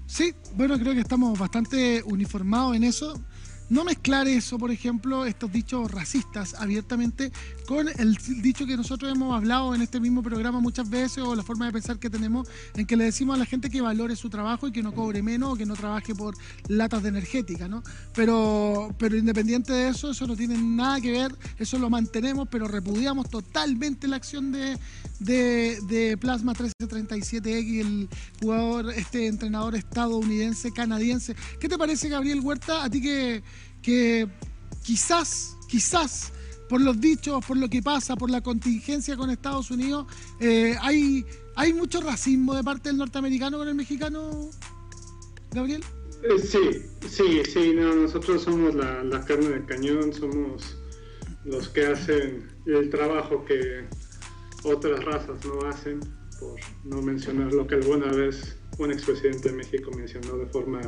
Sí, 0.06 0.34
bueno, 0.54 0.78
creo 0.78 0.94
que 0.94 1.00
estamos 1.00 1.38
bastante 1.38 2.02
uniformados 2.04 2.76
en 2.76 2.84
eso. 2.84 3.20
No 3.68 3.84
mezclar 3.84 4.28
eso, 4.28 4.58
por 4.58 4.70
ejemplo, 4.70 5.24
estos 5.24 5.50
dichos 5.50 5.90
racistas 5.90 6.54
abiertamente 6.54 7.32
con 7.66 7.88
el 7.88 8.16
dicho 8.40 8.64
que 8.64 8.76
nosotros 8.76 9.10
hemos 9.10 9.34
hablado 9.34 9.74
en 9.74 9.82
este 9.82 9.98
mismo 9.98 10.22
programa 10.22 10.60
muchas 10.60 10.88
veces 10.88 11.18
o 11.18 11.34
la 11.34 11.42
forma 11.42 11.66
de 11.66 11.72
pensar 11.72 11.98
que 11.98 12.08
tenemos 12.08 12.48
en 12.76 12.86
que 12.86 12.96
le 12.96 13.04
decimos 13.04 13.34
a 13.34 13.38
la 13.38 13.44
gente 13.44 13.68
que 13.68 13.80
valore 13.80 14.14
su 14.14 14.30
trabajo 14.30 14.68
y 14.68 14.72
que 14.72 14.84
no 14.84 14.94
cobre 14.94 15.20
menos 15.20 15.54
o 15.54 15.56
que 15.56 15.66
no 15.66 15.74
trabaje 15.74 16.14
por 16.14 16.36
latas 16.68 17.02
de 17.02 17.08
energética, 17.08 17.66
¿no? 17.66 17.82
Pero, 18.14 18.94
pero 18.98 19.16
independiente 19.16 19.72
de 19.72 19.88
eso, 19.88 20.12
eso 20.12 20.28
no 20.28 20.36
tiene 20.36 20.56
nada 20.58 21.00
que 21.00 21.10
ver, 21.10 21.34
eso 21.58 21.76
lo 21.78 21.90
mantenemos, 21.90 22.46
pero 22.48 22.68
repudiamos 22.68 23.28
totalmente 23.28 24.06
la 24.06 24.14
acción 24.14 24.52
de, 24.52 24.78
de, 25.18 25.78
de 25.88 26.16
Plasma 26.16 26.54
1337X, 26.54 27.80
el 27.80 28.08
jugador, 28.40 28.92
este 28.92 29.26
entrenador 29.26 29.74
estadounidense, 29.74 30.70
canadiense. 30.70 31.34
¿Qué 31.58 31.68
te 31.68 31.76
parece, 31.76 32.08
Gabriel 32.08 32.40
Huerta? 32.40 32.84
A 32.84 32.90
ti 32.90 33.02
que, 33.02 33.42
que 33.86 34.26
quizás, 34.82 35.56
quizás, 35.68 36.32
por 36.68 36.80
los 36.80 37.00
dichos, 37.00 37.44
por 37.46 37.56
lo 37.56 37.68
que 37.68 37.80
pasa, 37.80 38.16
por 38.16 38.30
la 38.30 38.40
contingencia 38.40 39.16
con 39.16 39.30
Estados 39.30 39.70
Unidos, 39.70 40.08
eh, 40.40 40.74
hay, 40.82 41.24
hay 41.54 41.72
mucho 41.72 42.00
racismo 42.00 42.52
de 42.56 42.64
parte 42.64 42.88
del 42.88 42.98
norteamericano 42.98 43.58
con 43.58 43.68
el 43.68 43.76
mexicano, 43.76 44.50
Gabriel. 45.52 45.84
Eh, 46.24 46.40
Sí, 46.40 46.82
sí, 47.08 47.42
sí, 47.44 47.74
no, 47.76 47.94
nosotros 47.94 48.42
somos 48.42 48.74
la, 48.74 49.04
la 49.04 49.24
carne 49.24 49.50
de 49.50 49.64
cañón, 49.64 50.12
somos 50.12 50.76
los 51.44 51.68
que 51.68 51.86
hacen 51.86 52.48
el 52.66 52.90
trabajo 52.90 53.44
que 53.44 53.84
otras 54.64 55.04
razas 55.04 55.44
no 55.44 55.64
hacen, 55.68 56.00
por 56.40 56.58
no 56.84 57.00
mencionar 57.02 57.52
lo 57.52 57.68
que 57.68 57.76
alguna 57.76 58.10
vez 58.10 58.56
un 58.78 58.90
expresidente 58.90 59.50
de 59.50 59.56
México 59.56 59.92
mencionó 59.96 60.38
de 60.38 60.46
forma 60.46 60.80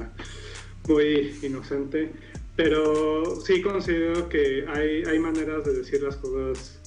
muy 0.89 1.39
inocente. 1.43 2.13
Pero 2.59 3.41
sí 3.41 3.63
considero 3.63 4.29
que 4.29 4.65
hay, 4.67 5.05
hay 5.05 5.19
maneras 5.21 5.65
de 5.65 5.75
decir 5.75 6.03
las 6.03 6.17
cosas 6.17 6.81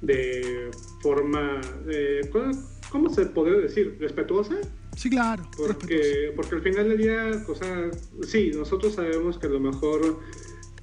de 0.00 0.70
forma, 1.02 1.60
eh, 1.90 2.20
¿cómo- 2.30 2.52
¿cómo 2.92 3.10
se 3.12 3.26
podría 3.26 3.58
decir? 3.58 3.96
¿Respetuosa? 3.98 4.54
Sí, 4.96 5.10
claro. 5.10 5.42
Porque, 5.56 6.32
porque 6.36 6.54
al 6.54 6.62
final 6.62 6.88
del 6.90 6.98
día, 6.98 7.44
o 7.48 7.54
sea, 7.56 7.90
sí, 8.22 8.52
nosotros 8.54 8.94
sabemos 8.94 9.36
que 9.36 9.48
a 9.48 9.50
lo 9.50 9.58
mejor, 9.58 10.20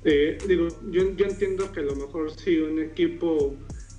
eh, 0.03 0.37
digo, 0.45 0.67
yo, 0.91 1.15
yo 1.15 1.25
entiendo 1.25 1.71
que 1.71 1.79
a 1.79 1.83
lo 1.83 1.95
mejor 1.95 2.29
si 2.37 2.57
un 2.59 2.79
equipo 2.79 3.55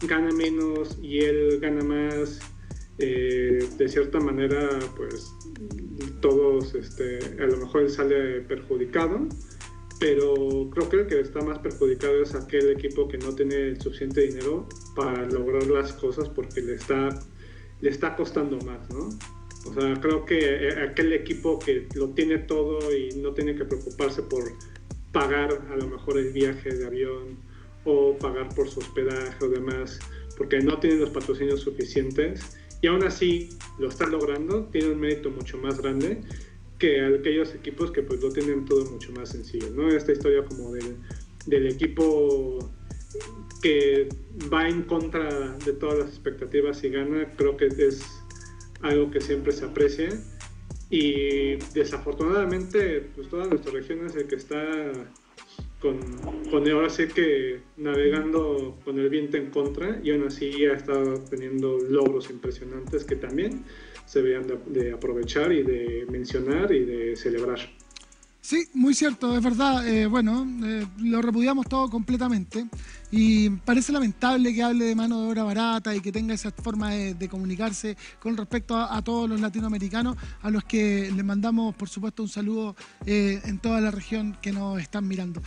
gana 0.06 0.30
menos 0.30 0.98
y 1.00 1.20
él 1.20 1.58
gana 1.58 1.82
más, 1.82 2.38
eh, 2.98 3.66
de 3.78 3.88
cierta 3.88 4.20
manera, 4.20 4.68
pues 4.94 5.26
todos, 6.20 6.74
este, 6.74 7.18
a 7.42 7.46
lo 7.46 7.56
mejor 7.56 7.82
él 7.84 7.90
sale 7.90 8.40
perjudicado, 8.42 9.26
pero 10.04 10.68
creo 10.68 10.90
que 10.90 10.96
el 10.96 11.06
que 11.06 11.20
está 11.20 11.40
más 11.40 11.60
perjudicado 11.60 12.22
es 12.22 12.34
aquel 12.34 12.72
equipo 12.72 13.08
que 13.08 13.16
no 13.16 13.34
tiene 13.34 13.54
el 13.54 13.80
suficiente 13.80 14.20
dinero 14.20 14.68
para 14.94 15.24
lograr 15.24 15.66
las 15.66 15.94
cosas 15.94 16.28
porque 16.28 16.60
le 16.60 16.74
está, 16.74 17.08
le 17.80 17.88
está 17.88 18.14
costando 18.14 18.58
más, 18.66 18.86
¿no? 18.90 19.08
O 19.64 19.72
sea, 19.72 19.98
creo 20.02 20.26
que 20.26 20.68
eh, 20.68 20.82
aquel 20.82 21.14
equipo 21.14 21.58
que 21.58 21.88
lo 21.94 22.10
tiene 22.10 22.36
todo 22.36 22.94
y 22.94 23.16
no 23.16 23.32
tiene 23.32 23.54
que 23.54 23.64
preocuparse 23.64 24.20
por 24.24 24.44
pagar 25.10 25.58
a 25.70 25.76
lo 25.76 25.88
mejor 25.88 26.18
el 26.18 26.34
viaje 26.34 26.68
de 26.68 26.86
avión 26.86 27.38
o 27.86 28.14
pagar 28.18 28.54
por 28.54 28.68
su 28.68 28.80
hospedaje 28.80 29.42
o 29.42 29.48
demás, 29.48 30.00
porque 30.36 30.60
no 30.60 30.78
tienen 30.80 31.00
los 31.00 31.10
patrocinios 31.10 31.60
suficientes 31.60 32.58
y 32.82 32.88
aún 32.88 33.04
así 33.04 33.56
lo 33.78 33.88
están 33.88 34.10
logrando, 34.10 34.66
tiene 34.66 34.90
un 34.90 35.00
mérito 35.00 35.30
mucho 35.30 35.56
más 35.56 35.80
grande 35.80 36.20
que 36.78 37.04
aquellos 37.04 37.54
equipos 37.54 37.90
que 37.90 38.02
pues 38.02 38.20
lo 38.20 38.30
tienen 38.30 38.64
todo 38.64 38.84
mucho 38.90 39.12
más 39.12 39.30
sencillo, 39.30 39.70
¿no? 39.70 39.88
Esta 39.88 40.12
historia 40.12 40.44
como 40.44 40.72
del, 40.72 41.66
equipo 41.66 42.58
que 43.62 44.08
va 44.52 44.68
en 44.68 44.82
contra 44.82 45.56
de 45.58 45.72
todas 45.72 45.98
las 45.98 46.08
expectativas 46.08 46.82
y 46.84 46.88
gana, 46.90 47.30
creo 47.36 47.56
que 47.56 47.66
es 47.66 48.02
algo 48.82 49.10
que 49.10 49.20
siempre 49.20 49.52
se 49.52 49.64
aprecia. 49.64 50.08
Y 50.90 51.56
desafortunadamente, 51.74 53.08
pues 53.14 53.28
toda 53.28 53.46
nuestra 53.46 53.72
región 53.72 54.04
es 54.06 54.16
el 54.16 54.26
que 54.26 54.36
está 54.36 54.92
con, 55.80 56.00
con 56.50 56.68
ahora 56.70 56.88
sí 56.88 57.08
que 57.08 57.60
navegando 57.76 58.78
con 58.84 58.98
el 58.98 59.08
viento 59.10 59.36
en 59.36 59.50
contra 59.50 60.00
y 60.02 60.12
aún 60.12 60.26
así 60.26 60.64
ha 60.64 60.74
estado 60.74 61.20
teniendo 61.24 61.78
logros 61.78 62.30
impresionantes 62.30 63.04
que 63.04 63.16
también 63.16 63.64
se 64.06 64.22
veían 64.22 64.46
de 64.66 64.92
aprovechar 64.92 65.52
y 65.52 65.62
de 65.62 66.06
mencionar 66.10 66.72
y 66.72 66.84
de 66.84 67.16
celebrar. 67.16 67.58
Sí, 68.44 68.68
muy 68.74 68.92
cierto, 68.92 69.34
es 69.34 69.42
verdad. 69.42 69.88
Eh, 69.88 70.06
bueno, 70.06 70.46
eh, 70.64 70.86
lo 70.98 71.22
repudiamos 71.22 71.66
todo 71.66 71.88
completamente 71.88 72.66
y 73.16 73.48
parece 73.48 73.92
lamentable 73.92 74.52
que 74.52 74.60
hable 74.60 74.86
de 74.86 74.94
mano 74.96 75.20
de 75.20 75.28
obra 75.28 75.44
barata 75.44 75.94
y 75.94 76.00
que 76.00 76.10
tenga 76.10 76.34
esa 76.34 76.50
forma 76.50 76.90
de, 76.90 77.28
comunicarse 77.28 77.96
con 78.18 78.36
respecto 78.36 78.76
a, 78.76 79.00
todos 79.02 79.30
los 79.30 79.40
latinoamericanos, 79.40 80.16
a 80.42 80.50
los 80.50 80.64
que 80.64 81.12
les 81.14 81.24
mandamos, 81.24 81.76
por 81.76 81.88
supuesto, 81.88 82.24
un 82.24 82.28
saludo 82.28 82.74
eh, 83.06 83.40
en 83.44 83.58
toda 83.60 83.80
la 83.80 83.92
región 83.92 84.36
que 84.42 84.50
nos 84.50 84.80
están 84.80 85.06
mirando. 85.06 85.40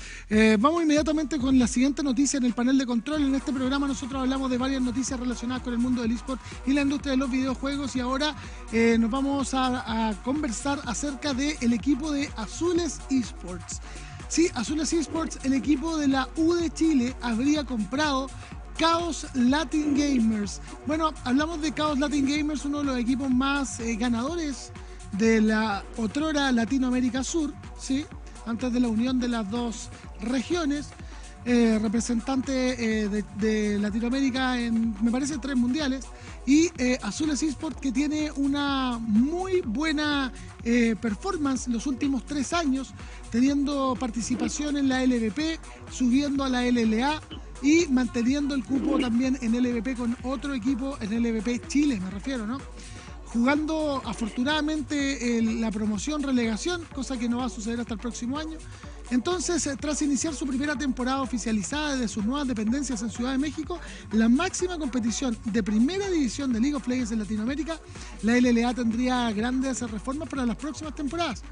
vamos 0.59 0.82
inmediatamente 0.84 1.38
con 1.38 1.59
la 1.59 1.68
siguiente 1.68 2.03
noticia 2.03 2.38
en 2.38 2.45
el 2.45 2.53
panel 2.53 2.78
de 2.78 2.86
control. 2.86 3.24
En 3.24 3.36
este 3.36 3.51
programa 3.51 3.86
nosotros 3.86 4.22
hablamos 4.22 4.49
de 4.49 4.57
varias 4.57 4.82
noticias 4.82 5.20
relacionadas 5.20 5.61
con 5.61 5.74
el 5.74 5.80
mundo 5.80 6.01
del 6.01 6.11
eSport 6.11 6.39
y 6.65 6.72
la 6.72 6.84
industria 6.84 7.11
de 7.11 7.18
los 7.18 7.30
videojuegos 7.30 7.97
y 7.97 7.99
ahora 7.99 8.34
nos 8.97 9.11
vamos 9.11 9.53
a, 9.53 10.15
conversar 10.24 10.80
acerca 10.86 11.34
del 11.34 11.74
equipo 11.74 12.11
de 12.11 12.30
Azules 12.38 13.01
Esports. 13.09 13.82
Sí, 14.30 14.49
Azules 14.55 14.91
Esports, 14.91 15.39
el 15.43 15.53
equipo 15.53 15.97
de 15.97 16.09
la 16.09 16.28
U 16.36 16.53
de 16.53 16.69
Chile, 16.69 17.15
habría 17.21 17.63
comprado 17.63 18.30
Chaos 18.78 19.25
Latin 19.34 19.95
Gamers. 19.95 20.61
Bueno, 20.86 21.13
hablamos 21.23 21.61
de 21.61 21.71
Chaos 21.71 21.97
Latin 21.97 22.28
Gamers, 22.28 22.65
uno 22.65 22.80
de 22.80 22.84
los 22.84 22.97
equipos 22.97 23.30
más 23.30 23.80
eh, 23.80 23.95
ganadores 23.95 24.73
de 25.13 25.41
la 25.41 25.84
otrora 25.95 26.51
Latinoamérica 26.51 27.23
Sur, 27.23 27.53
¿sí? 27.80 28.05
antes 28.45 28.71
de 28.73 28.82
la 28.82 28.89
unión 28.89 29.19
de 29.19 29.30
las 29.30 29.49
dos 29.49 29.89
regiones. 30.21 30.89
Eh, 31.49 31.79
representante 31.81 33.05
eh, 33.05 33.23
de, 33.37 33.79
Latinoamérica 33.79 34.59
en, 34.59 34.93
me 35.01 35.09
parece, 35.09 35.37
tres 35.37 35.55
mundiales. 35.55 36.05
Y 36.45 36.69
eh, 36.77 36.99
Azules 37.01 37.41
Esports 37.41 37.79
que 37.79 37.93
tiene 37.93 38.29
una 38.35 38.99
muy 38.99 39.61
buena 39.61 40.33
performance 41.01 41.69
los 41.69 41.87
últimos 41.87 42.25
tres 42.25 42.51
años, 42.51 42.93
teniendo 43.31 43.95
participación 43.97 44.75
en 44.75 44.89
la 44.89 45.05
LVP, 45.05 45.57
subiendo 45.89 46.43
a 46.43 46.49
la 46.49 46.63
LLA 46.63 47.21
y 47.61 47.87
manteniendo 47.87 48.53
el 48.53 48.65
cupo 48.65 48.99
también 48.99 49.37
en 49.41 49.53
LVP 49.53 49.95
con 49.95 50.17
otro 50.23 50.53
equipo 50.53 50.97
en 50.99 51.23
LVP 51.23 51.69
Chile, 51.69 52.01
me 52.01 52.11
refiero, 52.11 52.45
¿no? 52.45 52.57
Jugando 53.27 54.01
afortunadamente 54.05 55.41
la 55.41 55.71
promoción 55.71 56.21
relegación, 56.21 56.83
cosa 56.93 57.17
que 57.17 57.29
no 57.29 57.37
va 57.37 57.45
a 57.45 57.49
suceder 57.49 57.79
hasta 57.79 57.93
el 57.93 57.99
próximo 58.01 58.37
año. 58.37 58.57
Entonces, 59.09 59.65
eh, 59.67 59.77
tras 59.79 60.01
iniciar 60.01 60.33
su 60.35 60.45
primera 60.45 60.75
temporada 60.75 61.21
oficializada 61.21 61.95
de 61.95 62.07
sus 62.07 62.25
nuevas 62.25 62.47
dependencias 62.47 63.01
en 63.01 63.09
Ciudad 63.09 63.31
de 63.31 63.37
México, 63.37 63.79
la 64.11 64.27
máxima 64.27 64.77
competición 64.77 65.37
de 65.45 65.63
primera 65.63 66.09
división 66.09 66.51
de 66.51 66.59
League 66.59 66.75
of 66.75 66.87
Legends 66.87 67.11
en 67.11 67.19
Latinoamérica, 67.19 67.79
la 68.23 68.37
LLA 68.37 68.73
tendría 68.73 69.31
grandes 69.31 69.79
reformas 69.89 70.27
para 70.27 70.45
las 70.45 70.57
próximas 70.57 70.93
temporadas. 70.93 71.43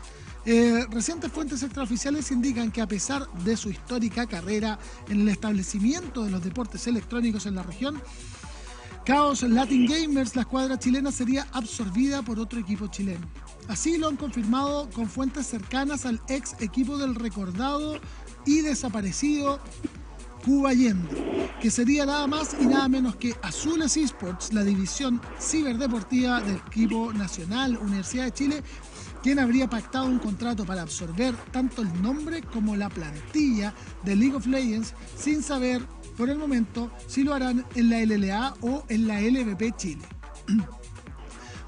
Eh, 0.45 0.85
recientes 0.91 1.31
fuentes 1.31 1.63
extraoficiales 1.63 2.29
indican 2.29 2.71
que 2.71 2.81
a 2.81 2.87
pesar 2.87 3.27
de 3.45 3.57
su 3.57 3.69
histórica 3.69 4.27
carrera 4.27 4.77
en 5.09 5.21
el 5.21 5.29
establecimiento 5.29 6.23
de 6.23 6.31
los 6.31 6.43
deportes 6.43 6.85
electrónicos 6.87 7.45
en 7.45 7.55
la 7.55 7.63
región, 7.63 7.99
Chaos 9.05 9.43
Latin 9.43 9.85
Gamers, 9.85 10.35
la 10.35 10.41
escuadra 10.41 10.77
chilena 10.77 11.11
sería 11.11 11.47
absorbida 11.51 12.21
por 12.21 12.39
otro 12.39 12.59
equipo 12.59 12.87
chileno. 12.87 13.27
Así 13.67 13.97
lo 13.97 14.07
han 14.07 14.17
confirmado 14.17 14.89
con 14.91 15.09
fuentes 15.09 15.47
cercanas 15.47 16.05
al 16.05 16.21
ex 16.27 16.55
equipo 16.59 16.97
del 16.97 17.15
recordado 17.15 17.99
y 18.45 18.61
desaparecido 18.61 19.59
Cuba 20.43 20.69
Allende, 20.69 21.49
que 21.59 21.71
sería 21.71 22.05
nada 22.05 22.27
más 22.27 22.55
y 22.59 22.67
nada 22.67 22.87
menos 22.87 23.15
que 23.15 23.35
Azules 23.41 23.97
Esports, 23.97 24.53
la 24.53 24.63
división 24.63 25.19
ciberdeportiva 25.39 26.39
del 26.41 26.57
equipo 26.57 27.11
nacional 27.11 27.77
Universidad 27.77 28.25
de 28.25 28.31
Chile, 28.31 28.63
quien 29.23 29.39
habría 29.39 29.67
pactado 29.67 30.05
un 30.05 30.19
contrato 30.19 30.63
para 30.63 30.83
absorber 30.83 31.35
tanto 31.51 31.81
el 31.81 32.01
nombre 32.03 32.43
como 32.43 32.75
la 32.75 32.89
plantilla 32.89 33.73
de 34.03 34.15
League 34.15 34.35
of 34.35 34.45
Legends 34.45 34.93
sin 35.17 35.41
saber 35.41 35.81
por 36.15 36.29
el 36.29 36.37
momento 36.37 36.91
si 37.07 37.23
lo 37.23 37.33
harán 37.33 37.65
en 37.73 37.89
la 37.89 38.05
LLA 38.05 38.53
o 38.61 38.83
en 38.87 39.07
la 39.07 39.21
LVP 39.21 39.75
Chile. 39.75 40.05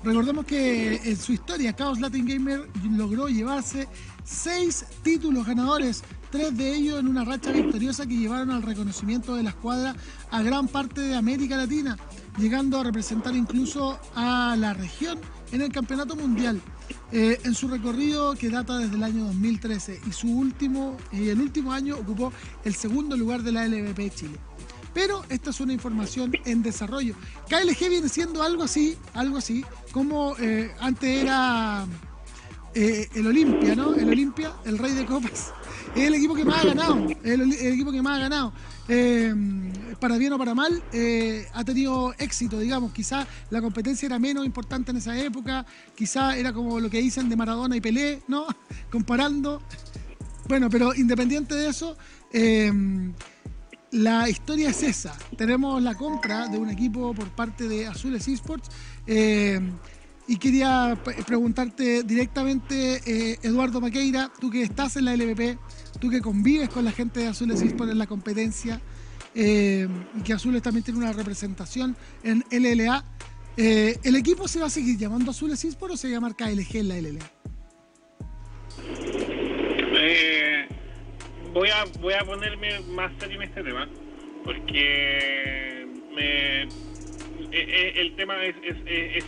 Recordemos 0.04 0.46
que 0.46 0.96
en 0.96 1.18
su 1.18 1.34
historia 1.34 1.76
Chaos 1.76 2.00
Latin 2.00 2.26
Gamer 2.26 2.70
logró 2.92 3.28
llevarse 3.28 3.88
seis 4.24 4.86
títulos 5.04 5.46
ganadores, 5.46 6.04
tres 6.30 6.56
de 6.56 6.76
ellos 6.76 7.00
en 7.00 7.08
una 7.08 7.26
racha 7.26 7.52
victoriosa 7.52 8.06
que 8.06 8.16
llevaron 8.16 8.52
al 8.52 8.62
reconocimiento 8.62 9.36
de 9.36 9.44
la 9.44 9.50
escuadra 9.50 9.96
a 10.30 10.42
gran 10.42 10.68
parte 10.68 11.02
de 11.02 11.16
América 11.16 11.58
Latina, 11.58 11.98
llegando 12.38 12.80
a 12.80 12.84
representar 12.84 13.36
incluso 13.36 14.00
a 14.16 14.56
la 14.58 14.74
región 14.74 15.20
en 15.52 15.62
el 15.62 15.72
Campeonato 15.72 16.16
Mundial. 16.16 16.62
Eh, 17.12 17.40
en 17.44 17.56
su 17.56 17.68
recorrido 17.68 18.36
que 18.36 18.50
data 18.50 18.78
desde 18.78 18.96
el 18.96 19.04
año 19.04 19.26
2013 19.26 20.02
y 20.08 20.12
su 20.12 20.30
último 20.30 20.98
y 21.12 21.30
el 21.30 21.42
último 21.42 21.72
año 21.72 21.98
ocupó 21.98 22.32
el 22.64 22.76
segundo 22.76 23.18
lugar 23.18 23.44
de 23.44 23.52
la 23.52 23.68
LVP 23.68 24.10
Chile. 24.12 24.38
Pero 24.98 25.24
esta 25.30 25.52
es 25.52 25.60
una 25.60 25.74
información 25.74 26.32
en 26.44 26.64
desarrollo. 26.64 27.14
KLG 27.48 27.88
viene 27.88 28.10
siendo 28.10 28.42
algo 28.42 28.64
así, 28.64 28.98
algo 29.14 29.38
así, 29.38 29.64
como 29.92 30.36
eh, 30.40 30.72
antes 30.80 31.22
era 31.22 31.86
eh, 32.74 33.08
el 33.14 33.28
Olimpia, 33.28 33.76
¿no? 33.76 33.94
El 33.94 34.10
Olimpia, 34.10 34.54
el 34.66 34.80
rey 34.80 34.94
de 34.94 35.06
copas. 35.06 35.54
Es 35.96 36.08
el 36.08 36.16
equipo 36.16 36.34
que 36.34 36.44
más 36.44 36.64
ha 36.64 36.70
ganado, 36.70 37.08
el, 37.24 37.54
equipo 37.54 37.92
que 37.92 38.02
más 38.02 38.18
ha 38.18 38.22
ganado. 38.22 38.54
Eh, 38.88 39.36
para 40.00 40.18
bien 40.18 40.34
o 40.34 40.40
para 40.40 40.56
mal, 40.56 40.82
ha 41.54 41.64
tenido 41.64 42.16
éxito, 42.18 42.58
digamos. 42.58 42.92
Quizá 42.92 43.28
la 43.52 43.62
competencia 43.62 44.08
era 44.08 44.18
menos 44.18 44.48
importante 44.48 44.90
en 44.90 44.98
esa 44.98 45.16
época, 45.16 45.64
quizá 45.94 46.36
era 46.36 46.54
como 46.54 46.80
lo 46.80 46.90
que 46.90 47.00
dicen 47.00 47.30
de 47.30 47.36
Maradona 47.36 47.78
y 47.78 47.82
Pelé, 47.82 48.24
¿no? 48.28 48.48
Comparando. 48.90 49.62
Bueno, 50.48 50.72
pero 50.72 50.96
independiente 50.96 51.54
de 51.54 51.70
eso, 51.70 51.96
la 53.92 54.30
historia 54.30 54.70
es 54.70 54.84
esa. 54.84 55.18
Tenemos 55.38 55.82
la 55.82 55.96
compra 55.96 56.48
de 56.48 56.58
un 56.58 56.70
equipo 56.70 57.14
por 57.14 57.30
parte 57.30 57.68
de 57.68 57.88
Azules 57.88 58.28
Esports. 58.28 58.70
Eh, 59.06 59.60
y 60.30 60.36
quería 60.38 60.98
preguntarte 61.26 62.04
directamente, 62.04 63.02
eh, 63.06 63.40
Eduardo 63.44 63.80
Maqueira, 63.80 64.30
tú 64.42 64.50
que 64.50 64.62
estás 64.62 64.98
en 64.98 65.06
la 65.06 65.16
LVP, 65.16 65.58
tú 66.02 66.10
que 66.10 66.20
convives 66.20 66.68
con 66.68 66.84
la 66.84 66.92
gente 66.92 67.22
de 67.22 67.28
Azules 67.28 67.62
Esports 67.62 67.94
en 67.94 67.98
la 67.98 68.08
competencia, 68.08 68.82
eh, 69.34 69.88
y 70.18 70.22
que 70.22 70.34
Azules 70.34 70.62
también 70.62 70.84
tiene 70.84 71.00
una 71.00 71.14
representación 71.14 71.96
en 72.24 72.44
LLA, 72.52 73.06
¿el 73.56 74.16
equipo 74.18 74.50
se 74.50 74.60
va 74.60 74.66
a 74.66 74.70
seguir 74.70 74.98
llamando 74.98 75.32
Azules 75.32 75.64
Esports 75.64 75.94
o 75.94 75.98
se 75.98 76.08
va 76.08 76.12
a 76.12 76.16
llamar 76.16 76.36
KLG 76.36 76.76
en 76.76 76.88
la 76.90 76.98
LLA? 76.98 77.32
Voy 81.58 81.70
a 81.70 81.86
voy 82.00 82.14
a 82.14 82.24
ponerme 82.24 82.80
más 82.92 83.12
serio 83.18 83.42
en 83.42 83.50
este 83.50 83.64
tema 83.64 83.88
porque 84.44 85.88
me, 86.14 86.62
eh, 86.62 86.68
eh, 87.52 87.94
el 87.96 88.16
tema 88.16 88.36
es, 88.44 88.56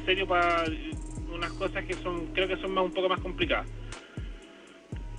serio 0.05 0.27
para 0.27 0.65
unas 1.33 1.51
cosas 1.53 1.83
que 1.85 1.95
son 1.95 2.27
creo 2.27 2.47
que 2.47 2.57
son 2.57 2.71
más 2.71 2.83
un 2.83 2.93
poco 2.93 3.09
más 3.09 3.19
complicadas 3.19 3.67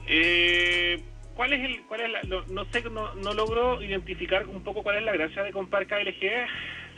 eh, 0.07 1.03
cuál 1.35 1.53
es 1.53 1.65
el 1.65 1.83
cuál 1.87 2.01
es 2.03 2.29
no, 2.29 2.65
sé 2.67 2.83
no, 2.89 3.13
no 3.17 3.35
logro 3.35 3.83
identificar 3.83 4.47
un 4.47 4.63
poco 4.63 4.85
cuál 4.85 4.99
es 4.99 5.03
la 5.03 5.13
gracia 5.13 5.43
de 5.43 5.51
comprar 5.51 5.89
KLG 5.89 6.47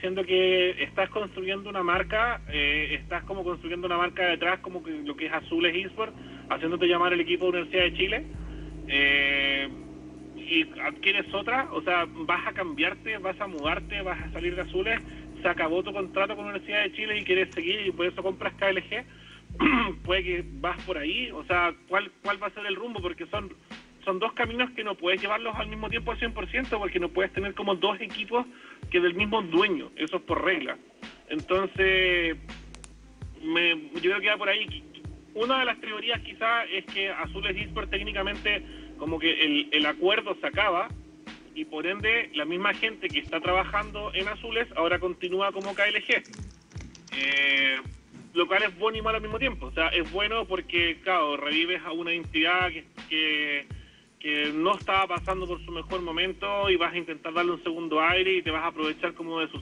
siendo 0.00 0.24
que 0.24 0.82
estás 0.82 1.08
construyendo 1.10 1.70
una 1.70 1.84
marca, 1.84 2.40
estás 2.50 3.22
como 3.22 3.44
construyendo 3.44 3.86
una 3.86 3.96
marca 3.96 4.26
detrás, 4.26 4.58
como 4.58 4.82
lo 4.84 5.14
que 5.14 5.26
es 5.26 5.32
Azules 5.32 5.76
Esports, 5.76 6.12
haciéndote 6.50 6.88
llamar 6.88 7.12
el 7.12 7.20
equipo 7.20 7.44
de 7.44 7.50
Universidad 7.50 7.84
de 7.84 7.94
Chile. 7.94 8.26
Y 10.52 10.68
adquieres 10.80 11.32
otra, 11.32 11.66
o 11.72 11.80
sea, 11.80 12.06
vas 12.06 12.46
a 12.46 12.52
cambiarte, 12.52 13.16
vas 13.16 13.40
a 13.40 13.46
mudarte, 13.46 14.02
vas 14.02 14.20
a 14.20 14.32
salir 14.32 14.54
de 14.54 14.60
azules, 14.60 15.00
se 15.40 15.48
acabó 15.48 15.82
tu 15.82 15.94
contrato 15.94 16.36
con 16.36 16.44
la 16.44 16.50
Universidad 16.50 16.82
de 16.82 16.92
Chile 16.92 17.18
y 17.18 17.24
quieres 17.24 17.54
seguir 17.54 17.86
y 17.86 17.90
por 17.90 18.04
eso 18.04 18.22
compras 18.22 18.52
KLG, 18.54 19.04
puede 20.04 20.22
que 20.22 20.44
vas 20.60 20.80
por 20.84 20.98
ahí, 20.98 21.30
o 21.30 21.42
sea, 21.44 21.74
¿cuál, 21.88 22.12
cuál 22.22 22.42
va 22.42 22.48
a 22.48 22.50
ser 22.50 22.66
el 22.66 22.76
rumbo? 22.76 23.00
Porque 23.00 23.24
son, 23.26 23.50
son 24.04 24.18
dos 24.18 24.34
caminos 24.34 24.70
que 24.72 24.84
no 24.84 24.94
puedes 24.94 25.22
llevarlos 25.22 25.56
al 25.56 25.68
mismo 25.68 25.88
tiempo 25.88 26.12
al 26.12 26.18
100% 26.18 26.68
porque 26.68 27.00
no 27.00 27.08
puedes 27.08 27.32
tener 27.32 27.54
como 27.54 27.74
dos 27.74 27.98
equipos 28.02 28.44
que 28.90 29.00
del 29.00 29.14
mismo 29.14 29.40
dueño, 29.40 29.90
eso 29.96 30.18
es 30.18 30.22
por 30.22 30.44
regla. 30.44 30.76
Entonces, 31.30 32.36
me, 33.42 33.70
yo 33.94 34.00
creo 34.00 34.20
que 34.20 34.28
va 34.28 34.36
por 34.36 34.50
ahí. 34.50 34.84
Una 35.34 35.60
de 35.60 35.64
las 35.64 35.80
teorías 35.80 36.20
quizás 36.20 36.66
es 36.70 36.84
que 36.86 37.08
Azules 37.10 37.56
Esports 37.56 37.90
técnicamente 37.90 38.62
como 38.98 39.18
que 39.18 39.32
el, 39.44 39.68
el 39.72 39.86
acuerdo 39.86 40.36
se 40.40 40.46
acaba 40.46 40.88
y 41.54 41.64
por 41.64 41.86
ende 41.86 42.30
la 42.34 42.44
misma 42.44 42.74
gente 42.74 43.08
que 43.08 43.18
está 43.18 43.40
trabajando 43.40 44.12
en 44.14 44.28
Azules 44.28 44.68
ahora 44.76 44.98
continúa 44.98 45.52
como 45.52 45.74
KLG. 45.74 46.22
Eh, 47.16 47.76
lo 48.34 48.46
cual 48.46 48.62
es 48.62 48.78
bueno 48.78 48.98
y 48.98 49.02
malo 49.02 49.16
al 49.16 49.22
mismo 49.22 49.38
tiempo. 49.38 49.66
O 49.66 49.72
sea, 49.72 49.88
es 49.88 50.10
bueno 50.10 50.46
porque, 50.46 51.00
claro, 51.02 51.36
revives 51.36 51.82
a 51.84 51.92
una 51.92 52.12
entidad 52.12 52.68
que, 52.68 52.86
que, 53.08 53.66
que 54.18 54.52
no 54.54 54.74
estaba 54.76 55.06
pasando 55.06 55.46
por 55.46 55.62
su 55.64 55.70
mejor 55.70 56.00
momento 56.00 56.70
y 56.70 56.76
vas 56.76 56.94
a 56.94 56.98
intentar 56.98 57.34
darle 57.34 57.52
un 57.52 57.62
segundo 57.62 58.00
aire 58.00 58.36
y 58.36 58.42
te 58.42 58.50
vas 58.50 58.64
a 58.64 58.68
aprovechar 58.68 59.12
como 59.14 59.40
de 59.40 59.48
su, 59.48 59.58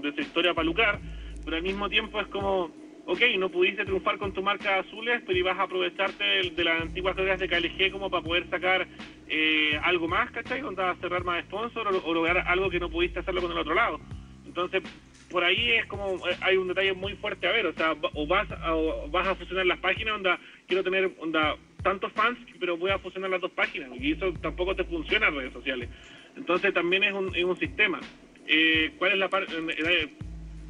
de 0.00 0.14
su 0.14 0.20
historia 0.20 0.54
para 0.54 0.64
lucrar, 0.64 1.00
pero 1.44 1.56
al 1.56 1.62
mismo 1.62 1.88
tiempo 1.88 2.20
es 2.20 2.26
como, 2.28 2.70
ok, 3.06 3.20
no 3.38 3.48
pudiste 3.50 3.84
triunfar 3.84 4.18
con 4.18 4.32
tu 4.32 4.42
marca 4.42 4.78
azules, 4.78 5.22
pero 5.26 5.38
ibas 5.38 5.58
a 5.58 5.62
aprovecharte 5.62 6.24
de, 6.24 6.50
de 6.50 6.64
las 6.64 6.82
antiguas 6.82 7.16
reglas 7.16 7.38
de 7.38 7.48
KLG 7.48 7.92
como 7.92 8.10
para 8.10 8.24
poder 8.24 8.48
sacar 8.50 8.86
eh, 9.28 9.78
algo 9.82 10.08
más, 10.08 10.30
¿cachai? 10.30 10.60
Donde 10.60 10.82
cerrar 11.00 11.24
más 11.24 11.44
sponsor 11.44 11.88
o, 11.88 12.04
o 12.04 12.14
lograr 12.14 12.38
algo 12.38 12.70
que 12.70 12.80
no 12.80 12.90
pudiste 12.90 13.20
hacerlo 13.20 13.42
con 13.42 13.52
el 13.52 13.58
otro 13.58 13.74
lado. 13.74 14.00
Entonces, 14.46 14.82
por 15.30 15.42
ahí 15.42 15.72
es 15.72 15.86
como 15.86 16.14
eh, 16.28 16.36
hay 16.40 16.56
un 16.56 16.68
detalle 16.68 16.92
muy 16.92 17.14
fuerte 17.14 17.46
a 17.46 17.52
ver, 17.52 17.66
o 17.66 17.72
sea, 17.72 17.96
o 18.14 18.26
vas 18.26 18.46
o 18.68 19.08
vas 19.10 19.26
a 19.26 19.34
fusionar 19.34 19.66
las 19.66 19.80
páginas, 19.80 20.14
onda 20.14 20.38
quiero 20.66 20.84
tener 20.84 21.10
onda 21.18 21.56
tantos 21.82 22.12
fans, 22.12 22.38
pero 22.60 22.76
voy 22.76 22.90
a 22.90 22.98
fusionar 22.98 23.30
las 23.30 23.40
dos 23.40 23.50
páginas 23.50 23.90
y 24.00 24.12
eso 24.12 24.32
tampoco 24.40 24.74
te 24.76 24.84
funciona 24.84 25.28
en 25.28 25.36
redes 25.36 25.52
sociales. 25.52 25.88
Entonces 26.36 26.72
también 26.72 27.04
es 27.04 27.12
un, 27.12 27.34
es 27.34 27.44
un 27.44 27.56
sistema. 27.58 28.00
Eh, 28.46 28.92
¿Cuál 28.98 29.12
es 29.12 29.18
la 29.18 29.28
parte? 29.28 29.52
Eh, 29.56 30.08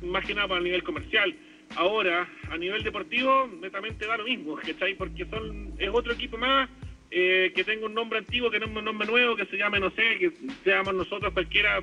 más 0.03 0.24
que 0.24 0.35
nada 0.35 0.49
para 0.49 0.59
el 0.59 0.64
nivel 0.64 0.82
comercial. 0.82 1.35
Ahora, 1.77 2.29
a 2.51 2.57
nivel 2.57 2.83
deportivo, 2.83 3.51
netamente 3.61 4.07
da 4.07 4.16
lo 4.16 4.25
mismo, 4.25 4.57
¿cachai? 4.57 4.95
Porque 4.95 5.27
son 5.27 5.72
es 5.79 5.91
otro 5.93 6.12
equipo 6.12 6.37
más 6.37 6.68
eh, 7.11 7.53
que 7.55 7.64
tenga 7.64 7.87
un 7.87 7.95
nombre 7.95 8.18
antiguo, 8.18 8.51
que 8.51 8.61
tenga 8.61 8.79
un 8.79 8.85
nombre 8.85 9.07
nuevo, 9.07 9.37
que 9.37 9.47
se 9.47 9.57
llame, 9.57 9.81
no 9.81 9.91
sé, 9.91 10.18
que 10.18 10.33
seamos 10.62 10.95
nosotros 10.95 11.33
cualquiera 11.33 11.83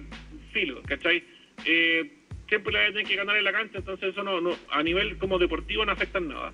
filo, 0.52 0.82
¿cachai? 0.84 1.24
Eh, 1.66 2.10
siempre 2.48 2.74
le 2.74 2.92
tener 2.92 3.06
que 3.06 3.16
ganar 3.16 3.38
en 3.38 3.44
la 3.44 3.52
cancha, 3.52 3.78
entonces 3.78 4.10
eso 4.10 4.24
no, 4.24 4.42
no, 4.42 4.56
a 4.70 4.84
nivel 4.84 5.18
como 5.18 5.40
deportivo 5.40 5.86
no 5.86 5.92
afecta 5.92 6.20
nada. 6.20 6.54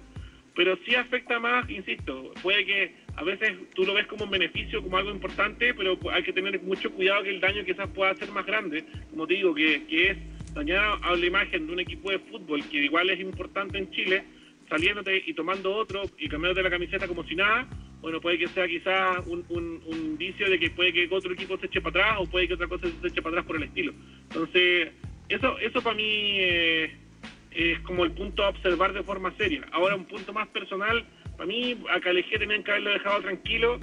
Pero 0.56 0.78
sí 0.86 0.96
afecta 0.96 1.40
más, 1.40 1.70
insisto, 1.70 2.34
puede 2.42 2.66
que 2.66 2.96
a 3.16 3.24
veces 3.24 3.54
tú 3.76 3.84
lo 3.84 3.94
ves 3.94 4.08
como 4.08 4.26
un 4.26 4.32
beneficio, 4.32 4.82
como 4.82 4.98
algo 4.98 5.12
importante, 5.12 5.74
pero 5.74 5.98
hay 6.12 6.24
que 6.24 6.34
tener 6.34 6.60
mucho 6.62 6.92
cuidado 6.92 7.24
que 7.24 7.30
el 7.30 7.40
daño 7.40 7.64
quizás 7.66 7.88
pueda 7.90 8.16
ser 8.16 8.32
más 8.32 8.46
grande, 8.46 8.84
como 9.12 9.28
te 9.28 9.36
digo, 9.36 9.54
que, 9.54 9.86
que 9.88 10.12
es 10.12 10.18
dañar 10.58 11.00
a 11.02 11.16
la 11.16 11.26
imagen 11.26 11.68
de 11.68 11.74
un 11.74 11.80
equipo 11.80 12.12
de 12.12 12.20
fútbol 12.20 12.64
que 12.70 12.78
igual 12.78 13.10
es 13.10 13.20
importante 13.20 13.78
en 13.78 13.90
Chile, 13.92 14.24
saliéndote 14.70 15.24
y 15.26 15.34
tomando 15.34 15.74
otro 15.74 16.04
y 16.18 16.28
cambiándote 16.28 16.64
la 16.64 16.70
camiseta 16.70 17.08
como 17.08 17.24
si 17.24 17.36
nada, 17.36 17.68
bueno, 18.02 18.22
puede 18.22 18.38
que 18.38 18.48
sea 18.48 18.68
quizás 18.68 19.26
un, 19.28 19.46
un, 19.50 19.82
indicio 19.90 20.50
de 20.50 20.60
que 20.60 20.70
puede 20.70 20.94
que 20.94 21.08
otro 21.10 21.34
equipo 21.34 21.58
se 21.58 21.66
eche 21.66 21.82
para 21.82 22.06
atrás 22.06 22.18
o 22.20 22.30
puede 22.30 22.48
que 22.48 22.54
otra 22.54 22.68
cosa 22.68 22.88
se 23.02 23.08
eche 23.08 23.22
para 23.22 23.36
atrás 23.36 23.46
por 23.46 23.56
el 23.58 23.64
estilo. 23.64 23.94
Entonces, 24.30 24.90
eso, 25.30 25.58
eso 25.60 25.82
para 25.82 25.96
mí 25.96 26.04
eh, 26.04 26.96
es 27.52 27.80
como 27.80 28.06
el 28.06 28.12
punto 28.12 28.44
a 28.44 28.50
observar 28.50 28.94
de 28.94 29.04
forma 29.04 29.34
seria. 29.38 29.66
Ahora, 29.72 29.96
un 29.96 30.06
punto 30.06 30.32
más 30.32 30.48
personal, 30.50 31.06
para 31.36 31.48
mí 31.48 31.78
a 31.90 32.00
Calegé 32.00 32.38
tenían 32.38 32.64
que 32.64 32.72
haberlo 32.72 32.92
dejado 32.92 33.22
tranquilo. 33.22 33.80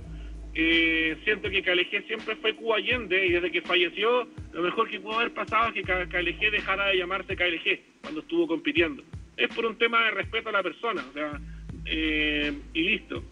Eh, 0.57 1.17
siento 1.25 1.51
que 1.51 1.63
Calegé 1.63 2.03
siempre 2.03 2.37
fue 2.37 2.55
Cuba 2.55 2.77
Allende 2.77 3.27
y 3.27 3.33
desde 3.33 3.51
que 3.51 3.61
falleció, 3.63 4.29
lo 4.53 4.63
mejor 4.63 4.89
que 4.89 5.01
pudo 5.01 5.19
haber 5.19 5.35
pasado 5.35 5.69
es 5.69 5.75
que 5.75 6.09
Calegé 6.09 6.51
dejara 6.51 6.89
de 6.89 6.99
llamarse 6.99 7.37
KLG 7.37 7.81
cuando 8.03 8.21
estuvo 8.21 8.47
compitiendo. 8.47 9.03
Es 9.37 9.49
por 9.49 9.67
un 9.67 9.77
tema 9.77 10.05
de 10.05 10.11
respeto 10.13 10.51
a 10.51 10.53
la 10.53 10.63
persona, 10.63 11.05
o 11.11 11.13
sea, 11.13 11.41
eh, 11.87 12.53
y 12.73 12.83
listo. 12.83 13.25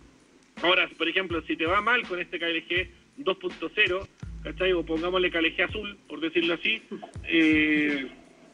Ahora, 0.62 0.88
por 0.98 1.08
ejemplo, 1.08 1.40
si 1.42 1.56
te 1.56 1.64
va 1.64 1.80
mal 1.80 2.02
con 2.08 2.18
este 2.18 2.40
KLG 2.40 2.88
2.0, 3.18 4.08
¿cachai? 4.42 4.72
O 4.72 4.84
pongámosle 4.84 5.30
KLG 5.30 5.62
azul, 5.62 5.96
por 6.08 6.20
decirlo 6.20 6.54
así, 6.54 6.82
eh, 7.28 8.08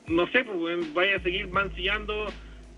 no 0.09 0.27
sé, 0.29 0.45
pues 0.45 0.93
vaya 0.93 1.17
a 1.17 1.23
seguir 1.23 1.49
mancillando 1.49 2.31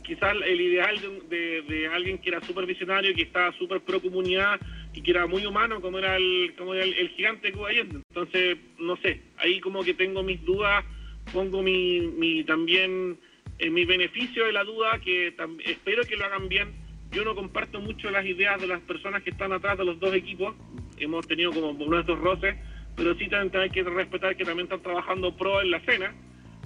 quizás 0.03 0.35
el 0.45 0.61
ideal 0.61 0.99
de, 1.01 1.37
de, 1.37 1.63
de 1.63 1.87
alguien 1.89 2.19
que 2.19 2.31
era 2.31 2.41
súper 2.43 2.67
visionario, 2.67 3.15
que 3.15 3.23
estaba 3.23 3.53
súper 3.53 3.81
pro 3.81 4.01
comunidad 4.01 4.61
que 4.93 5.11
era 5.11 5.27
muy 5.27 5.47
humano 5.47 5.81
como 5.81 5.99
era 5.99 6.17
el, 6.17 6.55
como 6.57 6.75
era 6.75 6.85
el, 6.85 6.95
el 6.95 7.09
gigante 7.11 7.53
Cuba. 7.53 7.71
Entonces, 7.73 8.59
no 8.79 8.97
sé, 8.97 9.23
ahí 9.37 9.61
como 9.61 9.83
que 9.83 9.95
tengo 9.95 10.23
mis 10.23 10.45
dudas, 10.45 10.85
pongo 11.33 11.63
mi, 11.63 12.01
mi 12.01 12.45
también 12.45 13.19
eh, 13.59 13.71
mi 13.71 13.85
beneficio 13.85 14.47
de 14.47 14.53
la 14.53 14.65
duda, 14.65 14.99
que 15.01 15.35
espero 15.65 16.03
que 16.05 16.17
lo 16.17 16.25
hagan 16.25 16.49
bien. 16.49 16.73
Yo 17.13 17.25
no 17.25 17.35
comparto 17.35 17.81
mucho 17.81 18.11
las 18.11 18.25
ideas 18.25 18.61
de 18.61 18.67
las 18.67 18.81
personas 18.81 19.23
que 19.23 19.31
están 19.31 19.53
atrás 19.53 19.77
de 19.77 19.85
los 19.85 19.99
dos 19.99 20.15
equipos, 20.15 20.55
hemos 20.97 21.27
tenido 21.27 21.53
como 21.53 21.73
nuestros 21.73 22.19
roces, 22.21 22.55
pero 22.97 23.15
sí 23.17 23.29
también 23.29 23.63
hay 23.63 23.71
que 23.71 23.83
respetar 23.83 24.37
que 24.37 24.45
también 24.45 24.67
están 24.67 24.83
trabajando 24.83 25.37
pro 25.37 25.61
en 25.61 25.73
la 25.73 25.81
cena 25.81 26.15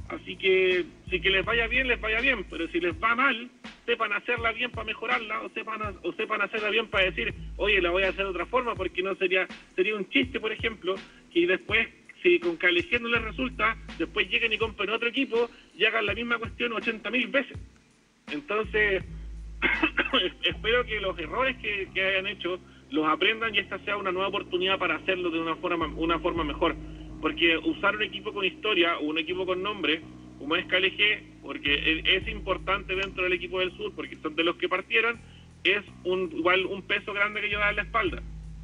Así 0.09 0.37
que 0.37 0.85
si 1.09 1.21
que 1.21 1.31
les 1.31 1.45
vaya 1.45 1.67
bien, 1.67 1.89
les 1.89 2.01
vaya 2.01 2.21
bien, 2.21 2.45
pero 2.51 2.69
si 2.69 2.79
les 2.79 2.93
va 3.03 3.15
mal, 3.15 3.51
sepan 3.87 4.13
hacerla 4.13 4.53
bien 4.53 4.71
para 4.71 4.85
mejorarla 4.85 5.41
o 5.41 5.49
sepan, 5.51 5.81
o 6.03 6.13
sepan 6.13 6.43
hacerla 6.43 6.69
bien 6.69 6.89
para 6.89 7.07
decir, 7.07 7.33
oye, 7.57 7.81
la 7.81 7.91
voy 7.91 8.03
a 8.03 8.11
hacer 8.11 8.25
de 8.25 8.31
otra 8.31 8.47
forma, 8.47 8.75
porque 8.75 9.03
no 9.03 9.15
sería 9.15 9.47
sería 9.75 9.97
un 9.97 10.09
chiste, 10.11 10.41
por 10.41 10.53
ejemplo, 10.53 10.95
que 11.33 11.47
después, 11.47 11.89
si 12.23 12.39
con 12.39 12.57
Calegía 12.57 12.99
no 12.99 13.09
les 13.09 13.23
resulta, 13.23 13.77
después 13.99 14.29
lleguen 14.29 14.53
y 14.53 14.59
compren 14.59 14.91
otro 14.91 15.09
equipo 15.09 15.49
y 15.75 15.85
hagan 15.87 16.07
la 16.07 16.15
misma 16.15 16.39
cuestión 16.39 16.73
80 16.73 17.11
mil 17.11 17.29
veces. 17.29 17.59
Entonces, 18.31 19.05
espero 20.43 20.85
que 20.85 21.01
los 21.01 21.19
errores 21.19 21.57
que, 21.57 21.89
que 21.95 22.03
hayan 22.03 22.27
hecho 22.27 22.61
los 22.91 23.07
aprendan 23.07 23.55
y 23.55 23.59
esta 23.59 23.79
sea 23.81 23.97
una 23.97 24.13
nueva 24.13 24.29
oportunidad 24.29 24.79
para 24.79 24.97
hacerlo 24.97 25.31
de 25.31 25.41
una 25.41 25.57
forma, 25.57 25.87
una 25.87 26.19
forma 26.19 26.45
mejor 26.45 26.77
porque 27.21 27.57
usar 27.59 27.97
un 27.97 28.03
equipo 28.03 28.33
con 28.33 28.45
historia 28.45 28.99
o 28.99 29.05
un 29.05 29.19
equipo 29.19 29.47
con 29.47 29.63
nombre, 29.63 30.03
como 30.39 30.57
es 30.57 30.67
KLG, 30.67 31.41
porque 31.43 32.03
es 32.05 32.29
importante 32.29 32.95
dentro 32.95 33.25
del 33.25 33.33
equipo 33.33 33.61
del 33.61 33.77
sur, 33.77 33.93
porque 33.95 34.17
son 34.23 34.35
de 34.35 34.45
los 34.45 34.57
que 34.57 34.69
partieron, 34.69 35.19
es 35.65 35.83
un, 36.05 36.31
igual 36.33 36.67
un 36.67 36.83
peso 36.83 37.13
grande 37.13 37.41
que 37.41 37.49
lleva 37.49 37.71
en 37.71 37.77
la 37.77 37.83
espalda. 37.83 38.23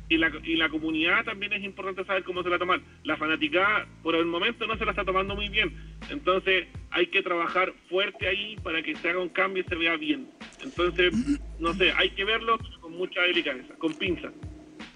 Y 0.09 0.17
la, 0.17 0.33
y 0.43 0.57
la 0.57 0.69
comunidad 0.69 1.25
también 1.25 1.53
es 1.53 1.63
importante 1.63 2.05
saber 2.05 2.25
cómo 2.25 2.43
se 2.43 2.49
la 2.49 2.59
toman. 2.59 2.83
La 3.05 3.17
fanática 3.17 3.87
por 4.03 4.17
el 4.17 4.27
momento 4.27 4.67
no 4.67 4.77
se 4.77 4.85
la 4.85 4.91
está 4.91 5.05
tomando 5.05 5.37
muy 5.37 5.49
bien. 5.49 5.73
Entonces 6.11 6.67
hay 6.91 7.07
que 7.07 7.23
trabajar 7.23 7.73
fuerte 7.89 8.27
ahí 8.27 8.57
para 8.63 8.83
que 8.83 8.97
se 8.97 9.09
haga 9.09 9.21
un 9.21 9.29
cambio 9.29 9.63
y 9.65 9.69
se 9.69 9.77
vea 9.77 9.97
bien. 9.97 10.29
Entonces, 10.65 11.15
no 11.61 11.73
sé, 11.75 11.93
hay 11.97 12.11
que 12.11 12.25
verlo 12.25 12.59
con 12.81 12.97
mucha 12.97 13.23
delicadeza, 13.23 13.75
con 13.77 13.95
pinza. 13.95 14.33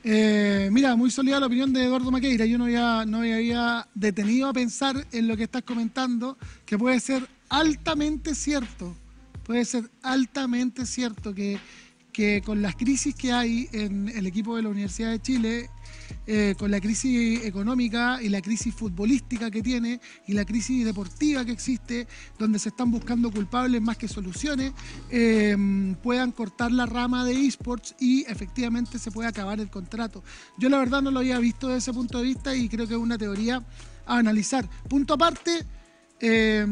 Eh, 0.06 0.68
mira, 0.70 0.94
muy 0.96 1.10
sólida 1.10 1.40
la 1.40 1.46
opinión 1.46 1.72
de 1.72 1.84
Eduardo 1.84 2.10
Maqueira. 2.10 2.44
Yo 2.44 2.58
no 2.58 2.64
había, 2.64 3.06
no 3.06 3.18
había 3.18 3.88
detenido 3.94 4.48
a 4.48 4.52
pensar 4.52 5.06
en 5.12 5.26
lo 5.26 5.36
que 5.36 5.44
estás 5.44 5.62
comentando, 5.62 6.36
que 6.66 6.76
puede 6.76 7.00
ser 7.00 7.26
altamente 7.48 8.34
cierto. 8.34 8.94
Puede 9.44 9.64
ser 9.64 9.90
altamente 10.02 10.84
cierto 10.84 11.34
que, 11.34 11.58
que 12.12 12.42
con 12.44 12.60
las 12.60 12.76
crisis 12.76 13.14
que 13.14 13.32
hay 13.32 13.68
en 13.72 14.10
el 14.10 14.26
equipo 14.26 14.56
de 14.56 14.62
la 14.62 14.68
Universidad 14.68 15.10
de 15.10 15.22
Chile, 15.22 15.70
eh, 16.26 16.54
con 16.58 16.70
la 16.70 16.80
crisis 16.80 17.44
económica 17.44 18.18
y 18.22 18.28
la 18.28 18.40
crisis 18.40 18.74
futbolística 18.74 19.50
que 19.50 19.62
tiene 19.62 20.00
y 20.26 20.32
la 20.32 20.44
crisis 20.44 20.84
deportiva 20.84 21.44
que 21.44 21.52
existe, 21.52 22.06
donde 22.38 22.58
se 22.58 22.70
están 22.70 22.90
buscando 22.90 23.30
culpables 23.30 23.80
más 23.82 23.96
que 23.96 24.08
soluciones, 24.08 24.72
eh, 25.10 25.56
puedan 26.02 26.32
cortar 26.32 26.72
la 26.72 26.86
rama 26.86 27.24
de 27.24 27.46
esports 27.46 27.94
y 28.00 28.24
efectivamente 28.28 28.98
se 28.98 29.10
pueda 29.10 29.28
acabar 29.28 29.60
el 29.60 29.70
contrato. 29.70 30.22
Yo 30.58 30.68
la 30.68 30.78
verdad 30.78 31.02
no 31.02 31.10
lo 31.10 31.20
había 31.20 31.38
visto 31.38 31.68
desde 31.68 31.78
ese 31.78 31.92
punto 31.92 32.18
de 32.18 32.24
vista 32.24 32.54
y 32.54 32.68
creo 32.68 32.86
que 32.86 32.94
es 32.94 33.00
una 33.00 33.18
teoría 33.18 33.62
a 34.06 34.18
analizar. 34.18 34.68
Punto 34.88 35.14
aparte, 35.14 35.64
eh, 36.20 36.66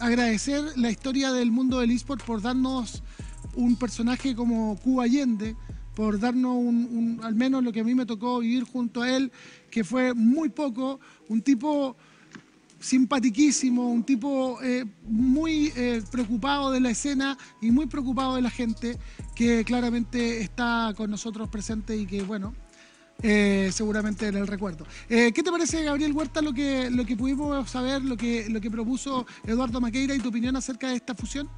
agradecer 0.00 0.62
la 0.76 0.90
historia 0.90 1.32
del 1.32 1.50
mundo 1.50 1.80
del 1.80 1.90
esports 1.90 2.24
por 2.24 2.42
darnos 2.42 3.02
un 3.54 3.76
personaje 3.76 4.34
como 4.34 4.76
Cuba 4.76 5.04
Allende, 5.04 5.56
por 5.98 6.20
darnos 6.20 6.52
un, 6.52 7.20
al 7.24 7.34
menos 7.34 7.64
lo 7.64 7.72
que 7.72 7.80
a 7.80 7.84
mí 7.84 7.92
me 7.92 8.06
tocó 8.06 8.38
vivir 8.38 8.62
junto 8.62 9.02
a 9.02 9.10
él, 9.10 9.32
que 9.68 9.82
fue 9.82 10.14
muy 10.14 10.48
poco, 10.48 11.00
un 11.28 11.42
tipo 11.42 11.96
simpatiquísimo, 12.78 13.90
un 13.90 14.04
tipo 14.04 14.62
eh, 14.62 14.84
muy 15.02 15.72
eh, 15.74 16.00
preocupado 16.08 16.70
de 16.70 16.78
la 16.78 16.90
escena 16.90 17.36
y 17.60 17.72
muy 17.72 17.86
preocupado 17.86 18.36
de 18.36 18.42
la 18.42 18.50
gente, 18.50 18.96
que 19.34 19.64
claramente 19.64 20.40
está 20.40 20.94
con 20.96 21.10
nosotros 21.10 21.48
presente 21.48 21.96
y 21.96 22.06
que, 22.06 22.22
bueno, 22.22 22.54
eh, 23.20 23.70
seguramente 23.72 24.28
en 24.28 24.36
el 24.36 24.46
recuerdo. 24.46 24.86
¿Qué 25.08 25.32
te 25.32 25.50
parece, 25.50 25.82
Gabriel 25.82 26.12
Huerta, 26.12 26.40
lo 26.40 26.52
que, 26.52 26.90
lo 26.90 27.04
que 27.04 27.16
pudimos 27.16 27.68
saber, 27.68 28.04
lo 28.04 28.16
que, 28.16 28.48
lo 28.48 28.60
que 28.60 28.70
propuso 28.70 29.26
Eduardo 29.44 29.80
Maqueira 29.80 30.14
y 30.14 30.20
tu 30.20 30.28
opinión 30.28 30.54
acerca 30.54 30.90
de 30.90 30.94
esta 30.94 31.16
fusión? 31.16 31.48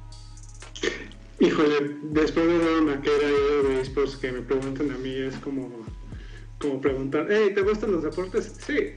Híjole, 1.41 1.97
después 2.03 2.45
de 2.45 2.55
Eduardo 2.55 2.83
Maqueira 2.83 3.27
y 3.27 3.67
de 3.67 3.81
esports 3.81 4.15
que 4.15 4.31
me 4.31 4.41
preguntan 4.41 4.91
a 4.91 4.97
mí 4.99 5.11
es 5.15 5.35
como, 5.37 5.71
como 6.59 6.79
preguntar, 6.79 7.25
hey, 7.31 7.51
¿te 7.55 7.61
gustan 7.61 7.93
los 7.93 8.03
deportes? 8.03 8.53
Sí. 8.59 8.91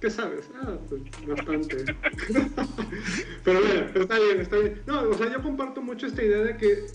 ¿Qué 0.00 0.08
sabes? 0.08 0.50
Ah, 0.54 0.78
pues 0.88 1.02
bastante. 1.26 1.76
Pero 3.44 3.60
bueno, 3.60 3.86
está 3.94 4.18
bien, 4.18 4.40
está 4.40 4.56
bien. 4.56 4.80
No, 4.86 5.02
o 5.02 5.14
sea, 5.14 5.30
yo 5.30 5.42
comparto 5.42 5.82
mucho 5.82 6.06
esta 6.06 6.24
idea 6.24 6.38
de 6.38 6.56
que 6.56 6.86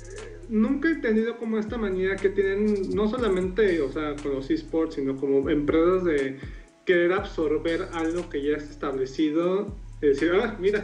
nunca 0.50 0.90
he 0.90 0.96
tenido 0.96 1.38
como 1.38 1.60
esta 1.60 1.78
manía 1.78 2.16
que 2.16 2.30
tienen, 2.30 2.96
no 2.96 3.08
solamente, 3.08 3.80
o 3.82 3.92
sea, 3.92 4.16
con 4.16 4.34
los 4.34 4.50
esports, 4.50 4.96
sino 4.96 5.16
como 5.16 5.48
empresas 5.48 6.06
de 6.06 6.40
querer 6.88 7.14
absorber 7.14 7.88
algo 7.94 8.28
que 8.30 8.42
ya 8.42 8.58
está 8.58 8.72
establecido 8.72 9.78
y 10.02 10.08
decir, 10.08 10.32
ah, 10.34 10.58
mira, 10.60 10.82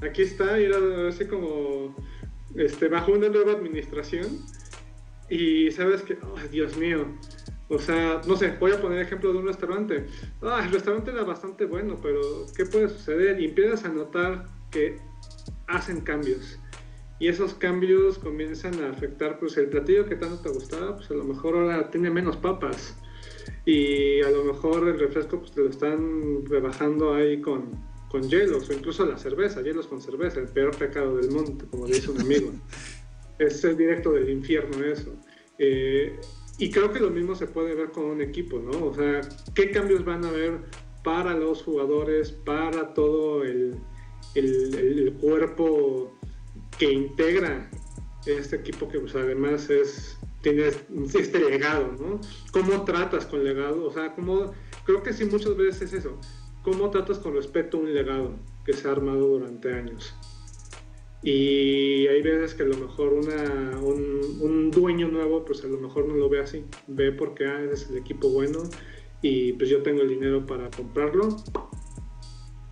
aquí 0.00 0.22
está, 0.22 0.58
y 0.58 0.64
era 0.64 1.08
así 1.08 1.26
como 1.26 1.94
este, 2.56 2.88
bajo 2.88 3.12
una 3.12 3.28
nueva 3.28 3.52
administración 3.52 4.44
y 5.28 5.70
sabes 5.70 6.02
que, 6.02 6.18
Dios 6.50 6.76
mío, 6.76 7.06
o 7.68 7.78
sea, 7.78 8.20
no 8.26 8.36
sé, 8.36 8.54
voy 8.60 8.72
a 8.72 8.80
poner 8.80 8.98
ejemplo 8.98 9.32
de 9.32 9.38
un 9.38 9.46
restaurante. 9.46 10.06
Ah, 10.42 10.62
el 10.64 10.72
restaurante 10.72 11.10
era 11.10 11.24
bastante 11.24 11.64
bueno, 11.64 11.98
pero 12.02 12.20
¿qué 12.54 12.66
puede 12.66 12.90
suceder? 12.90 13.40
Y 13.40 13.46
empiezas 13.46 13.84
a 13.84 13.88
notar 13.88 14.46
que 14.70 14.98
hacen 15.68 16.02
cambios. 16.02 16.58
Y 17.18 17.28
esos 17.28 17.54
cambios 17.54 18.18
comienzan 18.18 18.82
a 18.82 18.90
afectar, 18.90 19.38
pues 19.38 19.56
el 19.56 19.68
platillo 19.68 20.06
que 20.06 20.16
tanto 20.16 20.42
te 20.42 20.50
gustaba, 20.50 20.96
pues 20.96 21.10
a 21.10 21.14
lo 21.14 21.24
mejor 21.24 21.54
ahora 21.54 21.90
tiene 21.90 22.10
menos 22.10 22.36
papas. 22.36 22.96
Y 23.64 24.20
a 24.22 24.30
lo 24.30 24.44
mejor 24.44 24.88
el 24.88 24.98
refresco, 24.98 25.38
pues 25.38 25.52
te 25.52 25.62
lo 25.62 25.70
están 25.70 26.44
rebajando 26.44 27.14
ahí 27.14 27.40
con, 27.40 27.70
con 28.12 28.28
hielos, 28.28 28.68
o 28.68 28.72
incluso 28.74 29.06
la 29.06 29.16
cerveza, 29.16 29.62
hielos 29.62 29.86
con 29.86 30.02
cerveza, 30.02 30.38
el 30.38 30.48
peor 30.48 30.76
pecado 30.76 31.16
del 31.16 31.30
mundo, 31.30 31.64
como 31.70 31.86
dice 31.86 32.10
un 32.10 32.20
amigo. 32.20 32.52
es 33.38 33.64
el 33.64 33.76
directo 33.76 34.12
del 34.12 34.28
infierno 34.28 34.84
eso. 34.84 35.14
Eh, 35.58 36.20
y 36.58 36.70
creo 36.70 36.92
que 36.92 37.00
lo 37.00 37.08
mismo 37.08 37.34
se 37.34 37.46
puede 37.46 37.74
ver 37.74 37.90
con 37.90 38.04
un 38.04 38.20
equipo, 38.20 38.58
¿no? 38.58 38.86
O 38.86 38.94
sea, 38.94 39.22
¿qué 39.54 39.70
cambios 39.70 40.04
van 40.04 40.24
a 40.26 40.28
haber 40.28 40.60
para 41.02 41.34
los 41.34 41.62
jugadores, 41.62 42.30
para 42.30 42.92
todo 42.92 43.42
el, 43.44 43.76
el, 44.34 45.14
cuerpo 45.20 46.12
que 46.78 46.92
integra 46.92 47.68
este 48.26 48.56
equipo 48.56 48.88
que 48.88 49.00
pues, 49.00 49.14
además 49.16 49.68
es 49.70 50.18
tiene 50.42 50.70
este 51.14 51.38
legado, 51.38 51.92
¿no? 51.98 52.20
¿Cómo 52.52 52.84
tratas 52.84 53.26
con 53.26 53.42
legado? 53.42 53.86
O 53.86 53.92
sea, 53.92 54.14
¿cómo, 54.14 54.52
creo 54.84 55.02
que 55.02 55.12
sí 55.12 55.24
muchas 55.24 55.56
veces 55.56 55.82
es 55.82 56.00
eso. 56.00 56.18
¿Cómo 56.62 56.90
tratas 56.90 57.18
con 57.18 57.34
respeto 57.34 57.78
un 57.78 57.92
legado 57.92 58.36
que 58.64 58.72
se 58.72 58.88
ha 58.88 58.92
armado 58.92 59.26
durante 59.26 59.74
años? 59.74 60.14
Y 61.22 62.06
hay 62.08 62.20
veces 62.22 62.54
que 62.54 62.62
a 62.62 62.66
lo 62.66 62.76
mejor 62.76 63.12
una, 63.12 63.78
un, 63.78 64.70
dueño 64.70 65.08
nuevo, 65.08 65.44
pues 65.44 65.62
a 65.64 65.68
lo 65.68 65.78
mejor 65.78 66.08
no 66.08 66.14
lo 66.14 66.28
ve 66.28 66.40
así. 66.40 66.64
Ve 66.88 67.12
porque 67.12 67.46
ah, 67.46 67.60
es 67.72 67.88
el 67.90 67.98
equipo 67.98 68.28
bueno 68.30 68.62
y 69.22 69.52
pues 69.52 69.70
yo 69.70 69.82
tengo 69.82 70.02
el 70.02 70.08
dinero 70.08 70.44
para 70.46 70.70
comprarlo. 70.70 71.36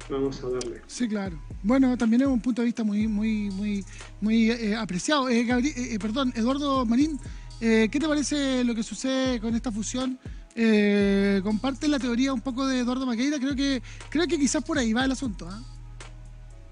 Vamos 0.08 0.42
a 0.42 0.50
darle. 0.50 0.82
Sí, 0.86 1.08
claro. 1.08 1.40
Bueno, 1.62 1.96
también 1.96 2.22
es 2.22 2.28
un 2.28 2.40
punto 2.40 2.62
de 2.62 2.66
vista 2.66 2.82
muy, 2.82 3.06
muy, 3.06 3.50
muy, 3.50 3.84
muy 4.20 4.50
eh, 4.50 4.74
apreciado. 4.74 5.28
Eh, 5.28 5.46
eh, 5.48 5.98
perdón, 6.00 6.32
Eduardo 6.34 6.84
Marín, 6.84 7.18
¿qué 7.60 7.88
te 7.88 8.08
parece 8.08 8.64
lo 8.64 8.74
que 8.74 8.82
sucede 8.82 9.40
con 9.40 9.54
esta 9.54 9.70
fusión? 9.70 10.18
Comparte 11.42 11.88
la 11.88 11.98
teoría 11.98 12.32
un 12.32 12.40
poco 12.40 12.66
de 12.66 12.80
Eduardo 12.80 13.06
Maqueira. 13.06 13.38
Creo 13.38 13.54
que, 13.54 13.82
creo 14.08 14.26
que 14.26 14.38
quizás 14.38 14.62
por 14.62 14.78
ahí 14.78 14.92
va 14.92 15.04
el 15.04 15.12
asunto. 15.12 15.48
¿ah? 15.50 15.62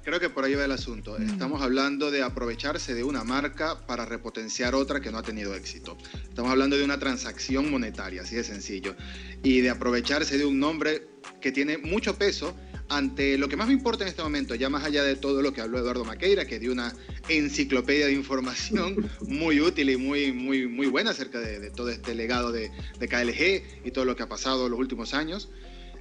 Creo 0.08 0.20
que 0.20 0.30
por 0.30 0.44
ahí 0.44 0.54
va 0.54 0.64
el 0.64 0.72
asunto. 0.72 1.16
Mm. 1.18 1.28
Estamos 1.28 1.60
hablando 1.60 2.10
de 2.10 2.22
aprovecharse 2.22 2.94
de 2.94 3.04
una 3.04 3.24
marca 3.24 3.86
para 3.86 4.06
repotenciar 4.06 4.74
otra 4.74 5.00
que 5.02 5.12
no 5.12 5.18
ha 5.18 5.22
tenido 5.22 5.54
éxito. 5.54 5.98
Estamos 6.26 6.50
hablando 6.50 6.78
de 6.78 6.84
una 6.84 6.98
transacción 6.98 7.70
monetaria, 7.70 8.22
así 8.22 8.34
de 8.34 8.42
sencillo. 8.42 8.96
Y 9.42 9.60
de 9.60 9.68
aprovecharse 9.68 10.38
de 10.38 10.46
un 10.46 10.58
nombre 10.58 11.08
que 11.42 11.52
tiene 11.52 11.76
mucho 11.76 12.16
peso 12.16 12.56
ante 12.88 13.36
lo 13.38 13.48
que 13.48 13.56
más 13.56 13.68
me 13.68 13.74
importa 13.74 14.04
en 14.04 14.08
este 14.08 14.22
momento, 14.22 14.54
ya 14.54 14.68
más 14.68 14.84
allá 14.84 15.02
de 15.02 15.16
todo 15.16 15.42
lo 15.42 15.52
que 15.52 15.60
habló 15.60 15.78
Eduardo 15.78 16.04
Maqueira, 16.04 16.46
que 16.46 16.58
dio 16.58 16.72
una 16.72 16.94
enciclopedia 17.28 18.06
de 18.06 18.12
información 18.12 19.10
muy 19.20 19.60
útil 19.60 19.90
y 19.90 19.96
muy, 19.96 20.32
muy, 20.32 20.66
muy 20.66 20.86
buena 20.86 21.10
acerca 21.10 21.38
de, 21.40 21.70
todo 21.70 21.90
este 21.90 22.14
legado 22.14 22.52
de, 22.52 22.70
KLG 22.98 23.86
y 23.86 23.90
todo 23.90 24.04
lo 24.04 24.16
que 24.16 24.22
ha 24.22 24.28
pasado 24.28 24.66
en 24.66 24.70
los 24.70 24.80
últimos 24.80 25.14
años 25.14 25.50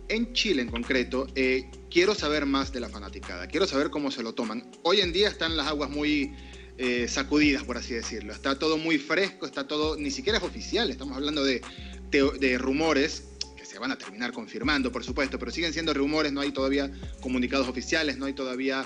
en 0.10 0.32
Chile 0.32 0.62
en 0.62 0.70
concreto, 0.70 1.28
eh, 1.36 1.70
quiero 1.92 2.16
saber 2.16 2.46
más 2.46 2.72
de 2.72 2.80
la 2.80 2.88
fanaticada, 2.88 3.48
quiero 3.48 3.68
saber 3.68 3.90
cómo 3.90 4.10
se 4.10 4.24
lo 4.24 4.34
toman. 4.34 4.72
Hoy 4.84 5.02
en 5.02 5.12
día 5.12 5.28
están 5.28 5.58
las 5.58 5.68
aguas 5.68 5.90
muy 5.90 6.34
eh, 6.78 7.10
sacudidas, 7.10 7.66
por 7.66 7.76
así 7.76 7.94
decirlo. 7.94 8.32
Está 8.32 8.58
todo 8.58 8.78
muy 8.78 9.00
fresco, 9.00 9.46
está 9.46 9.68
todo, 9.68 9.98
ni 9.98 10.10
siquiera 10.10 10.38
es 10.38 10.46
oficial, 10.46 10.90
estamos 10.90 11.18
hablando 11.18 11.44
de, 11.44 11.62
de 12.10 12.58
rumores 12.58 13.37
se 13.78 13.82
van 13.82 13.92
a 13.92 13.98
terminar 14.00 14.34
confirmando, 14.34 14.92
por 14.92 15.04
supuesto, 15.04 15.38
pero 15.38 15.52
siguen 15.52 15.72
siendo 15.72 15.94
rumores, 15.94 16.34
no 16.34 16.42
hay 16.42 16.52
todavía 16.52 16.92
comunicados 17.22 17.68
oficiales, 17.68 18.18
no 18.18 18.26
hay 18.26 18.34
todavía 18.34 18.84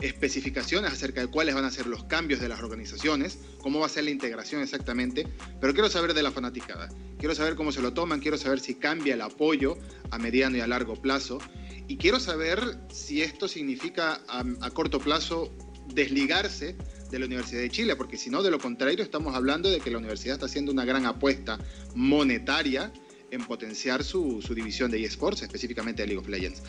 especificaciones 0.00 0.92
acerca 0.92 1.20
de 1.20 1.28
cuáles 1.28 1.54
van 1.54 1.64
a 1.64 1.70
ser 1.70 1.86
los 1.86 2.02
cambios 2.02 2.40
de 2.40 2.48
las 2.48 2.60
organizaciones, 2.60 3.38
cómo 3.60 3.78
va 3.78 3.86
a 3.86 3.88
ser 3.88 4.02
la 4.02 4.10
integración 4.10 4.60
exactamente, 4.60 5.24
pero 5.60 5.72
quiero 5.72 5.88
saber 5.88 6.14
de 6.14 6.24
la 6.24 6.32
fanaticada, 6.32 6.88
quiero 7.16 7.32
saber 7.36 7.54
cómo 7.54 7.70
se 7.70 7.80
lo 7.80 7.92
toman, 7.94 8.18
quiero 8.18 8.36
saber 8.36 8.58
si 8.58 8.74
cambia 8.74 9.14
el 9.14 9.20
apoyo 9.20 9.78
a 10.10 10.18
mediano 10.18 10.56
y 10.56 10.60
a 10.62 10.66
largo 10.66 11.00
plazo, 11.00 11.38
y 11.86 11.96
quiero 11.96 12.18
saber 12.18 12.58
si 12.92 13.22
esto 13.22 13.46
significa 13.46 14.20
a, 14.26 14.70
corto 14.70 14.98
plazo 14.98 15.56
desligarse 15.94 16.76
de 17.12 17.18
la 17.20 17.26
Universidad 17.26 17.60
de 17.60 17.70
Chile, 17.70 17.94
porque 17.94 18.16
si 18.16 18.30
no, 18.30 18.42
de 18.42 18.50
lo 18.50 18.58
contrario, 18.58 19.04
estamos 19.04 19.36
hablando 19.36 19.70
de 19.70 19.78
que 19.78 19.92
la 19.92 19.98
universidad 19.98 20.34
está 20.34 20.46
haciendo 20.46 20.72
una 20.72 20.84
gran 20.84 21.06
apuesta 21.06 21.60
monetaria 21.94 22.92
en 23.34 23.44
potenciar 23.44 24.04
su, 24.04 24.40
división 24.54 24.90
de 24.90 25.04
eSports, 25.04 25.42
específicamente 25.42 26.02
de 26.02 26.08
League 26.08 26.20
of 26.20 26.28
Legends. 26.28 26.62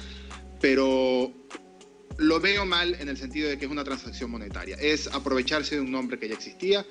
Pero 0.60 1.32
lo 2.18 2.40
veo 2.40 2.66
mal 2.66 2.96
en 3.00 3.10
el 3.10 3.18
sentido 3.18 3.50
de 3.50 3.58
que 3.58 3.66
es 3.66 3.72
una 3.72 3.84
transacción 3.84 4.32
monetaria. 4.32 4.76
Es 4.78 5.08
aprovecharse 5.08 5.76
de 5.76 5.82
un 5.82 5.92
nombre 5.92 6.18
que 6.18 6.28
ya 6.28 6.34
existía 6.34 6.86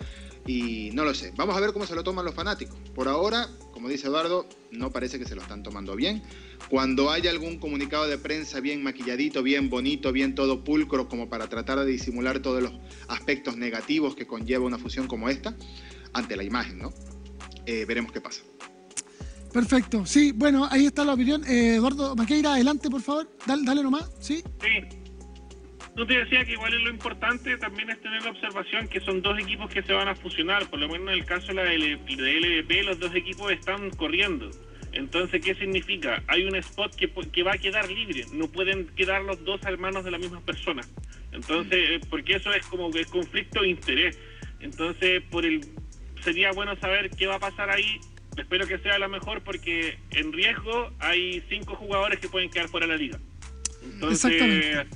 y 0.47 0.91
no 0.93 1.05
lo 1.05 1.15
sé. 1.15 1.33
Vamos 1.37 1.57
a 1.57 1.61
ver 1.61 1.73
cómo 1.73 1.87
se 1.87 1.95
lo 1.95 2.05
toman 2.05 2.25
los 2.25 2.35
fanáticos. 2.35 2.77
Por 2.95 3.09
ahora, 3.09 3.49
como 3.73 3.89
dice 3.89 4.07
Eduardo, 4.07 4.47
no 4.71 4.93
parece 4.93 5.19
que 5.19 5.25
se 5.25 5.35
lo 5.35 5.43
están 5.43 5.63
tomando 5.63 5.97
bien. 5.97 6.23
Cuando 6.69 7.11
haya 7.11 7.31
algún 7.31 7.59
comunicado 7.59 8.07
de 8.07 8.19
prensa 8.19 8.61
bien 8.61 8.83
maquilladito, 8.83 9.43
bien 9.43 9.71
bonito, 9.71 10.13
bien 10.13 10.35
todo 10.35 10.63
pulcro, 10.63 11.09
como 11.09 11.29
para 11.29 11.49
tratar 11.49 11.81
de 11.81 11.87
disimular 11.87 12.41
todos 12.41 12.63
los 12.63 12.73
aspectos 13.09 13.57
negativos 13.57 14.15
que 14.15 14.27
conlleva 14.27 14.65
una 14.65 14.79
fusión 14.79 15.07
como 15.07 15.29
esta, 15.29 15.57
ante 16.13 16.37
la 16.37 16.45
imagen, 16.45 16.79
¿no? 16.79 16.93
Eh, 17.67 17.85
veremos 17.87 18.13
qué 18.13 18.21
pasa. 18.21 18.43
Perfecto, 19.55 20.05
sí, 20.05 20.33
bueno, 20.35 20.67
ahí 20.69 20.87
está 20.87 21.05
la 21.05 21.15
opinión. 21.15 21.45
Eh, 21.45 21.77
Eduardo 21.77 22.17
Maqueira, 22.17 22.55
adelante, 22.55 22.91
por 22.91 23.01
favor. 23.01 23.29
Dale, 23.47 23.63
dale 23.65 23.85
nomás, 23.85 24.11
¿sí? 24.19 24.43
Sí, 24.61 25.05
no 25.97 26.05
te 26.05 26.19
decía 26.19 26.45
que 26.45 26.55
igual 26.55 26.75
es 26.75 26.81
lo 26.81 26.91
importante 26.91 27.57
también 27.59 27.89
es 27.89 28.01
tener 28.01 28.21
la 28.25 28.31
observación 28.31 28.89
que 28.89 28.99
son 28.99 29.23
dos 29.23 29.39
equipos 29.39 29.71
que 29.71 29.81
se 29.85 29.93
van 29.93 30.09
a 30.09 30.17
fusionar, 30.17 30.69
por 30.69 30.81
lo 30.81 30.89
menos 30.89 31.07
en 31.07 31.15
el 31.15 31.25
caso 31.25 31.47
de 31.47 31.55
la 31.55 31.73
LVP, 31.73 32.83
los 32.83 32.99
dos 32.99 33.15
equipos 33.15 33.53
están 33.53 33.91
corriendo. 33.91 34.51
Entonces, 34.91 35.41
¿qué 35.41 35.55
significa? 35.55 36.21
Hay 36.27 36.45
un 36.47 36.57
spot 36.57 36.97
que, 36.97 37.09
que 37.09 37.43
va 37.45 37.53
a 37.53 37.59
quedar 37.59 37.89
libre, 37.89 38.25
no 38.33 38.49
pueden 38.49 38.89
quedar 38.97 39.23
los 39.23 39.45
dos 39.45 39.63
hermanos 39.63 40.05
de 40.05 40.11
la 40.11 40.19
misma 40.19 40.41
persona. 40.41 40.83
Entonces, 41.31 41.79
eh, 41.79 42.01
porque 42.11 42.35
eso 42.35 42.53
es 42.53 42.67
como 42.67 42.91
que 42.91 43.05
conflicto 43.05 43.63
de 43.63 43.69
interés. 43.69 44.19
Entonces, 44.59 45.23
por 45.31 45.47
el 45.47 45.61
sería 46.25 46.51
bueno 46.51 46.75
saber 46.81 47.11
qué 47.11 47.29
va 47.29 47.37
a 47.37 47.41
pasar 47.41 47.71
ahí. 47.71 48.01
Espero 48.37 48.67
que 48.67 48.79
sea 48.79 48.99
la 48.99 49.09
mejor 49.09 49.43
porque 49.43 49.99
en 50.11 50.33
riesgo 50.33 50.91
hay 50.99 51.43
cinco 51.49 51.77
jugadores 51.77 52.19
que 52.19 52.29
pueden 52.29 52.51
quedar 52.51 52.69
fuera 52.69 52.87
de 52.87 52.93
la 52.93 52.99
liga. 52.99 53.19
Entonces, 53.83 54.87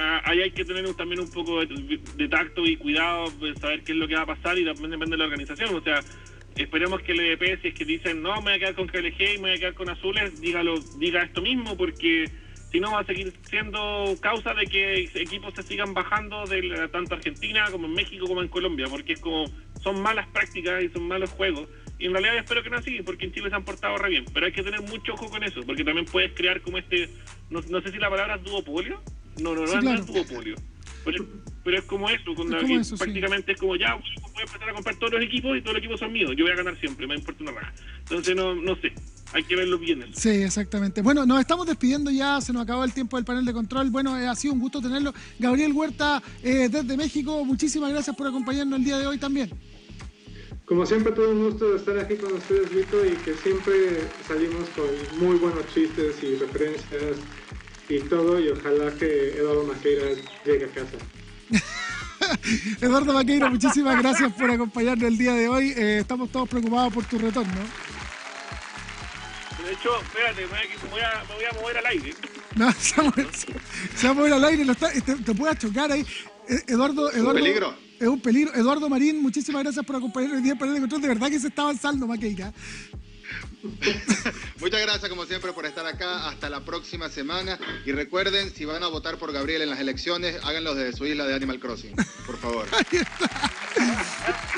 Ah, 0.00 0.22
ahí 0.24 0.42
hay 0.42 0.50
que 0.52 0.64
tener 0.64 0.86
también 0.94 1.20
un 1.20 1.30
poco 1.30 1.60
de, 1.60 2.28
tacto 2.28 2.64
y 2.64 2.76
cuidado, 2.76 3.30
de 3.30 3.54
saber 3.56 3.82
qué 3.82 3.92
es 3.92 3.98
lo 3.98 4.06
que 4.06 4.14
va 4.14 4.22
a 4.22 4.26
pasar 4.26 4.56
y 4.56 4.64
también 4.64 4.90
depende 4.90 5.16
de 5.16 5.18
la 5.18 5.24
organización. 5.24 5.74
O 5.74 5.80
sea, 5.80 6.00
esperemos 6.54 7.02
que 7.02 7.12
el 7.12 7.20
EDP, 7.20 7.60
si 7.60 7.68
es 7.68 7.74
que 7.74 7.84
dicen 7.84 8.22
no, 8.22 8.36
me 8.36 8.42
voy 8.42 8.52
a 8.52 8.58
quedar 8.60 8.74
con 8.76 8.86
KLG 8.86 9.34
y 9.34 9.38
me 9.38 9.48
voy 9.48 9.50
a 9.52 9.58
quedar 9.58 9.74
con 9.74 9.88
Azules, 9.88 10.40
dígalo, 10.40 10.78
diga 10.98 11.22
esto 11.22 11.42
mismo, 11.42 11.76
porque 11.76 12.30
si 12.70 12.78
no 12.78 12.92
va 12.92 13.00
a 13.00 13.04
seguir 13.04 13.32
siendo 13.50 14.14
causa 14.20 14.54
de 14.54 14.66
que 14.66 15.10
equipos 15.14 15.54
se 15.54 15.64
sigan 15.64 15.94
bajando 15.94 16.46
de 16.46 16.88
tanto 16.92 17.16
Argentina 17.16 17.66
como 17.72 17.86
en 17.86 17.94
México 17.94 18.26
como 18.28 18.42
en 18.42 18.48
Colombia, 18.48 18.86
porque 18.88 19.14
es 19.14 19.20
como 19.20 19.46
son 19.82 20.00
malas 20.00 20.28
prácticas 20.28 20.84
y 20.84 20.90
son 20.90 21.08
malos 21.08 21.30
juegos. 21.30 21.68
Y 21.98 22.06
en 22.06 22.12
realidad 22.12 22.36
espero 22.36 22.62
que 22.62 22.70
no 22.70 22.76
así, 22.76 23.02
porque 23.02 23.26
en 23.26 23.32
Chile 23.32 23.50
se 23.50 23.56
han 23.56 23.64
portado 23.64 23.98
re 23.98 24.10
bien. 24.10 24.24
Pero 24.32 24.46
hay 24.46 24.52
que 24.52 24.62
tener 24.62 24.80
mucho 24.82 25.14
ojo 25.14 25.28
con 25.28 25.42
eso, 25.42 25.60
porque 25.66 25.84
también 25.84 26.06
puedes 26.06 26.32
crear 26.32 26.60
como 26.60 26.78
este, 26.78 27.10
no, 27.50 27.60
no 27.68 27.80
sé 27.80 27.90
si 27.90 27.98
la 27.98 28.08
palabra 28.08 28.36
es 28.36 28.44
duopolio, 28.44 29.02
no, 29.40 29.54
no, 29.54 29.66
no, 29.66 29.94
es 29.94 30.06
duopolio. 30.06 30.56
Pero, 31.04 31.24
pero, 31.64 31.78
es 31.78 31.84
como 31.84 32.08
eso, 32.10 32.34
prácticamente 32.96 33.52
es 33.52 33.58
como 33.58 33.76
ya 33.76 33.94
voy 33.94 34.02
a 34.36 34.42
empezar 34.42 34.68
a 34.68 34.74
comprar 34.74 34.96
todos 34.96 35.14
los 35.14 35.22
equipos 35.22 35.56
y 35.56 35.60
todos 35.60 35.74
los 35.74 35.78
equipos 35.78 36.00
son 36.00 36.12
míos. 36.12 36.32
Yo 36.36 36.44
voy 36.44 36.52
a 36.52 36.56
ganar 36.56 36.78
siempre, 36.78 37.06
me 37.06 37.14
importa 37.14 37.42
una 37.42 37.52
raja. 37.52 37.72
Entonces, 38.00 38.36
no, 38.36 38.54
no 38.54 38.76
sé, 38.76 38.92
hay 39.32 39.42
que 39.44 39.56
verlo 39.56 39.78
bien. 39.78 40.04
Sí, 40.12 40.28
exactamente. 40.28 41.02
Bueno, 41.02 41.24
nos 41.24 41.40
estamos 41.40 41.66
despidiendo 41.66 42.10
ya, 42.10 42.40
se 42.40 42.52
nos 42.52 42.62
acabó 42.62 42.84
el 42.84 42.92
tiempo 42.92 43.16
del 43.16 43.24
panel 43.24 43.44
de 43.44 43.52
control. 43.52 43.90
Bueno, 43.90 44.18
eh, 44.18 44.26
ha 44.26 44.34
sido 44.34 44.54
un 44.54 44.60
gusto 44.60 44.80
tenerlo. 44.80 45.14
Gabriel 45.38 45.72
Huerta, 45.72 46.22
eh, 46.42 46.68
desde 46.70 46.96
México, 46.96 47.44
muchísimas 47.44 47.90
gracias 47.90 48.14
por 48.14 48.26
acompañarnos 48.26 48.78
el 48.78 48.84
día 48.84 48.98
de 48.98 49.06
hoy 49.06 49.18
también. 49.18 49.50
Como 50.68 50.84
siempre, 50.84 51.12
todo 51.12 51.30
un 51.30 51.44
gusto 51.44 51.74
estar 51.76 51.98
aquí 51.98 52.16
con 52.16 52.34
ustedes, 52.34 52.68
Vito, 52.68 53.02
y 53.04 53.12
que 53.16 53.34
siempre 53.36 54.02
salimos 54.26 54.68
con 54.76 55.18
muy 55.18 55.36
buenos 55.38 55.66
chistes 55.72 56.22
y 56.22 56.34
referencias 56.34 57.16
y 57.88 58.00
todo, 58.00 58.38
y 58.38 58.50
ojalá 58.50 58.92
que 58.92 59.30
Eduardo 59.30 59.64
Maqueira 59.64 60.08
llegue 60.44 60.66
a 60.66 60.68
casa. 60.68 60.96
Eduardo 62.82 63.14
Maqueira, 63.14 63.48
muchísimas 63.48 63.98
gracias 64.02 64.30
por 64.34 64.50
acompañarnos 64.50 65.08
el 65.08 65.16
día 65.16 65.32
de 65.32 65.48
hoy. 65.48 65.72
Eh, 65.74 66.00
estamos 66.00 66.30
todos 66.30 66.46
preocupados 66.46 66.92
por 66.92 67.04
tu 67.06 67.18
retorno. 67.18 67.54
De 69.64 69.72
hecho, 69.72 70.02
espérate, 70.02 70.42
me 70.42 70.90
voy 70.90 71.00
a, 71.00 71.24
me 71.28 71.34
voy 71.34 71.44
a, 71.44 71.52
mover 71.60 71.78
al 71.78 71.86
aire. 71.86 72.14
No, 72.56 72.70
se 72.78 72.94
va 73.00 73.08
a 73.08 73.10
mover, 73.10 73.28
se 73.34 74.06
va 74.06 74.10
a 74.10 74.14
mover 74.14 74.32
al 74.34 74.44
aire, 74.44 74.64
lo 74.66 74.72
está- 74.72 74.92
te, 74.92 75.14
te 75.14 75.34
puede 75.34 75.56
chocar 75.56 75.90
ahí. 75.90 76.04
Eh, 76.46 76.62
Eduardo, 76.66 77.10
Eduardo. 77.10 77.34
peligro. 77.40 77.87
Es 77.98 78.06
un 78.06 78.20
peligro. 78.20 78.54
Eduardo 78.54 78.88
Marín, 78.88 79.20
muchísimas 79.20 79.62
gracias 79.62 79.84
por 79.84 79.96
acompañarnos 79.96 80.38
hoy 80.38 80.44
día 80.44 80.54
Panel 80.56 80.74
de 80.74 80.80
Control. 80.80 81.02
De 81.02 81.08
verdad 81.08 81.28
que 81.28 81.40
se 81.40 81.48
está 81.48 81.62
avanzando, 81.62 82.06
Maqueira. 82.06 82.52
Muchas 84.60 84.80
gracias 84.80 85.08
como 85.08 85.24
siempre 85.24 85.52
por 85.52 85.66
estar 85.66 85.86
acá. 85.86 86.28
Hasta 86.28 86.48
la 86.48 86.64
próxima 86.64 87.08
semana. 87.08 87.58
Y 87.84 87.92
recuerden, 87.92 88.52
si 88.54 88.64
van 88.64 88.82
a 88.82 88.88
votar 88.88 89.18
por 89.18 89.32
Gabriel 89.32 89.62
en 89.62 89.70
las 89.70 89.80
elecciones, 89.80 90.36
háganlo 90.44 90.74
desde 90.74 90.96
su 90.96 91.06
isla 91.06 91.26
de 91.26 91.34
Animal 91.34 91.60
Crossing. 91.60 91.94
Por 92.26 92.36
favor. 92.38 92.66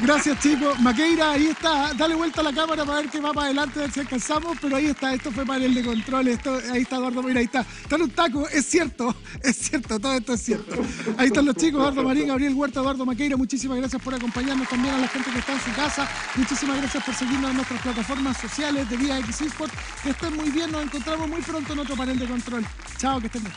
Gracias, 0.03 0.41
chicos. 0.41 0.79
Maqueira, 0.81 1.33
ahí 1.33 1.47
está. 1.49 1.93
Dale 1.95 2.15
vuelta 2.15 2.41
a 2.41 2.45
la 2.45 2.53
cámara 2.53 2.85
para 2.85 3.01
ver 3.01 3.11
qué 3.11 3.21
va 3.21 3.33
para 3.33 3.47
adelante, 3.47 3.79
a 3.79 3.83
ver 3.83 3.93
si 3.93 4.01
alcanzamos. 4.01 4.57
Pero 4.61 4.77
ahí 4.77 4.87
está, 4.87 5.15
esto 5.15 5.31
fue 5.31 5.45
panel 5.45 5.75
de 5.75 5.85
control. 5.85 6.29
Esto, 6.29 6.59
ahí 6.73 6.83
está 6.83 6.97
Eduardo, 6.97 7.23
mira, 7.23 7.41
ahí 7.41 7.47
está. 7.47 7.61
Está 7.61 7.97
en 7.97 8.03
un 8.03 8.11
taco, 8.11 8.49
es 8.49 8.67
cierto, 8.67 9.15
es 9.43 9.57
cierto, 9.57 10.01
todo 10.01 10.15
esto 10.15 10.33
es 10.35 10.41
cierto. 10.41 10.77
Ahí 11.19 11.27
están 11.27 11.45
los 11.45 11.57
chicos, 11.57 11.81
Eduardo 11.81 12.03
Marín, 12.03 12.29
Gabriel 12.29 12.55
Huerta, 12.55 12.81
Eduardo 12.81 13.05
Maqueira. 13.05 13.37
Muchísimas 13.37 13.79
gracias 13.79 14.01
por 14.03 14.15
acompañarnos 14.15 14.69
también 14.69 14.95
a 14.95 14.99
la 14.99 15.09
gente 15.09 15.31
que 15.31 15.39
está 15.39 15.53
en 15.53 15.61
su 15.61 15.73
casa. 15.75 16.09
Muchísimas 16.35 16.79
gracias 16.79 17.05
por 17.05 17.15
seguirnos 17.15 17.51
en 17.51 17.57
nuestras 17.57 17.83
plataformas 17.83 18.41
sociales 18.41 18.89
ferretería 18.91 19.19
X 19.21 19.41
Sport. 19.43 19.73
Que 20.03 20.11
estén 20.11 20.37
muy 20.37 20.51
bien, 20.51 20.71
nos 20.73 20.83
encontramos 20.83 21.29
muy 21.29 21.41
pronto 21.43 21.73
en 21.73 21.79
otro 21.79 21.97
panel 21.97 22.19
de 22.19 22.27
control. 22.27 22.65
Chao, 22.99 23.21
que 23.21 23.27
estén 23.27 23.43
bien. 23.43 23.55